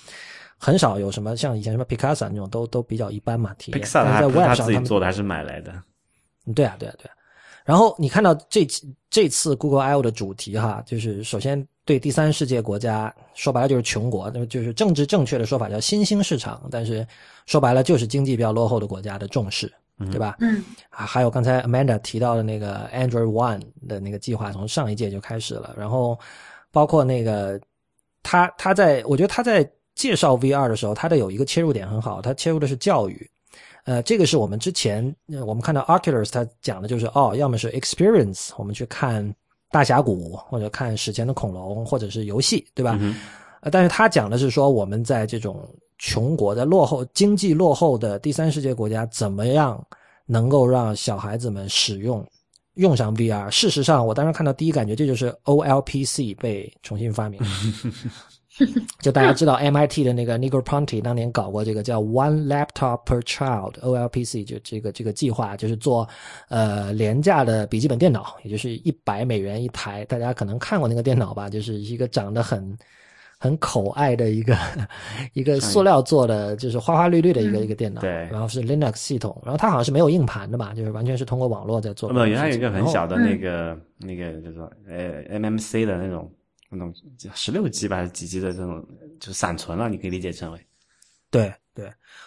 [0.59, 3.81] 很少有什么像以前什么 Picasa 那种都都比较一般嘛体验。
[3.81, 5.72] Picasa 在还不是他 Web 上他们自己做的，还是买来的？
[6.55, 7.14] 对啊，对啊，对啊。
[7.64, 8.66] 然后你看到这
[9.09, 17.06] 这次 Google I/O 的主题哈，就是首先对第三世界国家说白了就是穷国，那么就是政治正确的说法叫新兴市场，但是
[17.47, 19.72] 说白了就是经济比较落后的国家的重视，
[20.11, 20.37] 对吧？
[20.41, 25.75] 嗯啊，还有刚才 Amanda 提到的那个 Android One 的那个计划，从上一届就开始了。
[25.77, 26.19] 然后
[26.73, 27.61] 包括那个
[28.23, 33.31] 他他在我觉得他在介绍 VR 的时候，他的有一个切入点很好，他切入的是教育。
[33.85, 39.31] 呃，这个是我们之前呃我们看到 Oculus 他讲的就是哦，要么是 experience，我们去看
[39.71, 42.97] 大峡谷或者看史前的恐龙，或者是游戏，对吧？
[43.01, 43.15] 嗯
[43.61, 45.69] 呃，但是他讲的是说，我们在这种
[45.99, 49.85] 穷国、在落后、经济落后的第三世界国家，怎么样
[50.27, 52.27] 能够让小孩子们使用、
[52.75, 53.51] 用上 VR？
[53.51, 57.41] 事实上，我当时看到第一感觉，这就是 OLPC 被重新发明。
[59.01, 66.09] 就大家知道 MIT 的那个 Negroponte 当年搞过这个叫 One Laptop per Child OLPC，就这个这个计划，就是做
[66.49, 70.05] 呃廉价的笔记本电脑，也就是一百美元一台。
[70.05, 72.79] 大家可能看过那个电脑吧，就是一个长得很
[73.45, 74.57] 很可爱的一个
[75.35, 82.43] 一个塑料做的，就是花花绿绿的一个、一个电脑，对然后是 Linux 系统，然后它好像是没有硬盘的吧，就是完全是通过网络在做没有，这个事情。
[82.43, 86.33] 原来有一个很小的那个那个叫做呃 MMC 的那种
[86.71, 86.91] 那种
[87.35, 88.83] 十六 G 吧还是几 G 的这种，
[89.21, 90.59] 就是闪存了，你可以理解成为。
[91.31, 91.53] 对对，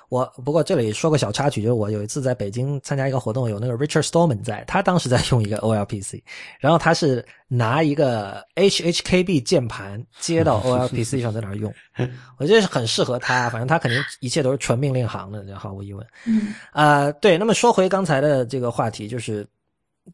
[0.10, 6.22] 我不过这里说个小插曲，就是我有一次在北京参加一个活动，有那个 Richard Stallman 在，他当时在用一个 OLPC，
[6.60, 11.74] 然后他是拿一个 HHKB 键盘接到 OLPC 上在那儿用，
[12.40, 16.08] 我觉得是很适合他，反正他肯定一切都是纯命令行的，毫无疑问。
[16.26, 19.46] 嗯呃，对，那么说回刚才的这个话题，就是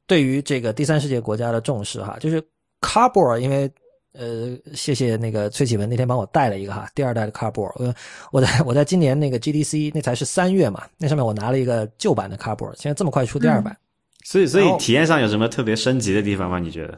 [0.08, 2.42] 对于这个第三世界国家的重视哈，就是
[2.82, 3.72] Cardboard，因为
[4.14, 7.94] 呃，谢谢那个崔启文那天帮我带了一个哈，第二代的 Cardboard，呃，
[8.32, 13.76] 我在我在今年那个 GDC 那才是三月嘛，那上面我拿了一个旧版的 Cardboard，现在这么快出第二版，
[14.24, 16.60] 所以，所以体验上有什么特别升级的地方吗？
[16.60, 16.96] 你觉得？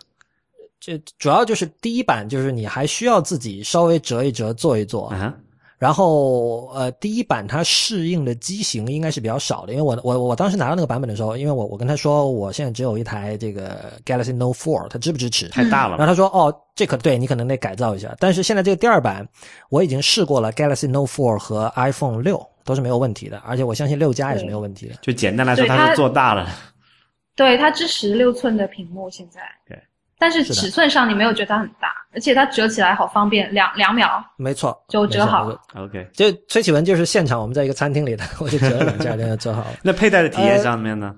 [0.77, 5.39] 这主要就是第一版就是你还需要自己稍微折一折做一做，啊哈，
[5.77, 15.49] 然后呃，第一版它适应的机型应该是比较少的，因为我我我当时拿到那个版本的时候，因为我我跟他说我现在只有一台这个 Galaxy Note 4，它支不支持？
[15.49, 15.97] 太大了。
[15.97, 19.27] 然后他说哦，这可对你可能得改造一下，但是现在这个第二版
[19.69, 24.95] 我已经试过了 Galaxy Note 4和 iPhone 六都是没有问题的，而且我相信六加也是没有问题的。
[25.01, 26.47] 就简单来说，它它是做大了。
[27.35, 29.41] 对，它支持六寸的屏幕现在。
[29.67, 29.77] 对。
[30.17, 39.77] 但是尺寸上你没有觉得它很大，而且它折起来好方便，两两秒没错，就折好 OK，就崔启文就是现场我们在一个餐厅里的，我就折了两下，这就折好了。
[39.83, 41.15] 那佩戴的体验上面呢？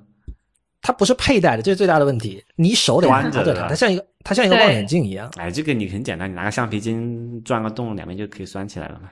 [0.81, 2.41] 它不是佩戴的，这是最大的问题。
[2.55, 5.29] 你手得拿着它，它像一个它像一个望远镜一样。
[5.35, 9.09] 哎，这个你很简单，你拿个橡皮筋钻个洞，两边就可以拴起来了嘛。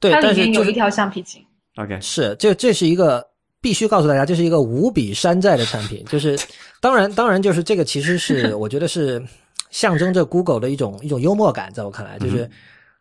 [0.00, 1.42] 对，它里面有一条橡皮筋。
[1.76, 3.26] OK，是这这是一个
[3.60, 6.04] 必须告诉大家，这是一个无比山寨的产品。
[6.10, 6.38] 就是
[6.80, 9.22] 当然当然就是这个其实是 我觉得是
[9.70, 12.48] 象征着 Google 的一种一种幽默感，在我看来，就是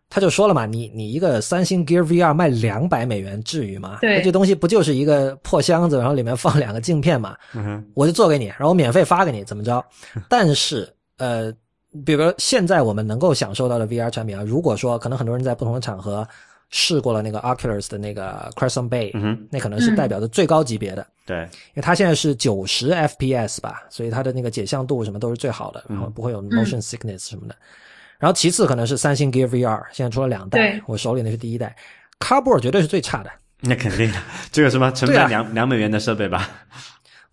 [0.10, 4.00] 他就说了嘛，你你一个三星 Gear VR 卖两百美元，至于吗？
[4.02, 7.36] 对这东西不就是一个破箱子，然后里面放两个镜片嘛？
[7.54, 9.84] 嗯哼，我就做给你，然后我免费发给你，怎么着？
[10.30, 11.54] 但是呃，
[12.06, 16.28] 比如说现在我们能够享受到的 VR 产品啊，如果说可能很多人在不同的场合
[16.70, 27.56] 试过了那个 Oculus 的那个 Crescent Bay，、嗯，那可能是代表的最高级别的，对，因为它现在是九十 FPS 吧，所以它的那个解像度什么都是最好的，然后不会有 motion sickness 什么的。
[28.20, 31.76] 然后其次可能是三星 Gear VR，现在出了两代对，我手里那是第一代
[32.20, 33.32] ，Cardboard 绝对是最差的。
[33.60, 34.18] 那肯定的，
[34.52, 36.50] 这个什么成本两两美元的设备吧？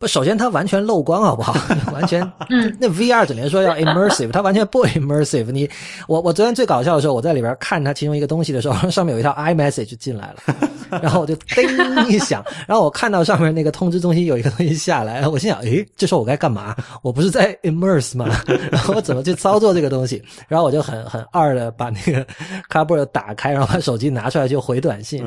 [0.04, 1.54] 不，首先它完全漏光，好不好？
[1.92, 5.50] 完全，嗯，那 VR 整天说要 immersive，它完全不 immersive。
[5.50, 5.68] 你，
[6.06, 11.64] 我我昨天最搞笑的时候，我在里边看它其中一个东西的时候， 上面有一条 iMessage 进来了，然后我就叮
[12.08, 16.76] 一响，然后我看到上面那个通知中心有一个东西下来，我心想，诶，这时候我该干嘛？
[17.02, 18.26] 我不是在 immerse 吗？
[18.70, 20.22] 然后我怎么去操作这个东西？
[20.48, 22.26] 然后我就很很二的把那个
[22.70, 25.24] cardboard 打开，然后把手机拿出来就回短信。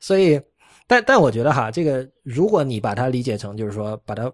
[0.00, 0.40] 所以，
[0.86, 4.32] 但但我觉得哈，这个如果你把它理解成就是说把它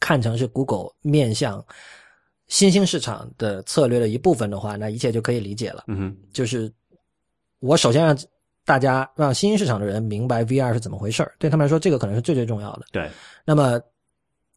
[0.00, 1.64] 看成是 Google 面向
[2.48, 5.84] 新兴市场的策略的一部分的话，那一切就可以理解了。
[5.86, 6.70] 嗯哼，就是
[7.60, 8.16] 我首先让
[8.64, 12.86] 大家让新兴市场的人明白 VR 是怎么回事儿，对他们来说，这个可能是最最重要的。
[12.92, 13.08] 对，
[13.44, 13.80] 那么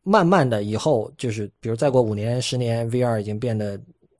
[0.03, 3.79] 慢慢的以后，就是比如再过五年、十年，VR 已经变得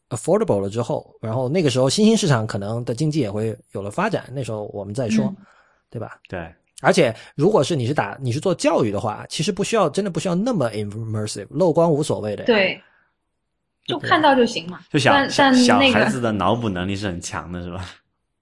[0.09, 5.35] affordable 了之后，然后那个时候新兴市场可能的经济也会有了发展，那时候我们再说，嗯
[5.89, 6.19] 对吧？
[6.27, 12.79] 对，而且，如果是你是打你是做教育的话，其实不需要真的不需要那么 immersive，漏光无所谓的。，对，
[13.85, 14.81] 就看到就行嘛。
[14.91, 17.83] 就小但小但小孩子的脑补能力是很强的，是吧？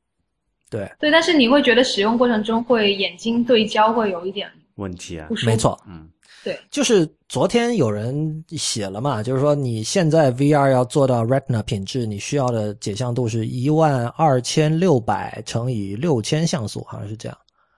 [0.70, 5.30] 对，对，但是你会觉得使用过程中会眼睛对焦会有一点问题啊。
[5.46, 6.10] 没，错，嗯，
[6.44, 17.38] 对就是昨天有人写了嘛，就是说你现在 VR 要做到 Retina 品质，你需要的解像度是一万二千六百乘以六千像素，好像是这样。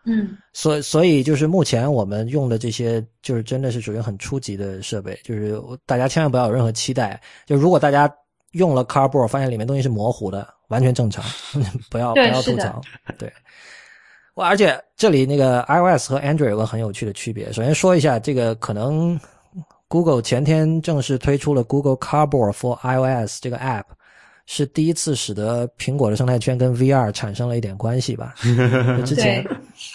[0.10, 7.20] 嗯，所以所以就是目前我们用的这些，就是真的是属于很初级的设备，就是大家千万不要有任何期待。
[7.46, 8.10] 就如果大家
[8.54, 11.26] 用了 Cardboard 发现里面东西是模糊的，完全正常，
[11.92, 12.82] 不要不要吐槽。
[13.18, 13.30] 对，
[14.34, 17.52] 我而且这里那个 iOS 和 Android 有个很有趣的区别。
[17.52, 19.20] 首先说一下，这个可能
[19.90, 23.84] Google 前天正式推出了 Google Cardboard for iOS 这个 App。
[24.50, 28.34] 是第一次使得苹果的生态圈跟 VR 产生了一点关系吧？
[29.06, 29.46] 之前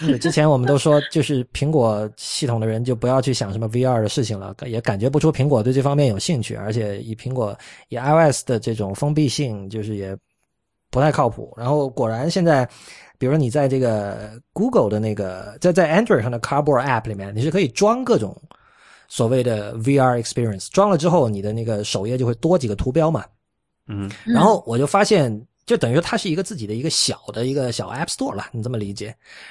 [0.07, 7.57] 对之前我们都说，就是苹果系统的人就不要去想什么 VR 的事情了，也感觉不出苹果对这方面有兴趣，而且以苹果
[7.89, 10.16] 以 iOS 的这种封闭性，就是也
[10.91, 11.55] 不太靠谱。
[11.57, 12.69] 然后果然现在，
[13.19, 18.37] 比如说你在这个 Google 的那个在在 Android 上的 Cardboard App 里面，你是可以装各种
[19.09, 23.24] 所谓的 VR experience，装了之后，你的那个首页就会多几个图标嘛。
[23.89, 25.31] 嗯，嗯然后我就发现，
[25.73, 29.07] 就等于说它是一个自己的一个小的一个小 App Store 了，你这么理解。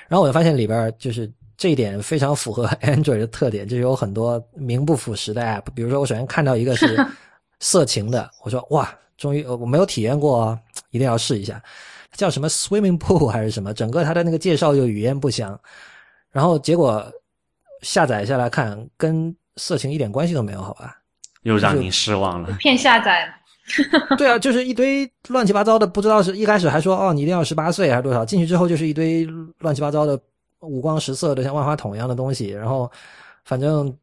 [0.07, 5.63] 然后我就发现里边就是这一点非常符合 Android 的特点，就是有很多名不副实的 App。
[5.73, 7.03] 比如说，我首先看到一个是
[7.59, 10.59] 色情的，我说哇，终于呃我没有体验过哦，
[10.91, 11.61] 一定要试一下。
[12.13, 13.73] 叫什么 Swimming Pool 还是什么？
[13.73, 15.59] 整个它的那个介绍就语焉不详。
[16.31, 17.11] 然后结果
[17.81, 20.97] 下载下来看，跟色情一点关系都没有，好吧？
[21.43, 22.55] 又让你失望了。
[22.59, 23.33] 骗下载了。
[24.17, 29.23] 对啊，就是一堆乱七八糟的，不知道是一开始还说哦，你一定要十八岁还是多少，进去之后就是一堆
[29.59, 30.19] 乱七八糟的
[30.59, 32.91] 五光十色的像万花筒一样的东西，然后
[33.45, 33.95] 反正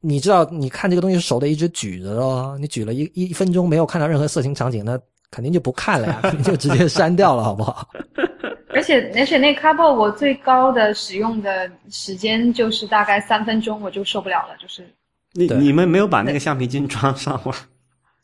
[0.00, 4.98] 你知道，你看这个东西手得一直举着咯，你举了一一分钟没有看到任何色情场景，那
[5.30, 7.88] 肯定就不看了呀，肯定就直接删掉了，好不好？
[8.74, 14.86] 而且而且那 couple 我最高的使用的时间就是大概三分钟，我就受不了了，就是
[15.32, 17.54] 你你们没有把那个橡皮筋装上吗？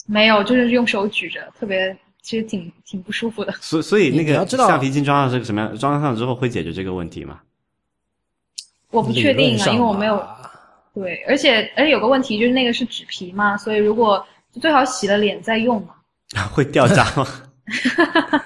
[0.06, 3.52] 没有，就是用手举着，特别其实挺挺不舒服的。
[3.60, 5.76] 所所以那个橡皮筋装上是个什么样？
[5.78, 7.40] 装上之后会解决这个问题吗？
[8.90, 10.22] 我不确定啊，因为我没有
[10.94, 14.24] 对，而且而且有个问题就是那个是纸皮嘛，所以如果
[14.60, 15.94] 最好洗了脸再用嘛。
[16.52, 17.26] 会掉渣吗？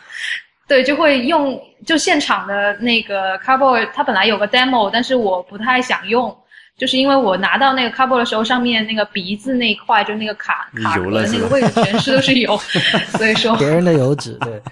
[0.69, 6.37] 对，就会用就现场的那个 Cardboard，它本来有个 demo，但是我不太想用，
[6.77, 12.57] 就是因为我拿到那个 Cardboard 的时候，上面那个鼻子那一块就那个卡卡壳的那个位置全是都是油，
[13.16, 14.61] 所以说别人的油脂，对。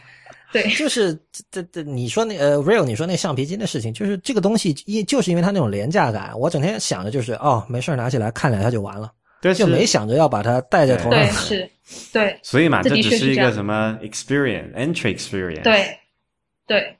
[0.54, 1.12] 对就是
[1.50, 9.10] 这这，你说那呃，real，你说那橡皮筋的事情，就是这个东西，因就是因为它那种廉价感，我整天想着就是哦，没事儿拿起来看两下就完了，
[9.42, 11.26] 对，就没想着要把它戴在头上对。
[11.32, 11.70] 是，
[12.12, 15.98] 对所以嘛，这这只是一的确是这样个什么 experience entry experience。，对
[16.68, 16.96] 对，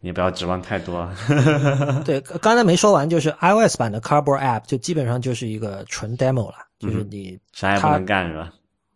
[0.00, 1.08] 你不要指望太多。
[2.04, 8.52] 对，刚才没说完，就是 iOS 版的 Cardboard App 就基本上就是一个纯 demo 了，就是嗯你啥也不能干是吧？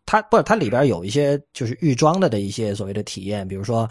[0.06, 3.88] 它不是它里边有一些就是预装的的一些所谓的体验，比如说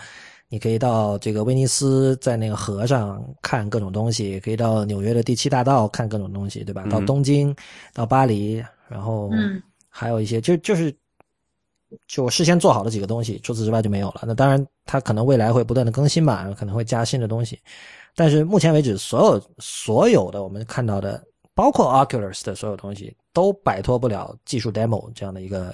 [0.49, 6.83] 你可以到这个威尼斯在那个河上看各种东西，可以到纽约的第七大道看各种东西，对吧？
[6.85, 7.55] 嗯到东京，
[7.93, 10.95] 到巴黎，然后嗯还有一些就就是
[12.07, 14.21] 就事先做好了几个东西，除此之外就没有了。
[14.23, 17.59] 那当然，它可能未来会不断的更新吧，可能会加新的东西。
[18.15, 21.23] 但是目前为止，所有所有的我们看到的，
[21.55, 25.73] 包括 Oculus 的所有东西，都摆脱不了技术 demo 这样的一个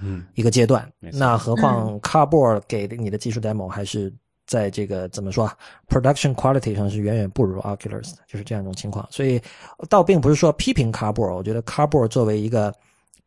[0.00, 0.90] 嗯一个阶段。
[0.98, 4.12] 那何况 Cardboard 给你的技术 demo 还是
[4.46, 5.56] 在这个怎么说啊
[5.88, 9.06] ，production quality 上是远远不如 Oculus 的，就是这样一种情况。
[9.10, 9.40] 所以
[9.88, 12.74] 倒并不是说批评 Cardboard，我觉得 Cardboard 作为一个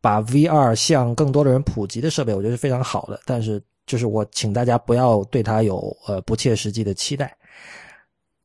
[0.08, 3.20] 把 VR 向更多的人普及的设备，我觉得是非常好的。
[3.26, 7.36] 但是就是我请大家不要对它有呃不切实际的期待。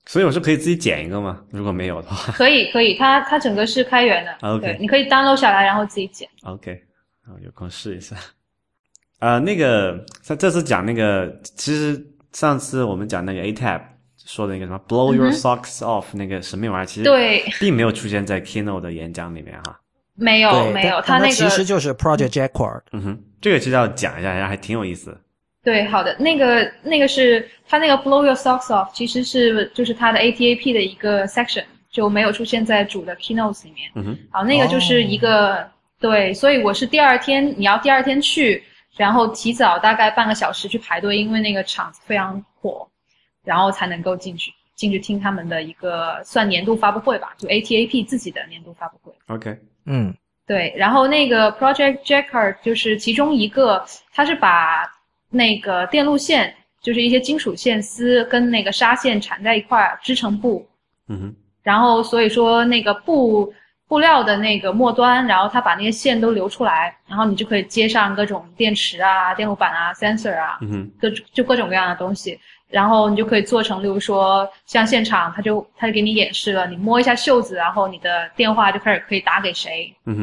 [0.06, 1.41] 所以我是可以自己剪一个吗？
[1.52, 6.27] 如果没有的话 可以可以，它它整个是开源的 OK 对，你可以 download 下来，然后自己剪。
[6.41, 6.73] ，OK，
[7.23, 8.18] 啊，有空试一下。
[9.19, 13.80] 啊、那个他这次讲那个，其实上次我们讲那个 A Tab
[14.26, 19.80] 说的那个什么 “blow your socks off” 那个神秘玩意儿，其实对，并没有出现在 Keynote 的演讲里面哈。
[20.15, 22.81] 没有，没有，但但它那个其实就是 Project Jacquard。
[22.91, 25.18] 嗯哼，这个其实要讲一下，然后还挺有意思。
[25.64, 33.90] 对，好的，那个那个是它那个 blow your socks off，其实是就是它的 ATAP 的一个 section，就没有出现在主的 keynotes 里面。
[33.95, 35.65] 嗯哼，好，那个就是一个、
[35.99, 38.61] 对，所以我是第二天，你要第二天去，
[38.98, 42.85] 然后提早大概半个小时去排队，因为那个场子非常火，
[43.45, 49.14] 然后才能够进去进去听他们的一个算年度发布会吧，就 ATAP 自己的年度发布会。
[49.27, 50.14] OK，嗯，
[50.48, 53.84] 对，然后那个 Project Jacquard 就是其中一个，
[54.14, 54.90] 它是把
[55.30, 60.66] 那个电路线，就是一些金属线丝跟那个纱线缠在一块儿织成布，
[61.10, 63.54] 嗯哼，然后所以说那个布
[63.88, 72.40] 布料的那个末端，然后它把那些线都留出来，然后你就可以接上各种电池啊、电路板啊、sensor 啊，嗯哼，各就各种各样的东西，
[72.74, 80.18] 然后你就可以做成，例如说像现场，他就他就给你演示了，你摸一下袖子，然后你的电话就开始可以打给谁，嗯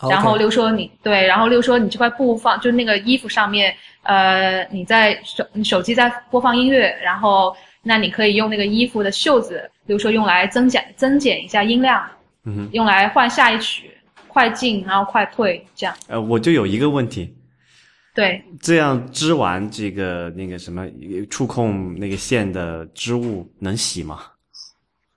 [0.00, 3.72] 哼，然后例如说你对，然后例如说你这块布放就那个衣服上面，
[4.02, 12.04] 呃，你在手你手机在播放音乐，然后那你可以用那个衣服的袖子，比如说用来增减增减一下音量，
[12.44, 12.68] 嗯哼。
[12.72, 13.96] 用来换下一曲，
[14.26, 15.94] 快进然后快退这样。
[16.08, 17.32] 呃，我就有一个问题，
[18.14, 20.86] 对，这样织完这个那个什么
[21.28, 24.20] 触控那个线的织物能洗吗？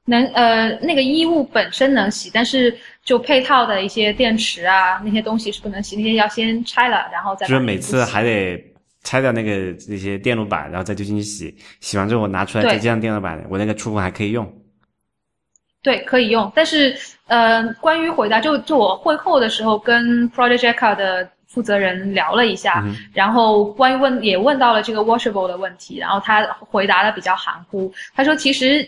[0.05, 8.57] 能呃那个衣物本身能洗，但是就配套的一些电池啊那些东西是不能洗，那些要先拆了，然后再就是每次还得
[9.03, 14.51] 拆掉那个那些电路板，然后再丢进去洗，洗完之后我拿出来再接上电路板，我那个触控还可以用。
[15.83, 16.51] 对，可以用。
[16.55, 16.97] 但是，
[17.27, 27.91] 呃，关于回答，就就我会后的时候跟 Project Jacka 的负责人聊了一下，嗯然后关于问也问到了这个 washable 的问题，然后他回答的比较含糊。
[28.15, 28.87] 他说，其实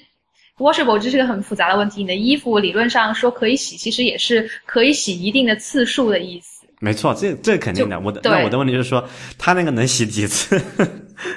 [0.57, 6.65] washable 这是个很复杂的问题，你的衣服理论上说可以洗，其实也是可以洗一定的次数的意思。
[6.81, 7.99] 没错，这这肯定的。
[7.99, 9.05] 我的那我的问题就是说，
[9.37, 10.61] 他那个能洗几次？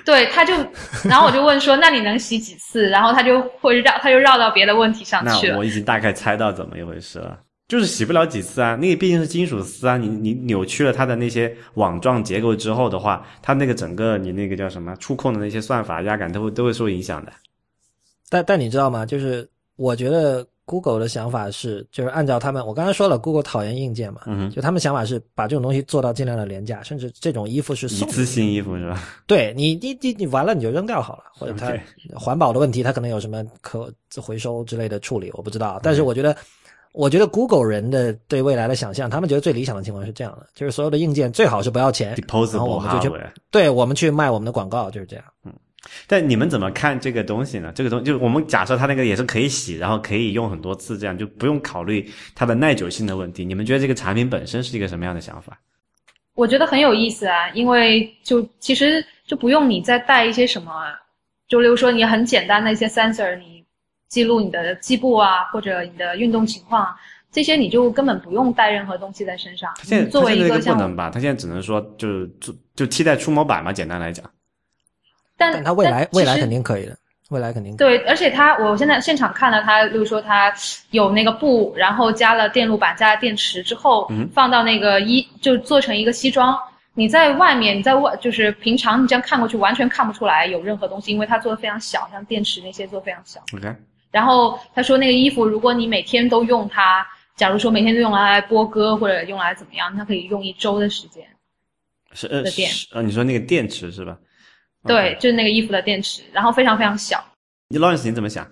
[0.04, 0.54] 对，他就，
[1.02, 2.88] 然后我就问说，那你能洗几次？
[2.88, 5.64] 然后他就会绕，他就绕到别的问题上那去了 我。
[5.64, 7.36] 已经大概猜到怎么一回事了，
[7.72, 8.76] 就是洗不了几次啊。
[8.76, 17.32] 那个毕竟是金属丝啊，你你扭曲了它的那些网状结构之后的话，它那个整个你那个叫什么触控的那些算法压感都会都会受影响的。
[18.28, 19.06] 但但你知道吗？
[19.06, 29.02] 就是我觉得 Google 的想法是，就是按照他们，我刚才说了，Google 讨厌硬件嘛，嗯就他们想法是把这种东西做到尽量的廉价，甚至这种衣服是一次性衣服是吧？
[29.26, 31.74] 对你，你你你完了你就扔掉好了，或者它
[32.14, 33.90] 环保的问题，它可能有什么可
[34.20, 35.80] 回收之类的处理，我不知道。
[35.82, 36.36] 但是我觉得，
[36.92, 43.14] 我觉得 Google 人的对未来的想象，他们觉得最理想的情况是这样的，就是所有的硬件最好是不要钱，然后我们就去。
[43.50, 45.24] 对我们去卖我们的广告，就是这样。
[45.44, 45.52] 嗯
[46.06, 47.72] 但你们怎么看这个东西呢？
[47.74, 53.44] 这个东西就我们假设它那个也是可以洗，然后可以用很多次，这样就不用考虑它的耐久性的问题。
[53.44, 55.58] 你们觉得这个产品本身是一个什么样的想法？
[56.34, 60.70] 我觉得很有意思啊，因为就其实就不用你再带一些什么，
[61.48, 63.61] 就例如说你很简单的一些 sensor，你
[64.12, 66.94] 记录你的计步啊，或者你的运动情况啊，
[67.32, 69.72] 这些你就根本不用带任何东西在身上。
[69.78, 71.08] 他现在作为一个不能吧？
[71.08, 74.22] 他现在只能说就是就就替代触摸板嘛，简单来讲。
[75.38, 76.94] 但但它未来未来肯定可以的，
[77.30, 77.96] 未来肯定可以。
[77.96, 80.52] 对，而且它，我现在现场看了它，例如说它
[80.90, 86.54] 有那个布，然后加了电路板，加了电池之后，嗯放到那个衣，就做成一个西装。
[86.92, 93.40] 你在外面，你在外，就是平常你这样看过去，完全看不出来有任何东西，因为它做的非常小，像电池那些做得非常小。
[93.56, 93.74] OK，
[94.12, 101.26] 然后他说那个衣服，如果你每天都用它，假如说每天都用来播歌或者用来怎么样，它可以用一周的时间。
[102.12, 104.16] 是呃电是呃，你说那个电池是吧？
[104.86, 107.24] 对，就是那个衣服的电池，然后非常非常小。
[107.68, 108.46] 你 Lawrence 你怎么想？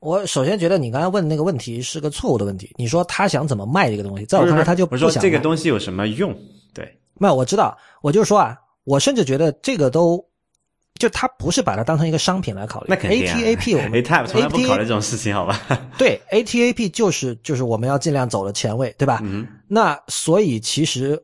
[0.00, 2.72] 我首先觉得你刚才问的那个问题是个错误的问题。
[2.78, 6.32] 你说他想怎么卖这个东西，在我看来他就不是说这个东西有什么用？
[6.72, 10.24] 对，没有，我知道，我就说啊，我甚至觉得这个都，
[10.98, 12.86] 就它不是把它当成一个商品来考虑。
[12.88, 13.36] 那肯定、啊。
[13.38, 15.58] ATAP 我们 ATAP 从来不考虑这种事情，好吧？
[15.98, 19.20] 对 ATAP 就是就是我们要尽量走的前卫，对吧？
[19.22, 21.22] 嗯那所以其实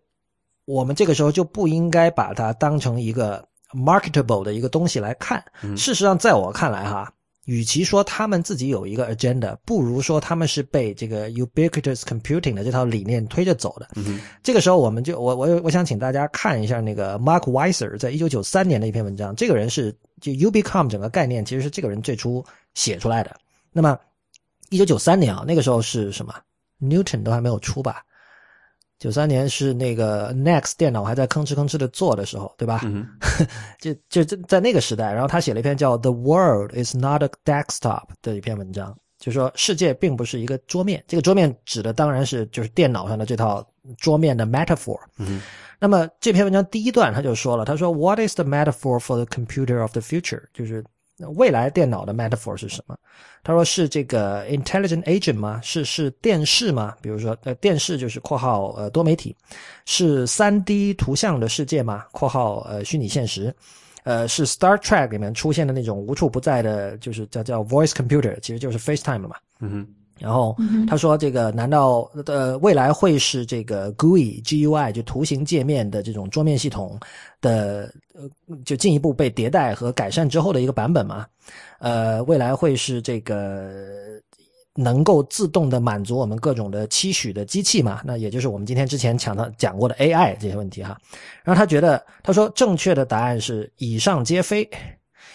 [0.66, 5.42] 我们这个时候就不应该把它当成一个 marketable 的一个东西来看。
[5.62, 7.12] 嗯事实上，在我看来哈，
[7.46, 13.88] 与其说他们自己有一个 agenda，不如说他们是被这个 ubiquitous computing 的这套理念推着走的。
[13.96, 19.36] 嗯这个时候，我们就我我我想请大家看一下那个 Mark Weiser 在一九九三年的一篇文章。
[19.36, 22.44] 这个人是就 Ubicom 整个概念其实是这个人最初
[22.74, 23.36] 写出来的。
[23.72, 23.98] 那么
[24.70, 26.34] 一九九三年啊，那个时候是什么
[26.80, 28.02] ？Newton 都还没有出吧？
[29.04, 32.80] 九三年是那个 Next 电脑还在吭哧吭哧的做的时候，对吧？
[32.84, 33.06] 嗯
[33.78, 43.62] 就就在在那个时代，然后他写了一篇叫《The World Is Not a Desktop》的一篇文章，就说世界并不是一个桌面，这个桌面指的当然是就是电脑上的这套
[43.98, 44.98] 桌面的 metaphor。
[45.18, 45.42] 嗯
[45.78, 50.44] 那么这篇文章第一段他就说了，他说 What is the metaphor for the computer of the future？
[50.54, 50.82] 就是
[51.36, 52.96] 未来电脑的 metaphor 是什么？
[53.42, 55.60] 他说是这个 intelligent agent 吗？
[55.62, 56.96] 是是电视吗？
[57.00, 59.34] 比如说呃电视就是括号呃多媒体，
[59.86, 62.04] 是三 D 图像的世界吗？
[62.10, 63.54] 括号呃虚拟现实。
[64.02, 69.36] 呃，是 Star Trek 里面出现的那种无处不在的，就是叫叫 voice computer，其实就是 FaceTime 了嘛。
[69.60, 70.56] 嗯哼然后
[70.88, 76.98] 他说：“这个难道呃未来会是这个 GUI GUI 就图形界面的这种桌面系统
[77.40, 78.28] 的呃
[78.64, 81.26] 就进一步被迭代和改善之后的一个版本吗？
[81.80, 83.68] 呃，未来会是这个
[84.76, 88.00] 能够自动的满足我们各种的期许的机器吗？
[88.04, 90.96] 那也就是我们今天之前讲到讲过的 AI 这些问题哈。
[91.42, 94.68] 然后他觉得他说正确的答案是以上皆非。”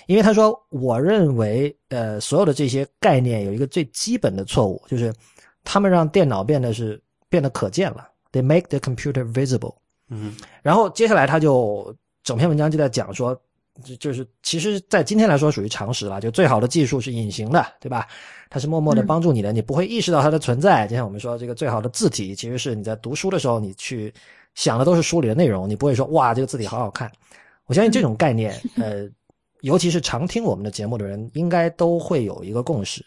[0.10, 5.14] 因为他说，我认为，呃，所有的这些概念有一个最基本的错误，就是
[5.64, 7.00] 他们让电脑变得是
[7.30, 9.76] 变得可见了，they make the computer visible。
[10.08, 13.40] 嗯然后接下来他就整篇文章就在讲说，
[13.84, 18.08] 就就是其实，在今天来说属于常识了，就最好的技术是隐形的，对吧？
[18.50, 20.88] 它是默默的帮助你的，你不会意识到它的存在。
[20.88, 24.12] 就像我们说，这个最好的字体其实是你在读书的时候，你去
[24.56, 27.12] 想的都是书里的内容，你不会说哇，这个字体好好看。
[27.68, 29.08] 我相信这种概念，呃。
[29.62, 33.06] 尤其是常听我们的节目的人，应该都会有一个共识。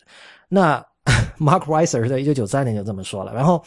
[0.49, 0.85] 那
[1.39, 3.35] Mark Weiser 是在一九九三年就这么说了。
[3.35, 3.65] 然后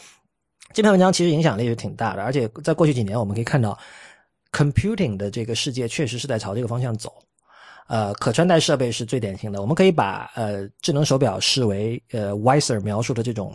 [0.72, 3.78] 这篇文章其实影响力是挺大的，而且在过去几年，我们可以看到
[4.52, 7.12] computing 的这个世界确实是在朝这个方向走。
[7.88, 13.54] 呃，可穿戴设备是最典型的，我们可以把呃智能手表视为呃 Weiser 描述的这种，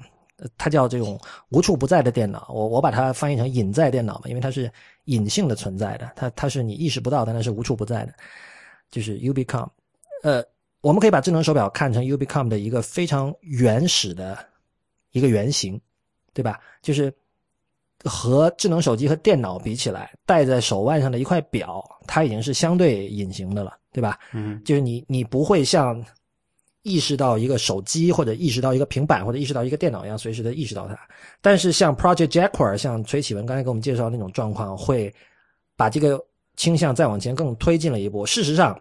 [0.57, 2.49] 它叫这种无处不在的电脑。
[2.49, 4.71] 我我把它翻译成隐在电脑嘛，因为它是
[5.05, 8.13] 隐性的存在的，它它是你意识不到，但它是无处不在的。
[8.91, 9.69] 就是 Ubicom，
[10.21, 10.43] 呃，
[10.81, 14.37] 我们可以把智能手表看成 Ubicom 的一个非常原始的
[15.13, 15.79] 一个原型，
[16.33, 16.59] 对吧？
[16.81, 17.11] 就是
[18.03, 24.19] 和智能手机和电脑比起来，戴在手腕上的一块表，它已经是相对隐形的了，对吧？
[24.33, 26.03] 嗯就是你你不会像
[26.81, 30.99] 意识到一个手机或者意识到一个平板或者意识到一个电脑一样随时的意识到它，
[31.39, 35.13] 但是像 Project Jaguar，像崔启文刚才给我们介绍那种状况，会
[35.77, 36.21] 把这个。
[36.55, 38.25] 倾向再往前更推进了一步。
[38.25, 38.79] 事实上，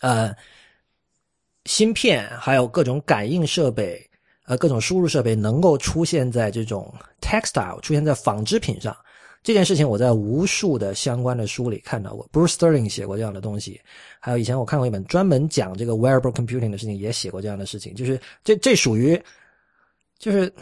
[0.00, 0.34] 呃，
[1.64, 4.04] 芯片还有各种感应设备，
[4.46, 8.96] 呃，各种输入设备能够出现在这种 textile，出现在纺织品上。
[9.42, 13.80] 这件事情我在无数的相关的书里看到过，Bruce Sterling 写过这样的东西，
[14.20, 17.94] 还有以前我看过一本专门讲这个 wearable computing 的事情，也写过这样的事情。
[17.94, 19.20] 就是这这属于，
[20.18, 20.52] 就是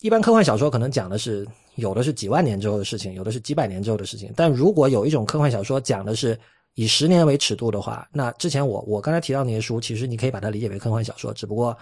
[0.00, 1.46] 一般科幻小说可能讲的是。
[1.80, 4.32] 有的是几万年之后的事情，有的是几百年之后的事情。
[4.36, 6.38] 但如果有一种科幻小说讲的是
[6.74, 11.76] 以十年为尺度的话，那之前我我刚才提到那些书，其实你可以把它理解为科幻小说，只不过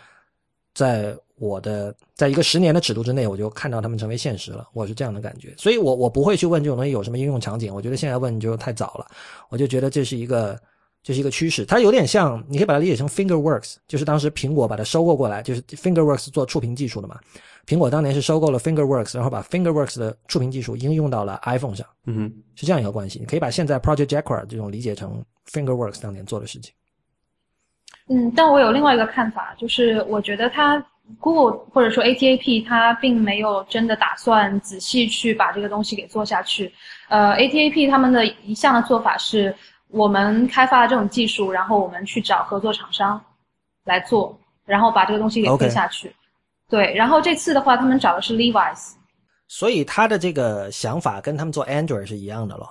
[0.75, 4.67] 在我的在一个十年的尺度之内，我就看到它们成为现实了。
[4.73, 7.75] 我是这样的感觉，所以我我不会去问这种东西有什么应用场景。
[7.75, 9.07] 我觉得现在问就太早了，
[9.51, 10.59] 我就觉得这是一个
[11.03, 11.65] 这是一个趋势。
[11.65, 17.19] 它有点像，你可以把它理解成 FingerWorks，就是当时苹果把它收购过来，就是 FingerWorks 做触屏技术的嘛。
[17.69, 23.19] 苹果当年是收购了 FingerWorks，然后把 FingerWorks 的触屏技术应用到了 iPhone 上，嗯哼，是这样一个关系。
[23.19, 25.23] 你可以把现在 Project Jaguar 这种理解成
[25.53, 26.73] FingerWorks 当年做的事情。
[28.09, 30.83] 嗯，但我有另外一个看法，就是我觉得它
[31.21, 36.73] Google 或者说 ATAP 它并没有真的打算仔细去把这个东西给做下去。
[37.11, 39.55] 呃，ATAP 他们的一项的做法是，
[39.89, 43.23] 我们开发这种技术，然后我们去找合作厂商
[43.85, 46.09] 来做，然后把这个东西给推下去。
[46.09, 46.13] Okay.
[46.69, 48.93] 对，然后这次的话，他们找的是 Levi's，
[49.47, 52.71] 所以他的这个想法跟他们做 Android 是一样的咯。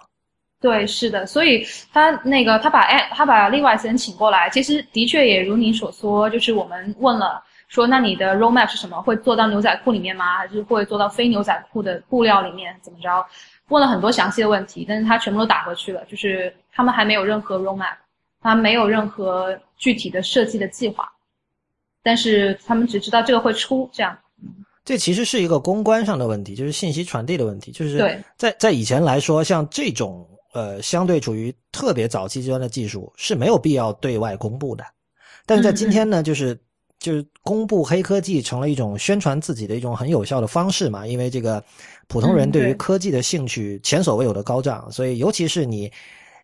[0.59, 9.01] 对，是的，所以他那个他把哎他把 Levi's 人请过来，其实的确也如你所说，就是我们问了说那你的 roadmap 是什么？
[9.01, 10.37] 会做到牛仔裤里面吗？
[10.37, 12.75] 还是会做到非牛仔裤的布料里面？
[12.81, 13.25] 怎么着？
[13.69, 17.95] 问了很多详细的问题，但是他全部都打回去了，就是他们还没有任何 roadmap，
[18.41, 21.11] 他没有任何具体的设计的计划，
[22.07, 24.17] 但是他们只知道这个会出这样。
[24.85, 27.69] 这其实是一个公关上的问题，就是信息传递的问题。
[27.73, 34.85] 就是对在在以前来说，像这种呃相对处于特别早期阶段的技术是没有必要对外公布的，
[35.45, 36.57] 但是在今天呢，就是
[36.97, 41.61] 就是公布黑科技成了一种宣传自己的一种很有效的方式嘛，因为这个
[42.07, 45.91] 普通人对于科技的兴趣前所未有的高涨，所以尤其是你。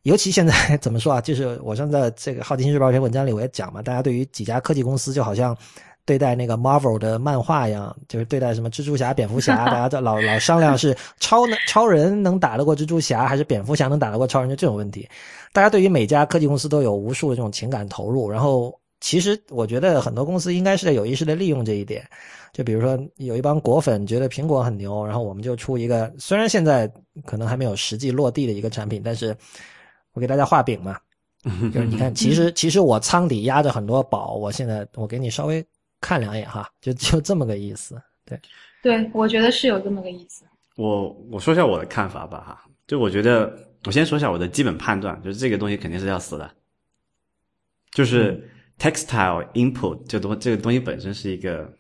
[0.03, 1.19] 尤其现在 怎么说啊？
[1.21, 5.57] 就是我上次在这个《好奇心日报》一篇文章里我也讲嘛，大家对于几家科技公司就好像
[6.05, 15.07] 对待那个 Marvel 的漫画一样，就是对待什么蜘蛛侠、蝙蝠侠， 大家都老老商量是超能超人能打得过蜘蛛侠，还是蝙蝠侠能打得过超人，就这种问题。
[15.53, 22.05] 大家对于每家科技公司都有无数的这种情感投入，然后其实我觉得很多公司应该是在有意识的利用这一点。
[22.51, 26.91] 就比如说有一帮果粉觉得苹果很牛，然后我们就出一个虽然现在
[27.25, 29.35] 可能还没有实际落地的一个产品，但是
[30.13, 30.97] 我给大家画饼嘛，
[31.43, 35.65] 就是你看，其实其实我仓底压着很多宝，我现在我给你稍微
[35.99, 38.01] 看两眼哈，就就这么个意思。
[38.25, 38.39] 对，
[38.81, 40.45] 对，我觉得是有这么个意思。
[40.75, 43.53] 我我说一下我的看法吧哈，就我觉得
[43.85, 46.49] 我先说一下我的基本判断，就是这个东西肯定是要死的，
[47.91, 48.49] 就是
[48.79, 51.71] textile input 这东这个东西本身是一个，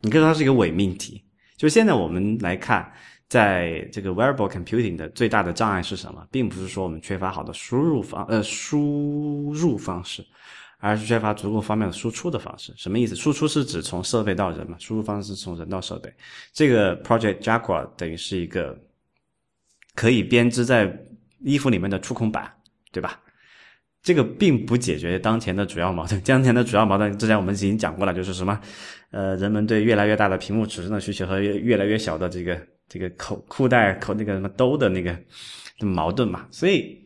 [0.00, 1.22] 你可以说它是一个伪命题。
[1.56, 2.92] 就现在我们来看，
[3.34, 6.24] 在这个 wearable computing 的最大的障碍是什么？
[6.30, 10.24] 并不是说我们缺乏好的输入方呃输入方式，
[10.78, 12.72] 而是缺乏足够方便的输出的方式。
[12.76, 13.16] 什么意思？
[13.16, 16.08] 输出是指从设备到人嘛，输入方式是从人到设备。
[16.52, 18.78] 这个 Project Jaguar 等于是一个
[19.96, 20.96] 可以编织在
[21.40, 22.48] 衣服里面的触控板，
[22.92, 23.20] 对吧？
[24.00, 26.20] 这个并不解决当前的主要矛盾。
[26.20, 28.60] 当前的主要矛盾，之前我们已经讲过了，就是什么，
[29.10, 32.56] 呃，人们对越来越大的屏幕尺寸的需求和越越来越小的这个
[32.88, 35.16] 这个口裤带口那个什么兜的那个
[35.80, 36.46] 矛盾嘛。
[36.50, 36.98] 所以，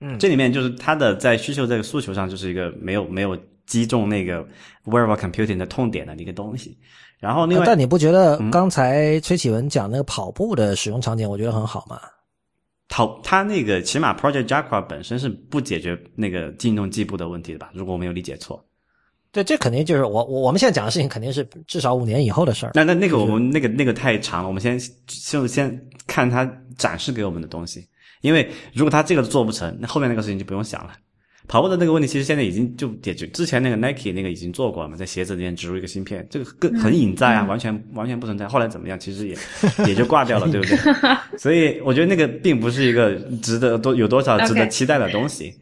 [0.00, 3.36] 嗯这里面就是它的在需求这个诉求上，就是一个没有没有
[3.66, 4.46] 击中那个
[4.84, 6.78] wearable computing 的痛点的一个东西。
[7.18, 12.00] 然后另外，呃但你不觉得嗯刚才崔启文讲那个跑步的使用场景，我觉得很好吗？
[12.88, 17.70] 跑它那个起码 Project Jaguar 本身是不解决那个进动计步的问题的吧？
[17.74, 18.64] 如果我没有理解错。
[19.36, 22.72] 对，这肯定就是我我我们现在讲的事情，肯定是至少五年以后的事儿。
[22.74, 27.86] 那那那个我们那个那个太长了，我们先就先看他展示给我们的东西，
[28.22, 30.92] 因为如果他这个做不成，那后面那个事情就不用想了。
[31.48, 38.48] 跑步的那个问题，其实现在已经就解决，之前那个 Nike 那个已经做过了嘛，在鞋子里面植入一个芯片，这个更很隐在啊，完全完全不存在。
[38.48, 39.36] 后来怎么样，其实也
[39.86, 40.76] 也就挂掉了，对不对？
[41.38, 45.54] 所以我觉得那个并不是一个值得多有多少值得期待的东西。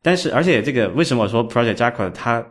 [0.00, 2.44] 但是，而且这个为什么我说 Project Jaguar 它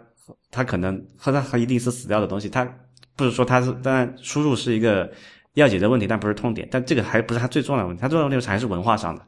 [0.49, 2.67] 它可能和它和一定是死掉的东西，它
[3.15, 5.11] 不是说它是当然输入是一个
[5.53, 6.67] 要解决问题，但不是痛点。
[6.71, 9.21] 但这个还不是它最重要的问题，它最重要的问题还是文化上的，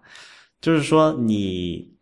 [0.61, 1.92] 就是说你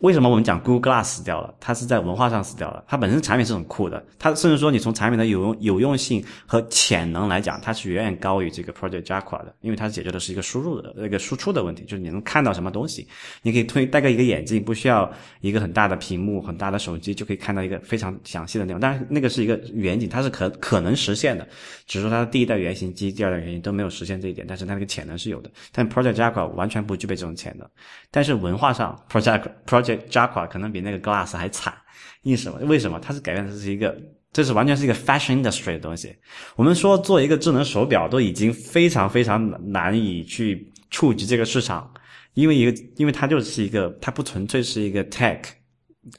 [0.00, 1.54] 为什么我们讲 Google Glass 死掉了？
[1.60, 2.82] 它是在文化上死掉了。
[2.88, 13.06] 它本身产品是很酷的，它甚至说你从产品的有用有用性和潜能来讲，它是远远高于这个 Project Jaguar 的，因为它解决的是一个输入的那个输出的问题，就是你能看到什么东西，
[13.42, 15.10] 你可以推戴个一个眼镜，不需要
[15.42, 18.80] 一个很大的屏幕、很大的手机就可以看到一个非常详细的内容。
[18.80, 21.46] 但是那个是一个远景，它是可可能实现的，
[21.86, 25.50] 只是说它的第一代原型机、第二代原型都没有实现这一点，但是它那个潜能是有的。
[25.72, 27.68] 但 Project Jaguar 完全不具备这种潜能。
[28.10, 31.74] 但是文化上，Project Project Jaguar 可能比那个 Glass 还惨。
[32.22, 32.58] 因为什么？
[32.66, 33.00] 为什么？
[33.00, 33.96] 它是改变的是一个，
[34.30, 36.14] 这是完全是一个 fashion industry 的东西。
[36.54, 41.90] 我们说做一个智能手表都已经非常非常难以去触及这个市场，
[42.34, 45.40] 因为一个，因为它就是一个，它不纯粹是一个 tech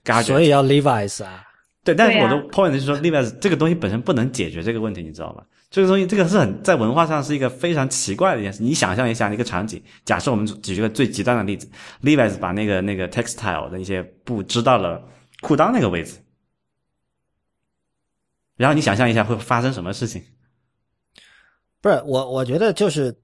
[0.04, 0.24] gadget。
[0.24, 1.44] 所以要 Levi's 啊，
[1.84, 5.44] 对，但是我的 point 是说，Levi's 这个东西本身不能解决这个问题，你知道吗？
[5.72, 8.62] 这个东西，这个是很在文化上是一个非常奇怪的一件事。
[8.62, 11.68] 你想象一下一个场景，假设我们举一个最极端的例子
[12.04, 15.02] ，Levi's 把那个那个 textile 的一些布织到了
[15.42, 16.18] 裤裆那个位置，
[18.58, 20.22] 然后你想象一下会发生什么事情？
[21.80, 23.16] 不是我，我觉得就是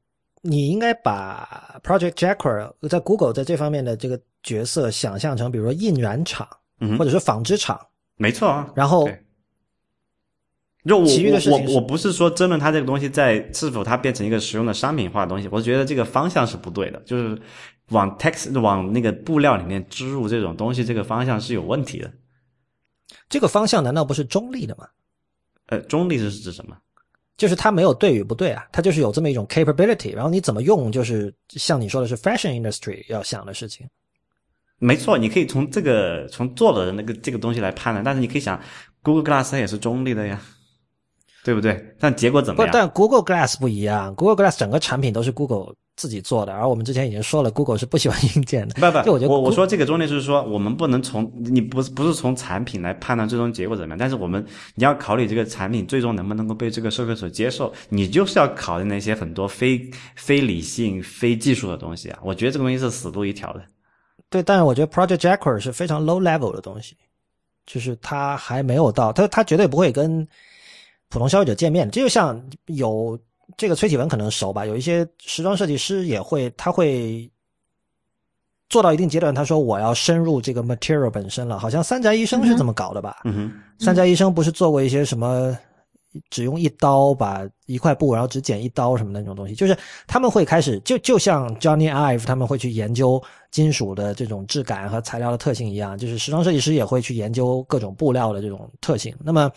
[0.42, 6.48] 你应该把 Project Jaguar 在 Google 在这方面的这个角色想象成，比如说印染厂
[6.80, 7.78] 嗯或者是纺织厂，
[8.16, 8.72] 没错啊。
[8.74, 9.22] 然后对
[10.88, 17.40] 就我我我我不是说争论它这个东西在是否它变成一个实用的商品化的东西，我觉得这个方向是不对的，就是
[17.90, 22.12] 往 text 往那个布料里面植入这种东西，这个方向是有问题的。
[23.30, 24.88] 这个方向难道不是中立的吗？
[25.68, 26.78] 呃，中立是指什么？
[27.36, 33.88] 就是它没有对与不对啊，它就是有这么一种 capability，然后你怎么用，就是像你说的是 fashion industry 要想的事情。
[34.80, 38.60] 没错，你可以从这个从做的那个这个东西来判断，但是你可以想
[39.04, 40.42] ，Google Glass 它也是中立的呀。
[41.48, 41.82] 对不对？
[41.98, 42.72] 但结果怎么不，样？
[42.74, 48.74] 但 Google Glass 不一样，Google Glass 整个产品都是 Google 自己做的，而我们之前已经说了，Google 是不喜欢硬件的。
[48.84, 54.46] 不不，就我觉得我说这个重点是说，我们不能从你不是不是从产品来判断最终结果怎么样，但是我们
[54.76, 62.20] 你要考虑这个产品最终能不能够被这个社会所接受，你就是要考虑那些很多非非理性、非技术的东西啊。
[62.22, 63.62] 我觉得这个东西是死路一条的。
[64.30, 66.98] 对，但是我觉得 Project Jacquard 是非常 low level 的东西，
[67.66, 70.28] 就是它还没有到，它它绝对不会跟
[71.10, 71.90] 普通消费者见面。
[71.90, 73.18] 这就像有
[73.58, 77.30] 这个崔启文可能熟吧，有一些时装设计师也会，他会
[78.70, 83.22] 做到一定阶段，他说我要深入这个 material 本身了，好像三宅医生是这么搞的吧？
[83.24, 85.58] 嗯哼，三宅医生不是做过一些什么，
[86.30, 99.16] 只用一刀把一块布，然后只剪一刀什么的那种东西，就是他们会开始就就像 Johnny Ive 他们会去研究金属的这种质感和材料的特性一样，就是时装设计师也会去研究各种布料的这种特性。
[99.24, 99.50] 那么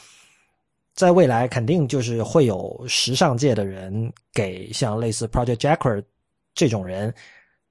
[0.95, 6.05] 在未来肯定就是会有时尚界的人给像类似 Project Jacquard
[6.55, 7.15] 这种人，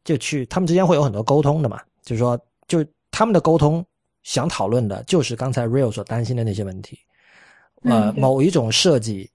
[0.04, 3.86] 就去他们之间会有很多沟通的嘛，就是说，就他们的沟通
[4.24, 6.98] 想讨论的就是刚才 Real 所担心的那些问题，
[7.84, 9.30] 呃，某一种设计，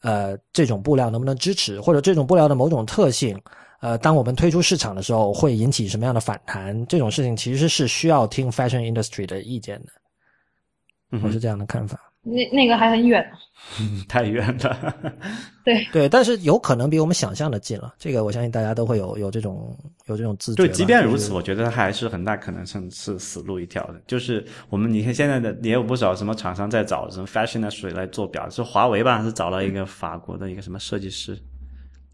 [0.00, 3.38] 呃，这种布料能不能支持，或者这种布料的某种特性，
[3.80, 12.00] 呃，当我们推出市场的时候会引起什么样的反弹，这种事情其实是需要听 fashion industry 的意见的，我是这样的看法。
[12.26, 13.24] 那那个还很远。
[14.06, 14.94] 太远了。
[15.64, 19.76] 对，对，但是有可能比我们想象的近了，这个我相信大家都会有有这种
[20.06, 20.66] 有这种自觉。
[20.66, 24.00] 就即便如此，就是我觉得还是很大可能性是死路一条的。
[24.06, 29.22] 就是我们你看现在的也有不少什么厂商在找什么 fashion 的水来做表，是华为吧？
[29.24, 31.36] 是找了一个法国的一个什么设计师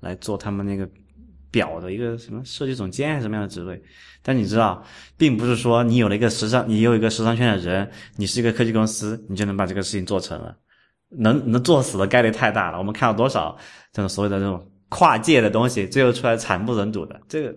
[0.01, 0.89] 来做他们那个
[1.53, 3.81] 表的一个什么设计总监还是什么样的职位。
[4.25, 4.85] 但你知道，
[5.17, 10.57] 并不是说你有了一个时尚，你有一个时尚圈的人，你是一个科技公司，你就能把这个事情做成了。
[11.15, 12.79] 能能做死的概率太大了。
[12.79, 13.55] 我们看到多少
[13.93, 17.21] 这种所谓的这种跨界的东西，最后出来惨不忍睹的。
[17.29, 17.55] 这个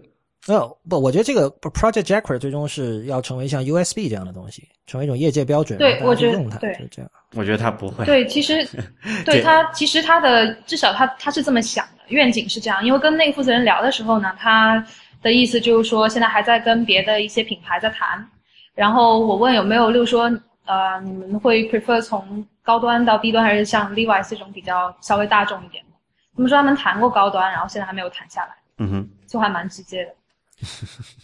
[0.47, 7.09] 呃不，我觉得这个 Project Jacquard 最终是要成为像 USB 这样的东西，成为一种业界标准，对然后大家去我觉得用它，对就是这样。
[7.33, 8.03] 我觉得他不会。
[8.05, 8.67] 对，其实
[9.23, 12.85] 对这他其实他的至少他他是这么想的，愿景是这样。
[12.85, 14.85] 因为跟那个负责人聊的时候呢，他
[15.21, 18.25] 的意思就是说现在还在跟别的一些品牌在谈。
[18.73, 20.23] 然后我问有没有，例如说
[20.65, 25.91] 呃，你们会 prefer 从高端到低端，还是像 Levi's 这种比较稍微大众一点的？
[26.35, 30.11] 他们说他们谈过高端，然后现在还没有谈下来，嗯哼，就还蛮直接的。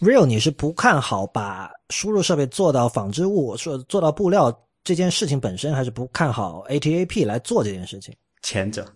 [0.00, 4.50] Real，你是不看好把输入设备做到纺织物，说做到布料
[4.84, 8.86] 这件事情本身，还是不看好 ATAP 来做这件事情前者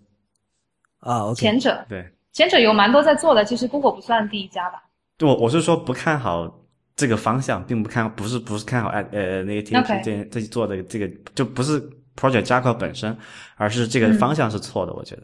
[1.07, 4.83] 啊前者对，前者有蛮多在做的，其实 Google 不算第一家吧。
[5.21, 6.63] 我我是说不看好
[6.95, 11.81] 这个方向，并不看不是不是看好呃呃那个 OK P 这这做的这个就不是
[12.17, 13.17] Project Jacko 本身，
[13.57, 14.93] 而是这个嗯方向是错的。
[14.93, 15.23] 我觉得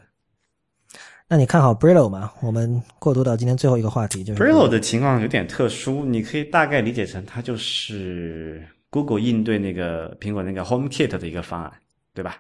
[1.29, 2.31] 那你看好 Brillo 吗？
[2.43, 11.73] 我们过渡到今天最后一个话题，就是 Brillo 的情况有点特殊，你可以大概理解成它就是 Google 应对那个苹果那个 Home Kit 的一个方案，
[12.13, 12.37] 对吧？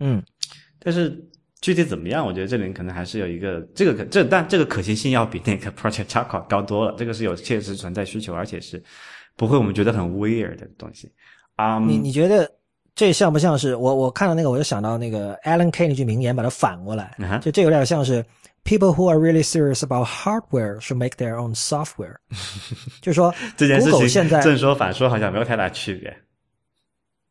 [0.00, 0.22] 嗯，
[0.78, 1.22] 但是
[1.64, 8.82] 具体怎么样，我觉得这里可能还是有一个这个可这但这个可行性要比那个 Project Chaco 高多了，这个是有切实存在需求，而且是
[9.34, 11.10] 不会我们觉得很 weird 的东西。
[11.56, 12.46] 啊、你你觉得
[12.94, 18.22] 这像不像是我我看到那个我就想到那个 Alan Kay 那句名言，把它反过来，就这有点像是
[18.62, 22.16] People who are really serious about hardware should make their own software，
[23.00, 26.14] 就是说这件事情现在正说反说好像没有太大区别，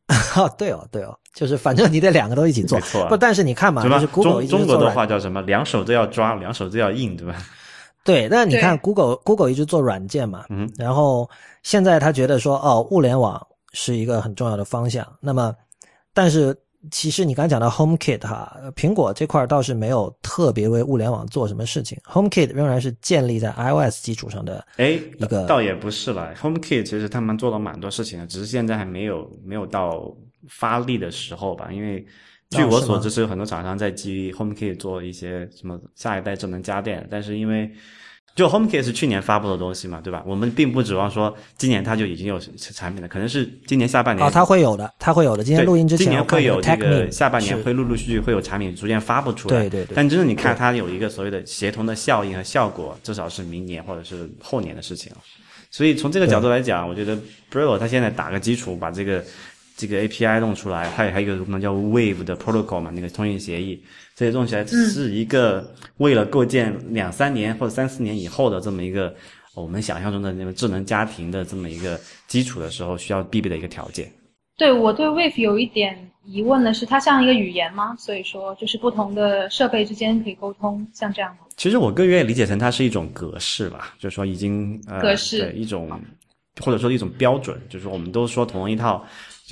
[0.36, 5.42] 哦，对哦，对哦，就是反正你得两个都一起做，没错啊不，但是你看嘛，就是 Google 一直中中国的话叫什么？
[5.44, 7.36] 两手都要抓，两手都要硬，对吧？
[8.04, 11.30] 对，那你看 Google Google 一直做软件嘛，嗯，然后
[11.64, 15.08] 现在他觉得说哦，物联网是一个很重要的方向。
[15.22, 15.56] 那么，
[16.14, 16.54] 但是
[16.92, 24.66] 其实你刚才讲到 HomeKit 哈，呃苹果这块倒是没有特别为物联网做什么事情，HomeKit 仍然是建立在 iOS 基础上的。
[24.78, 26.34] 哎一个，倒也不是了。
[26.36, 30.14] HomeKit 其实他们做了蛮多事情的，只是现在还没有没有到
[30.50, 31.70] 发力的时候吧。
[31.72, 32.06] 因为
[32.50, 37.72] 据我所知，是有很多厂商在基于 HomeKit 做一些什么下一代智能家电，但是因为
[38.36, 40.24] 就 HomeKit 是去年发布的东西嘛，对吧？
[40.26, 45.44] 我们并不指望说今年它就已经有产品了，可能是今年下半年哦，它会有的，它会有的。
[45.44, 49.60] 今天录音之前，今年会有这个下半年会陆陆续续会有产品逐渐发布出来。
[49.60, 55.18] 对对对但真正你看它有一个所谓的协同的效应和效果，至少是明年或者是后年的事情了。
[55.70, 57.16] 所以从这个角度来讲，我觉得
[57.52, 59.24] Brillo 它现在打个基础，把这个
[59.76, 63.82] 这个 API 弄出来，它也还有一个什么叫 Wave 的 protocol 嘛，那个通信协议，
[64.16, 69.14] 这些弄起来是一个为了构建两三年或者三四年以后的这么一个
[69.56, 74.12] 我们想象中的那个智能家庭的这么一个基础的时候，需要必备的一个条件。
[74.58, 77.96] 对我对 Wave 有一点疑问的是，它像一个语言吗？
[77.98, 81.40] 所以说就是不同的设备之间可以沟通，像这样吗？
[81.58, 85.90] 其实我更愿意理解成它是一种格式吧，就是说已经呃格式对一种
[86.62, 89.04] 或者说一种标准，就是说我们都说同一套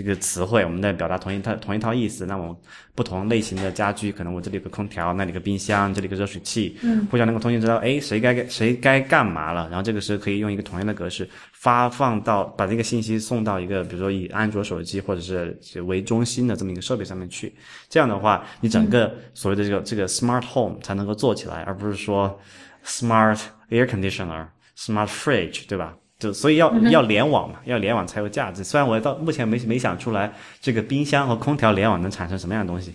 [0.01, 2.59] 这个词汇，我们在表达同一套同一套意思，那我
[2.95, 17.53] 不同类型的家居，可能我这里有个空调，那里有个冰箱，这里有个热水器，嗯，互相能够通信知道，哎，谁该谁该干嘛了，然后这个时候可以用一个同样的格式发放到把这个信息送到一个比如说以安卓手机或者是为中心的这么一个设备上面去，
[17.87, 22.39] 这样的话，你整个所谓的这个、这个 smart home 才能够做起来，而不是说
[22.85, 24.47] smart air conditioner、
[24.77, 25.95] smart fridge，对吧？
[26.21, 28.63] 就所以要、要联网嘛，要联网才有价值。
[28.63, 30.31] 虽然我到目前没没想出来
[30.61, 32.93] 这个冰箱和空调联网能产生什么样的东西。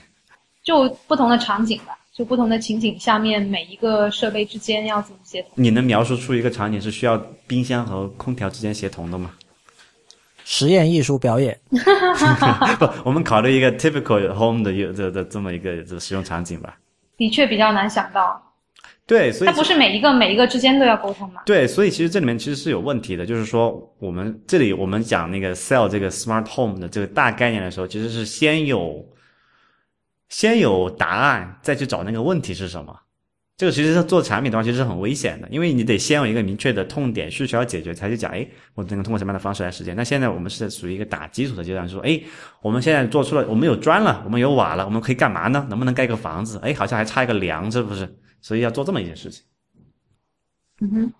[0.63, 5.51] 就不同的场景吧，就不同的情景下面每一个设备之间要怎么协同？
[5.55, 9.33] 你能描述出一个场景是需要冰箱和空调之间协同的吗？
[10.45, 11.59] 实验艺术表演，
[12.79, 16.77] 不，我们考虑一个 typical home 的的的的这么一个这个使用场景吧。
[17.17, 18.41] 的确比较难想到，
[19.07, 21.43] 对，所以它不是每一个每一个之间都要沟通嘛？
[21.47, 29.07] 对，所以其实这里面其实是有问题的，就是说我们这里我们讲那个 sell 这个 smart home 的这个大概念的时候，其实是先有
[30.29, 32.95] 先有答案，再去找那个问题是什么。
[33.57, 39.97] 这个其实是做产品的话，其实是很危险的，因为你得先有一个明确的痛点需求要解决，才去讲，哎，我能通过什么样的方式来实现。
[39.97, 42.21] 那现在我们是属于一个打基础的阶段，说，哎，
[42.61, 45.65] 我们现在做出了，我们有砖了，我们有瓦了，我们可以干嘛呢？
[45.71, 46.59] 能不能盖个房子？
[46.63, 48.07] 哎，好像还差一个梁，是不是？
[48.47, 49.45] 所以要做这么一件事情。
[50.81, 51.13] 嗯哼，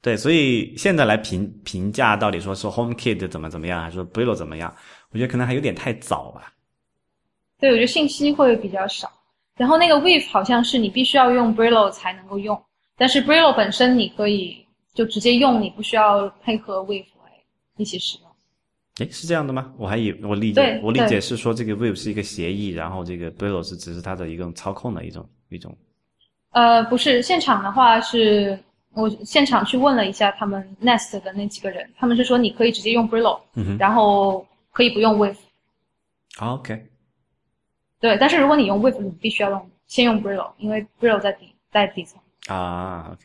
[0.00, 4.72] 对，所以现在来评评价到底说是 HomeKit 怎么怎么样，还是说 Brillo 怎么样，
[5.10, 6.54] 我觉得可能还有点太早吧。
[7.58, 9.10] 对，我觉得信息会比较少。
[9.56, 12.56] 然后那个 Wave 好像是你必须要用 Brillo 才能够用，
[12.96, 14.64] 但是 Brillo 本身你可以
[14.94, 17.32] 就直接用，你不需要配合 Wave 来
[17.78, 18.30] 一起使用。
[18.98, 19.74] 哎，是这样的吗？
[19.76, 25.76] 我还以我理解我理解是说这个 Wave 是一个协议，然后这个 Brillo 是只是它的一种操控的一种一种。
[26.54, 28.58] 呃，不是，现场的话是
[28.92, 35.36] 我现场去问了一下他们 Nest 的那几个人，他们是说你可以直接用 Brillo，嗯然后可以不用 Wave。
[36.40, 36.86] ，OK，
[38.00, 42.20] 对，但是如果你用 Wave，你必须要用先用 Brillo，因为 Brillo 在底在底层。
[42.46, 43.24] 啊，OK。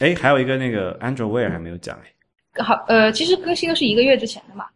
[0.00, 2.64] 哎，还有一个那个 Android Wear 还没有讲哎。
[2.64, 4.66] 好，呃，其实更新的是一个月之前的嘛，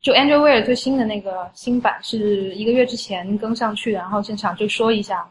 [0.00, 5.28] 就 Android Wear 最新的那个新版是一个月之前更上去的，然后现场就说一下，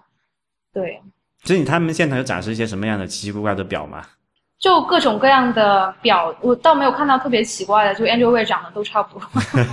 [0.73, 1.01] 对，
[1.43, 4.01] 所以他们现场有展示一些什么样的奇奇怪怪的表吗？
[4.59, 9.27] 就各种各样的表，我倒没有看到特别奇怪的，就 Android Wear 长得都差不多。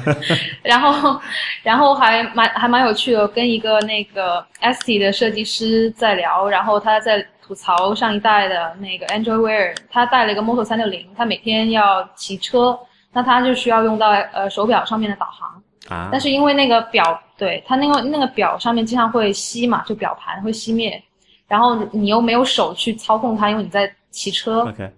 [0.65, 1.21] 然后，
[1.63, 12.77] 然后还蛮还蛮有趣的，跟一个那个 ST 的设计师在聊，然后他在吐槽上一代的那个 Android Wear，他带了一个 Moto 三六零，他每天要骑车，
[13.13, 15.63] 那他就需要用到呃手表上面的导航。
[15.89, 21.01] 啊，但是因为那个表，对它那个那个表上面经常会熄嘛，就表盘会熄灭，
[21.51, 24.89] 然后你又没有手去操控它，因为你在骑车，OK，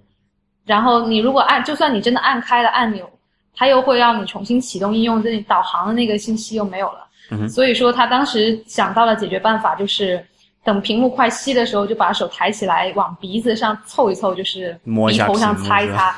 [0.66, 3.08] 然后你如果按，就算你真的按开了按钮，
[3.56, 7.06] 它又会让你重新启动应用，这里导航的那个信息又没有了。
[7.30, 10.22] 嗯所以说他当时想到了解决办法，就是
[10.62, 16.14] 等屏幕快熄的时候，就把手抬起来往鼻子上凑一凑，就是摸一下鼻头上擦一擦。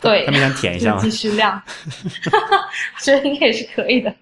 [0.00, 1.60] 对，他们想舔一下吗继续亮，
[2.30, 4.14] 我觉得应该也是可以的。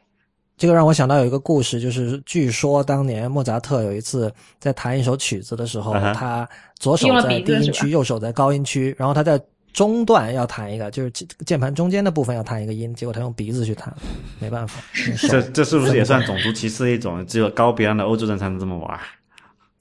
[0.56, 9.38] 这个让我想到有一个故事，就是据说当年莫扎特有一次在弹一首曲子的时候，他左手在低音区，右手在高音区，然后他在
[9.74, 13.94] 中段要弹一个，就是键键盘中间的部分要弹一个音，结果他用鼻子去弹，
[14.38, 14.80] 没办法，
[15.28, 17.26] 这这是不是也算种族歧视的一种？
[17.26, 18.98] 只有高鼻梁的欧洲人才能这么玩。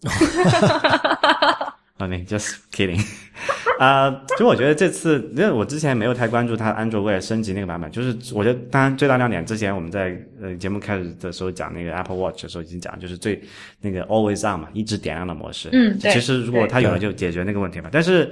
[1.97, 3.01] 啊，没，just kidding。
[3.79, 13.41] 啊、其实我觉得这次，因为我之前没有太关注它 Android Wear 升级那个版本，就是我觉得当然最大亮点，之前我们在呃节目开始的时候讲那个 Apple Watch 的时候已经讲，就是最
[13.81, 15.67] 那个 Always On 嘛，一直点亮的模式。
[15.73, 17.89] 嗯对其实如果它有了就解决那个问题嘛。
[17.91, 18.25] 但是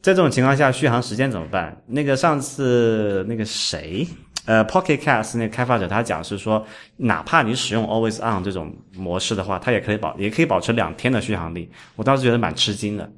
[0.00, 1.76] 在这种情况下，续航时间怎么办？
[1.86, 4.06] 那个上次那个谁，
[4.48, 6.66] 呃，Pocket Cast 那个开发者他讲是说，
[6.96, 11.70] 哪怕你使用 Always On 这种模式的话，它也可以保也可以保持两天的续航力。
[11.96, 13.10] 我当时觉得蛮吃惊的。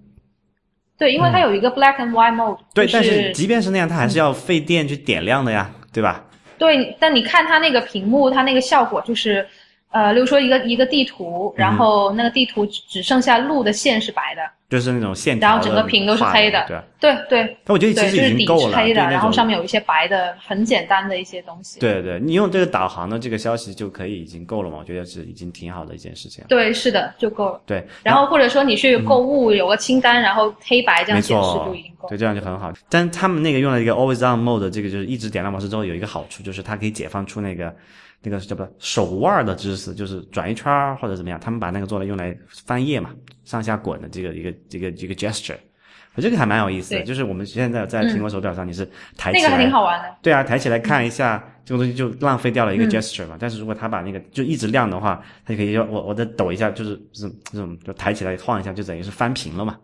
[0.99, 6.25] 对，因为它有一个 black and white mode，、嗯对，就但是即便是那样，它还是要费电去点亮的呀，对吧？
[6.59, 9.47] 对，但你看它那个屏幕，它那个效果就是，
[9.93, 16.81] 呃，例如说一个一个地图，然后那个地图只只剩下路的线是白的，就是那种线条然后整个屏都是黑的对？
[17.01, 21.81] 对对对，那我觉得其实已经够了，是黑的，然后上面有一些白的，很简单的一些东西。
[21.81, 24.77] 对对，你用这个导航的这个消息就可以已经够了嘛？
[24.79, 26.45] 我觉得是已经挺好的一件事情。
[26.49, 27.61] 对，是的，就够了。
[27.67, 32.09] 对，然后或者说你去购物有个清单，然后黑白这样显示错就已经够，了。
[32.11, 32.73] 对，这样就很好。
[32.89, 37.75] 但他们那个用了一个 always on mode，这个就是一直点亮模式之后有一个好处，就是它可以解放出那个
[38.23, 41.39] 那个叫不手腕的知识，就是转一圈或者怎么样。
[41.41, 43.11] 他们把那个做了用来翻页嘛，
[43.45, 45.57] 上下滚的这个一个一个一个 gesture。
[46.17, 48.85] 我这个还蛮有意思的，就是我们现在在苹果手表上，你是
[49.17, 50.13] 抬起来，那个还挺好玩的。
[50.21, 53.37] 对啊，抬起来看一下，这个东西就浪费掉了一个嗯 gesture 嘛。
[53.39, 59.79] 但是如果他把那个就一直亮的话，他就可以要我我再抖一下，就是这种这种就抬起来晃一下，就等于是翻屏了嘛。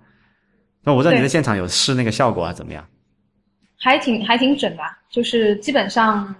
[0.82, 2.84] 那我知道你在现场有试那个效果啊，怎么样？
[3.78, 6.34] 还挺还挺准的啊，就是基本上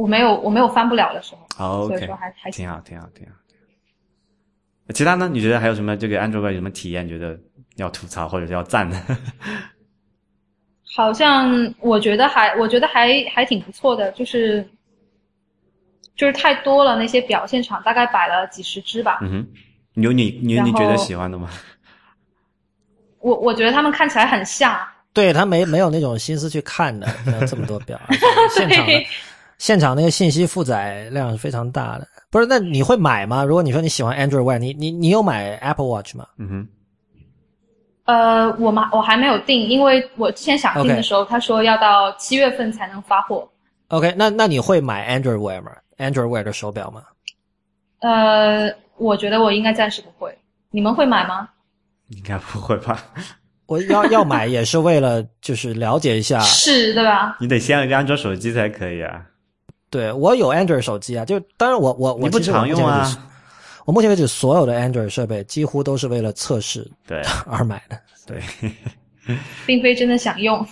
[0.00, 3.32] 我没有我没有翻不了的时候，所以说还还挺好，挺好，挺好。
[4.94, 5.28] 其他呢？
[5.32, 7.06] 你觉得还有什么这个 Android 有什么体验？
[7.06, 7.38] 觉得
[7.76, 8.96] 要吐槽或者是要赞的？
[10.96, 14.68] 好像我觉得还我觉得还还挺不错的，就是
[16.16, 19.18] 就是太多了那些表现场，大概摆了几十只吧。
[19.22, 21.48] 嗯哼，有你你有你觉得喜欢的吗？
[23.20, 24.76] 我我觉得他们看起来很像，
[25.12, 27.06] 对他没没有那种心思去看的，
[27.40, 28.00] 有这么多表，
[28.50, 28.84] 现场
[29.60, 32.08] 现场那个信息负载量是非常大的。
[32.30, 33.44] 不是，那你会买吗？
[33.44, 36.26] 如果你说你喜欢 Android Wear，你你你有买 Apple Watch 吗？
[36.38, 36.68] 嗯哼，
[38.04, 43.46] 呃，我嘛我还没有定，因为我之前想定的时候，他说要到七月份才能发货。
[43.88, 47.02] OK，那那你会买 Android Wear 吗？Android Wear 的手表吗？
[47.98, 50.34] 呃，我觉得我应该暂时不会。
[50.70, 51.46] 你们会买吗？
[52.08, 53.04] 应该不会吧？
[53.66, 56.40] 我要要买也是为了就是了解一下。
[56.48, 57.36] 是，对吧？
[57.40, 59.26] 你得先有一个安卓手机才可以啊。
[59.90, 63.06] 对我有 Android 手机啊，就当然我我我你不常用啊？
[63.84, 67.98] 我目前为止所有的 Android 设备几乎都是为了测试对 而买的。
[68.26, 68.40] 对，
[69.66, 70.64] 并非真的想用。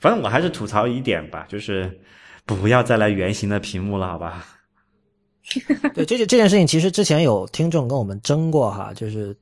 [0.00, 2.00] 反正我还是吐槽一点吧，就是
[2.46, 4.46] 不要再来圆形的屏幕了，好吧？
[5.94, 9.36] 对，这件这件事情其实之前有听众跟我们争过哈，就是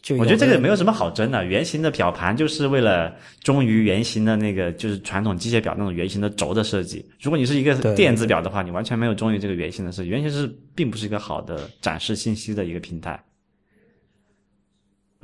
[0.00, 7.04] 就我觉得这个没有有什么好争的，圆形的表盘就是为了忠于圆形的那个，就是传统机械表那种圆形的轴的设计。
[7.20, 13.22] 如果你是一个电子表的话，你完全没有忠于这个圆形的设计，圆形是并不是一个好的展示信息的一个平台。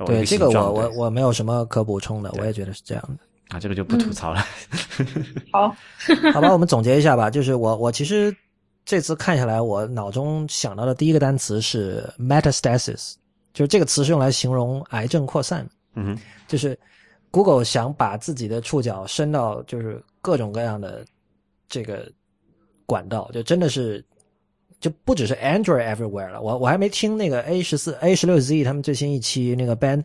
[0.05, 3.55] 对这个我我我没有什么可补充的，我也觉得是这样的。
[3.55, 4.45] 啊，这个就不吐槽了。
[5.53, 5.73] 好，
[6.33, 8.35] 好吧，我们总结一下吧，就是我我其实
[8.83, 13.13] 这次看下来，我脑中想到的第一个单词是 metastasis，
[13.55, 15.71] 就是这个词是用来形容癌症扩散的。
[15.95, 16.77] 嗯哼，就是
[17.31, 21.05] Google 想把自己的触角伸到就是各种各样的
[21.69, 22.11] 这个
[22.85, 24.03] 管道，就真的是
[24.81, 26.41] 就不只是 Android everywhere 了。
[26.41, 30.03] 我我还没听那个 A 十四、A 十六 Z 他们最新一期那个 Ben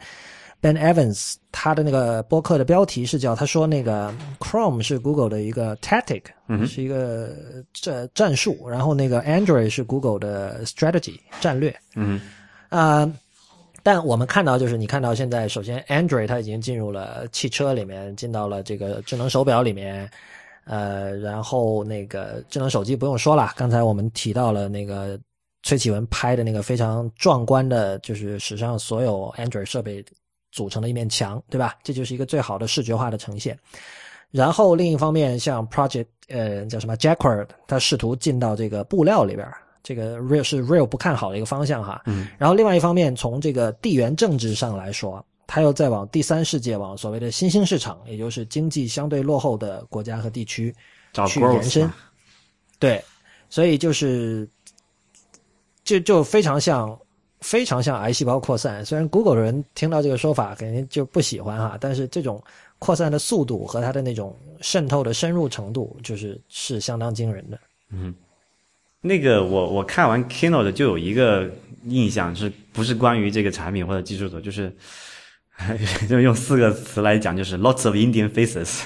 [0.63, 7.35] Ben Evans 他的那个播客的标题是叫他说那个 Chrome 是 Google 的一个 tactic，、嗯是一个
[7.73, 11.75] 战战术，然后那个 Android 是 Google 的 strategy 战略。
[11.97, 12.21] 嗯
[12.69, 13.11] 啊、
[13.83, 20.11] 但我们看到就是你看到现在，首先 Android 它已经进入了汽车里面，进到了这个智能手表里面，
[20.65, 25.19] 呃，然后那个智能手机不用说了，刚才我们提到了那个
[25.63, 30.05] 崔启文拍的那个非常壮观的，就是史上所有 Android 设备
[30.53, 31.77] 组成的一面墙，对吧？
[31.83, 33.59] 这就是一个最好的视觉化的呈现。
[34.31, 39.47] 然后另一方面，像 Project 呃叫什么 Jacquard，他试图进到这个布料里边，
[39.83, 42.03] 这个 Real 是 Real 不看好的一个方向哈。
[42.07, 42.29] 嗯。
[42.39, 50.75] 然后另外一方面，从这个地缘政治上来说，它又在往第三世界，往所谓的新兴市场，也就是经济相对落后的国家和地区
[51.27, 51.91] 去延伸。
[52.79, 53.03] 对，
[53.49, 54.49] 所以就是
[55.83, 56.99] 就就非常像
[57.41, 58.85] 非常像癌细胞扩散。
[58.85, 62.43] 虽然 Google 的人听到这个说法肯定就不喜欢哈，但是这种
[62.79, 67.59] 扩散的速度和它的那种渗透的深入程度，就是是相当惊人的。
[69.03, 71.51] 那个我我看完 Keynote 就有一个
[71.85, 74.71] 印象，是不是关于这个产品或者技术的，就是
[76.09, 78.83] 就 用四个词来讲，就是 lots of Indian faces。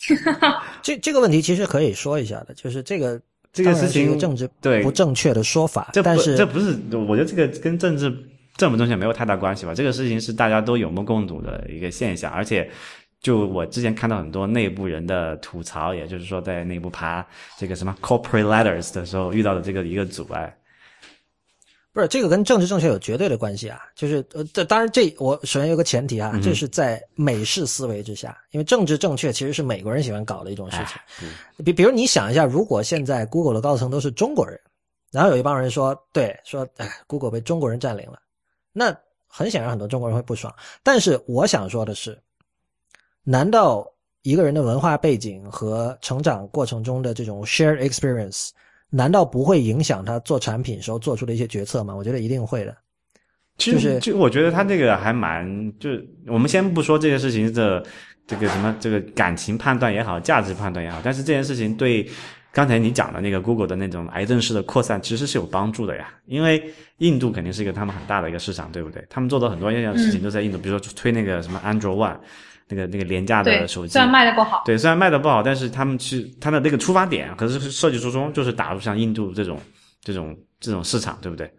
[0.80, 3.20] 这这个问题其实可以说一下的，就是这个
[3.52, 8.10] 这个事情政治对不正确的说法，这不但是这不是，我觉得这个跟政治
[8.56, 9.74] 正不正确没有太大关系吧。
[9.74, 12.70] 这个事情是大家都有目共睹的一个现象，而且
[13.20, 17.26] 就我之前看到很多内部人的吐槽，也就是说在内部爬
[17.58, 20.56] 这个什么 corporate ladders 的时候遇到的这个一个阻碍。
[21.92, 30.96] 不是这个跟政治正确有绝对的关系啊，就是呃，这当然这我首先有个前提啊，嗯这是在美式思维之下，因为政治正确其实是美国人喜欢搞的一种事情。
[31.20, 31.34] 嗯
[31.64, 34.58] 比比如你想一下，如果现在 Google 的高层都是中国人，
[35.10, 38.20] 然后有一帮人说，对，说哎，Google 被中国人占领了，
[38.72, 40.54] 那很显然很多中国人会不爽。
[40.84, 42.16] 但是我想说的是，
[43.24, 43.86] 难道
[44.22, 48.50] 一个人的文化背景和成长过程中的这种 shared experience，
[48.90, 51.94] 难道不会影响他做产品时候做出的一些决策吗？
[51.94, 52.76] 我觉得一定会的。
[53.58, 55.46] 其实，就我觉得他这个还蛮，
[55.78, 57.84] 就是我们先不说这件事情的
[58.26, 62.08] 这个什么这个感情判断也好，价值判断也好，但是这件事情对
[62.52, 66.12] 刚才你讲的那个 Google 的那种癌症式的扩散其实是有帮助的呀。
[66.24, 69.04] 因为印度肯定是一个他们很大的一个市场，对不对？
[69.10, 72.16] 他们做的很多一样事情都在印度，比如说推那个什么 Android One，
[72.70, 79.60] 那个那个廉价的手，机虽，然卖的不好，对，虽然卖的不好，但是他们去他的那个出发点，可是设计初衷就是打入像印度这种
[80.02, 81.52] 这种这种市场，对不对？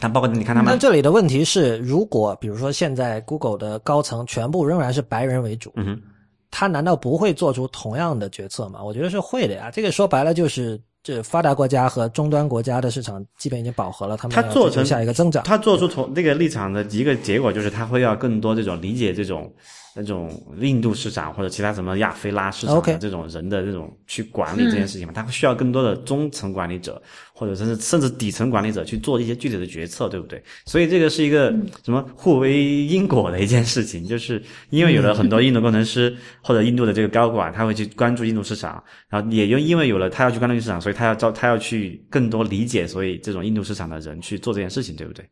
[0.00, 6.02] 他包括你看他们那，这里的问题是，如果比如说现在 Google 的高层全部仍然是白人为主，嗯哼，
[6.48, 8.80] 他难道不会做出同样的决策吗？
[8.80, 9.68] 我觉得是会的呀。
[9.68, 15.42] 这个说白了就是，这发达国家和终端国家的市场基本已经饱和了，他们他做成下一个增长。
[15.42, 19.52] 他做出同那个立场的一个结果，就是他会要更多这种理解这种
[19.94, 20.30] 那种
[20.60, 27.02] 印度市场或者其他什么亚非拉市场的这种人的这种去管理这件事情嘛，他会需要更多的中层管理者
[27.34, 30.42] 或者甚至甚至底层管理者去做一些具体的决策，对不对？
[30.66, 31.50] 所以这个是一个
[31.84, 45.24] 什么互为因果的一件事情，就是因为有了很多印度工程师或者印度的这个高管，他会去关注印度市场，然后也就因为有了他要去关注市场，所以他要招他要去更多理解，所以这种印度市场的人去做这件事情，对不对？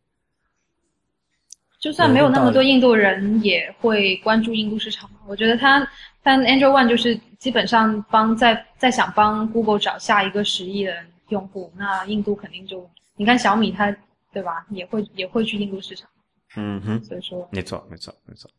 [1.81, 5.19] 就算没有那么多印度人，也会关注印度市场嘛。
[5.29, 5.89] 我觉得他，
[6.23, 10.93] 但 Android One 就是基本上帮在在想帮 Google 找下一个十亿的
[11.29, 13.95] 用户，那印度肯定就你看小米它
[14.33, 16.09] 对吧，也会也会去印度市场，
[16.57, 18.51] 嗯哼，所以说没错，没错，没错，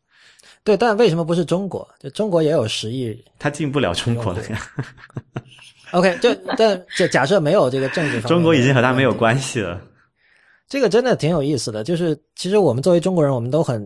[0.64, 1.86] 对，但为什么不是中国？
[1.98, 3.22] 就中国也有十亿。
[3.38, 4.58] 他进不了中国了呀，
[5.92, 9.78] OK，就但就假设没有这个政治方面中国已经和他没有关系了。
[10.70, 13.82] 这个真的挺有意思的，就是其实我们作为中国人，我们都很，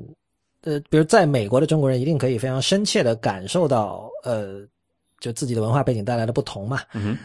[0.61, 4.61] 呃，比如在美国的中国人一定可以非常深切的感受到，呃，
[5.19, 6.81] 就自己的文化背景带来的不同嘛。
[6.93, 7.17] 嗯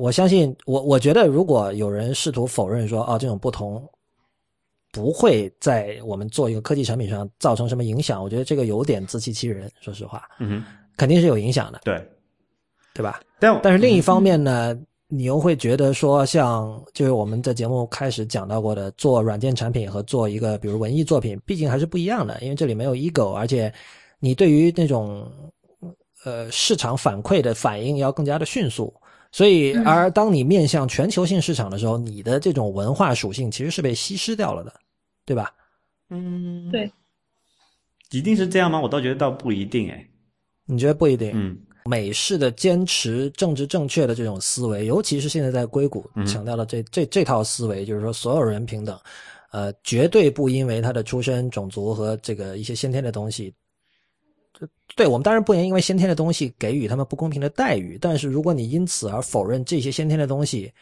[0.00, 3.84] 我相信，我我觉得如果有人试图否认说，哦，这种不同
[4.92, 9.68] 不会在我们做一个科技产品上造成什么影响，我觉得这个有点自欺欺人。
[9.80, 10.64] 说实话，嗯哼，
[10.96, 12.00] 肯定是有影响的，对。
[12.94, 13.22] 对吧？
[13.40, 14.78] 但但是另一方面呢，
[15.14, 23.70] 你又会觉得说，像就是我们在节目开始讲到过的，做软件产品和做一个比如文艺作品，毕竟还是不一样的，因为这里没有 ego，而且
[24.20, 25.30] 你对于那种
[26.24, 28.90] 呃市场反馈的反应要更加的迅速。
[29.30, 34.72] 所以，而当你面向全球性市场的时候，你的这种文化属性其实是被稀释掉了的，
[35.26, 35.52] 对吧？
[36.08, 36.90] 嗯，对，
[38.12, 38.80] 一定是这样吗？
[38.80, 40.08] 我倒觉得倒不一定哎。
[40.64, 41.32] 你觉得不一定？
[41.34, 48.98] 嗯美式的坚持政治正确的这种思维，尤其是现在在硅谷嗯强调的这、这这套思维，就是说所有人平等，
[49.50, 53.52] 呃，绝对不因为他的出身、种族和这个一些先天的东西，
[54.94, 60.72] 对我们当然不能因为先天的东西给予他们不公平的待遇，但是如果你因此而否认这些先天的东西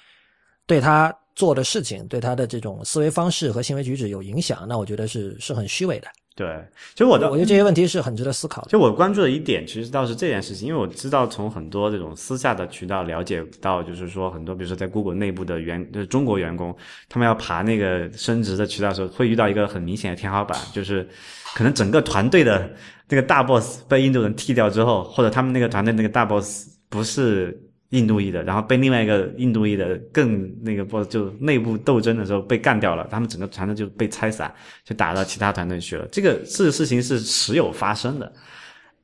[0.67, 6.09] 对他做的事情、对他的这种思维方式和行为举止有影响，那我觉得是是很虚伪的。
[6.37, 6.49] 对，
[6.95, 8.69] 其实我的我觉得这些问题是很值得思考的。
[8.71, 16.75] 就我关注的一点，其实倒是这件事情，因为我知道从很多这种私下的渠道了解到，就是说很多，比如说在 Google 内部的员，就是中国员工，
[17.11, 21.07] 他们要爬那个升职的渠道的时候，会遇到一个很明显的天花板，就是
[21.55, 22.71] 可能整个团队的
[23.09, 27.61] 那个大 boss 被印度人踢掉之后，或者他们那个团队那个大 boss 不是
[27.91, 34.53] 印度裔的，然后被另外一个印度裔的更那个不就内部斗争的时候被干掉了，他们整个团队就被拆散，
[34.85, 36.07] 就打到其他团队去了。
[36.11, 38.33] 这个事事情是时有发生的。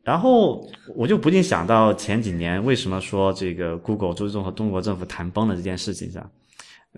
[0.05, 0.65] 然后
[0.95, 6.31] 我就不禁想到前几年为什么说这个 Google 最终和中国政府谈崩了这件事情上，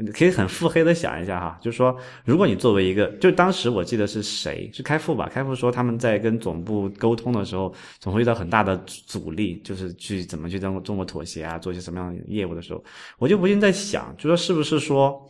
[0.01, 12.83] 你可以很腹黑的想一下哈，就是说，如果你作为一个，就当时我记得是谁是开复吧，开复说他们在跟总部沟通的时候，总会遇到很大的阻力，就是去怎么去跟中国妥协啊，做一些什么样的业务的时候，
[13.19, 15.25] 我就不禁在想，就说是不是说。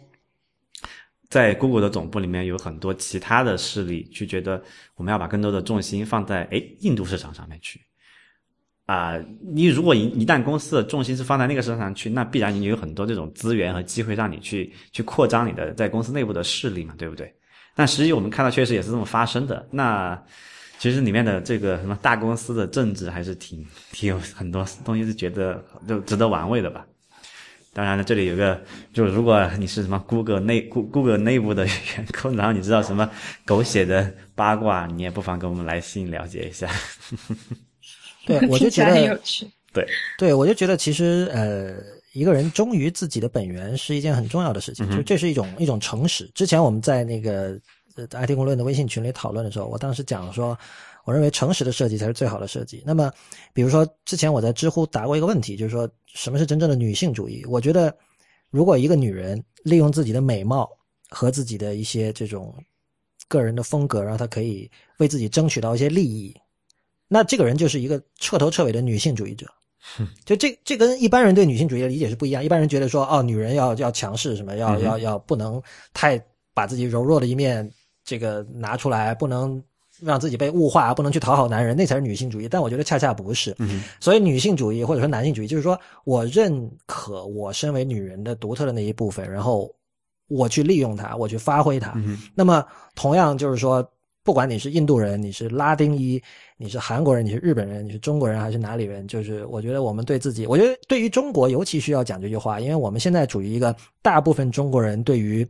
[1.31, 4.63] 在 Google 的总部里面有很多其他的势力，去觉得
[4.95, 7.79] 我们要把更多的重心放在哎印度市场上面去。
[8.89, 17.31] 啊、你如果一一旦公司的重心是放在那个市场上去，那必然你有很多这种资源和机会让你去去扩张你的在公司内部的势力嘛，对不对？
[17.75, 19.69] 但实际我们看到确实也是这么发生的。
[19.71, 20.19] 那
[20.79, 23.63] 其实里面的这个什么大公司的政治还是挺
[23.93, 26.87] 挺有很多东西是觉得就值得玩味的吧。
[27.75, 28.59] 当然了，这里有个，
[28.95, 31.75] 就如果你是什么 Google 内 Google 内部的员
[32.23, 33.11] 工，然后你知道什么
[33.45, 36.71] 狗血的八卦，你也不妨跟我们来信了解一下。
[38.29, 39.51] 对， 我就觉得很有趣。
[40.19, 41.75] 对，我就觉得其实呃，
[42.13, 46.31] 一个人忠于自己的本源是一件很重要的事情，就这是一种一种诚实。
[46.35, 47.59] 之前我们在那个
[47.97, 50.59] 呃 IT 公论的微信群里讨论的时候，我当时讲说，
[51.05, 52.83] 我认为诚实的设计才是最好的设计。
[52.85, 53.13] 那么，
[53.53, 57.45] 比如说之前我在知乎答过一个问题，就是说什么是真正的女性主义？
[57.47, 57.95] 我觉得，
[58.51, 60.69] 如果一个女人利用自己的美貌
[61.11, 62.53] 和自己的一些这种
[63.29, 64.69] 个人的风格，然后她可以
[64.99, 66.35] 为自己争取到一些利益，
[67.09, 69.47] 那这个人就是一个彻头彻尾的女性主义者。
[70.27, 72.45] 就这这跟一般人对女性主义的理解是不一样。
[72.45, 75.63] 一般人觉得说，哦，女人要要强势，什么要要要不能
[75.95, 76.23] 太
[76.53, 77.69] 把自己柔弱的一面
[78.05, 79.63] 这个拿出来，不能
[80.03, 82.47] 让自己被物化，不能去讨好男人，那才是女性主义。
[82.47, 83.57] 但我觉得恰恰不是。
[83.99, 89.75] 所以女性主义或者说男性主义，就是说我认可我身为女人的独特的那一部分，然后
[90.29, 91.95] 我去利用它，我去发挥它。
[92.35, 92.63] 那么
[92.95, 93.91] 同样就是说。
[94.25, 96.23] 不管你是印度人，你是拉丁裔，
[96.61, 105.47] 你是韩国人，你是日本人，你是中国人还是哪里人，就是我觉得我们对自己，我觉得对于中国尤其需要讲这句话，因为我们现在处于一个大部分中国人对于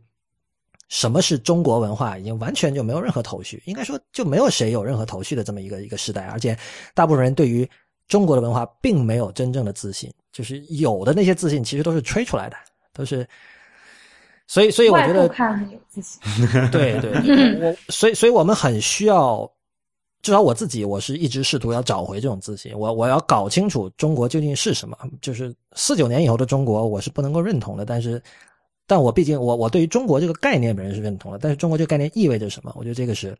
[0.87, 6.55] 什么是中国文化已经完全就没有任何头绪，应该说就没有谁有任何头绪的这么一个一个时代，而且
[6.93, 7.67] 大部分人对于
[8.07, 12.55] 中国的文化并没有真正的自信，就是有的那些自信其实都是吹出来的，
[12.93, 13.27] 都是。
[14.45, 15.29] 所以，所以我觉得，
[16.71, 17.11] 对对，
[17.61, 19.51] 我所以，所以我们很需要，
[20.21, 22.77] 至少我自己，我是一直试图要找回这种自信。
[22.77, 24.97] 我我要搞清楚中国究竟是什么。
[25.21, 27.85] 就是四九年以后的中国，我是不能够认同的。
[27.85, 28.21] 但是，
[28.85, 31.39] 但我毕竟，我我对于中国这个概念本身是认同的。
[31.41, 32.73] 但是，中国这个概念意味着什么？
[32.77, 33.37] 我觉得这个是。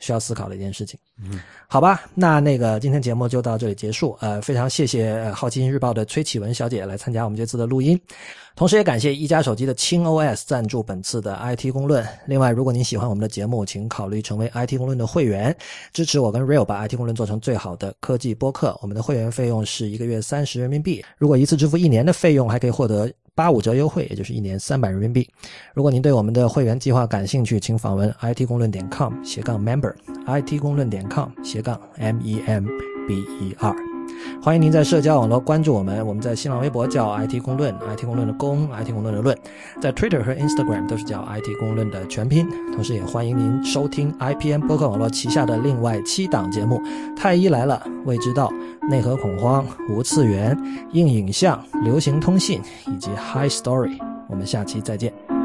[0.00, 4.16] 需要思考的一件事情，嗯，好吧，那那个今天节目就到这里结束。
[4.20, 8.00] 呃，非常谢谢好奇心日报的崔启文小姐来参加我们这次的录音，
[8.56, 12.04] 同时也感谢一加手机的轻 OS 赞助本次的 IT 公论。
[12.26, 15.54] 另外，如果您喜欢我们的节目，请考虑成为 IT 公论的会员，
[15.92, 18.76] 支持我跟 Real 把 IT 公论做成最好的科技播客。
[18.80, 23.10] 我们的会员费用是一个月三十人民币，如果一次支付一年的费用，还可以获得。
[23.34, 25.28] 八五折优惠，也就是一年三百人民币。
[25.74, 32.66] 如果您对我们的会员计划感兴趣，请访问 it 公论点 com 斜杠 member，it 公论点 com 斜杠 m e m
[33.06, 33.89] b e r。
[34.42, 39.36] 欢迎您在社交网络关注我们，我们在新浪微博叫 IT 公论，IT 公论的公，IT 公论的论，
[39.80, 42.48] 在 Twitter 和 Instagram 都是叫 IT 公论的全拼。
[42.72, 46.80] 同时也欢迎您收听 IPN 播客网络旗下的另外七档节目：
[47.16, 48.50] 太医来了、未知道、
[48.88, 50.56] 内核恐慌、无次元、
[50.92, 53.98] 硬影像、流行通信以及 High Story。
[54.28, 55.39] 我们下期再见。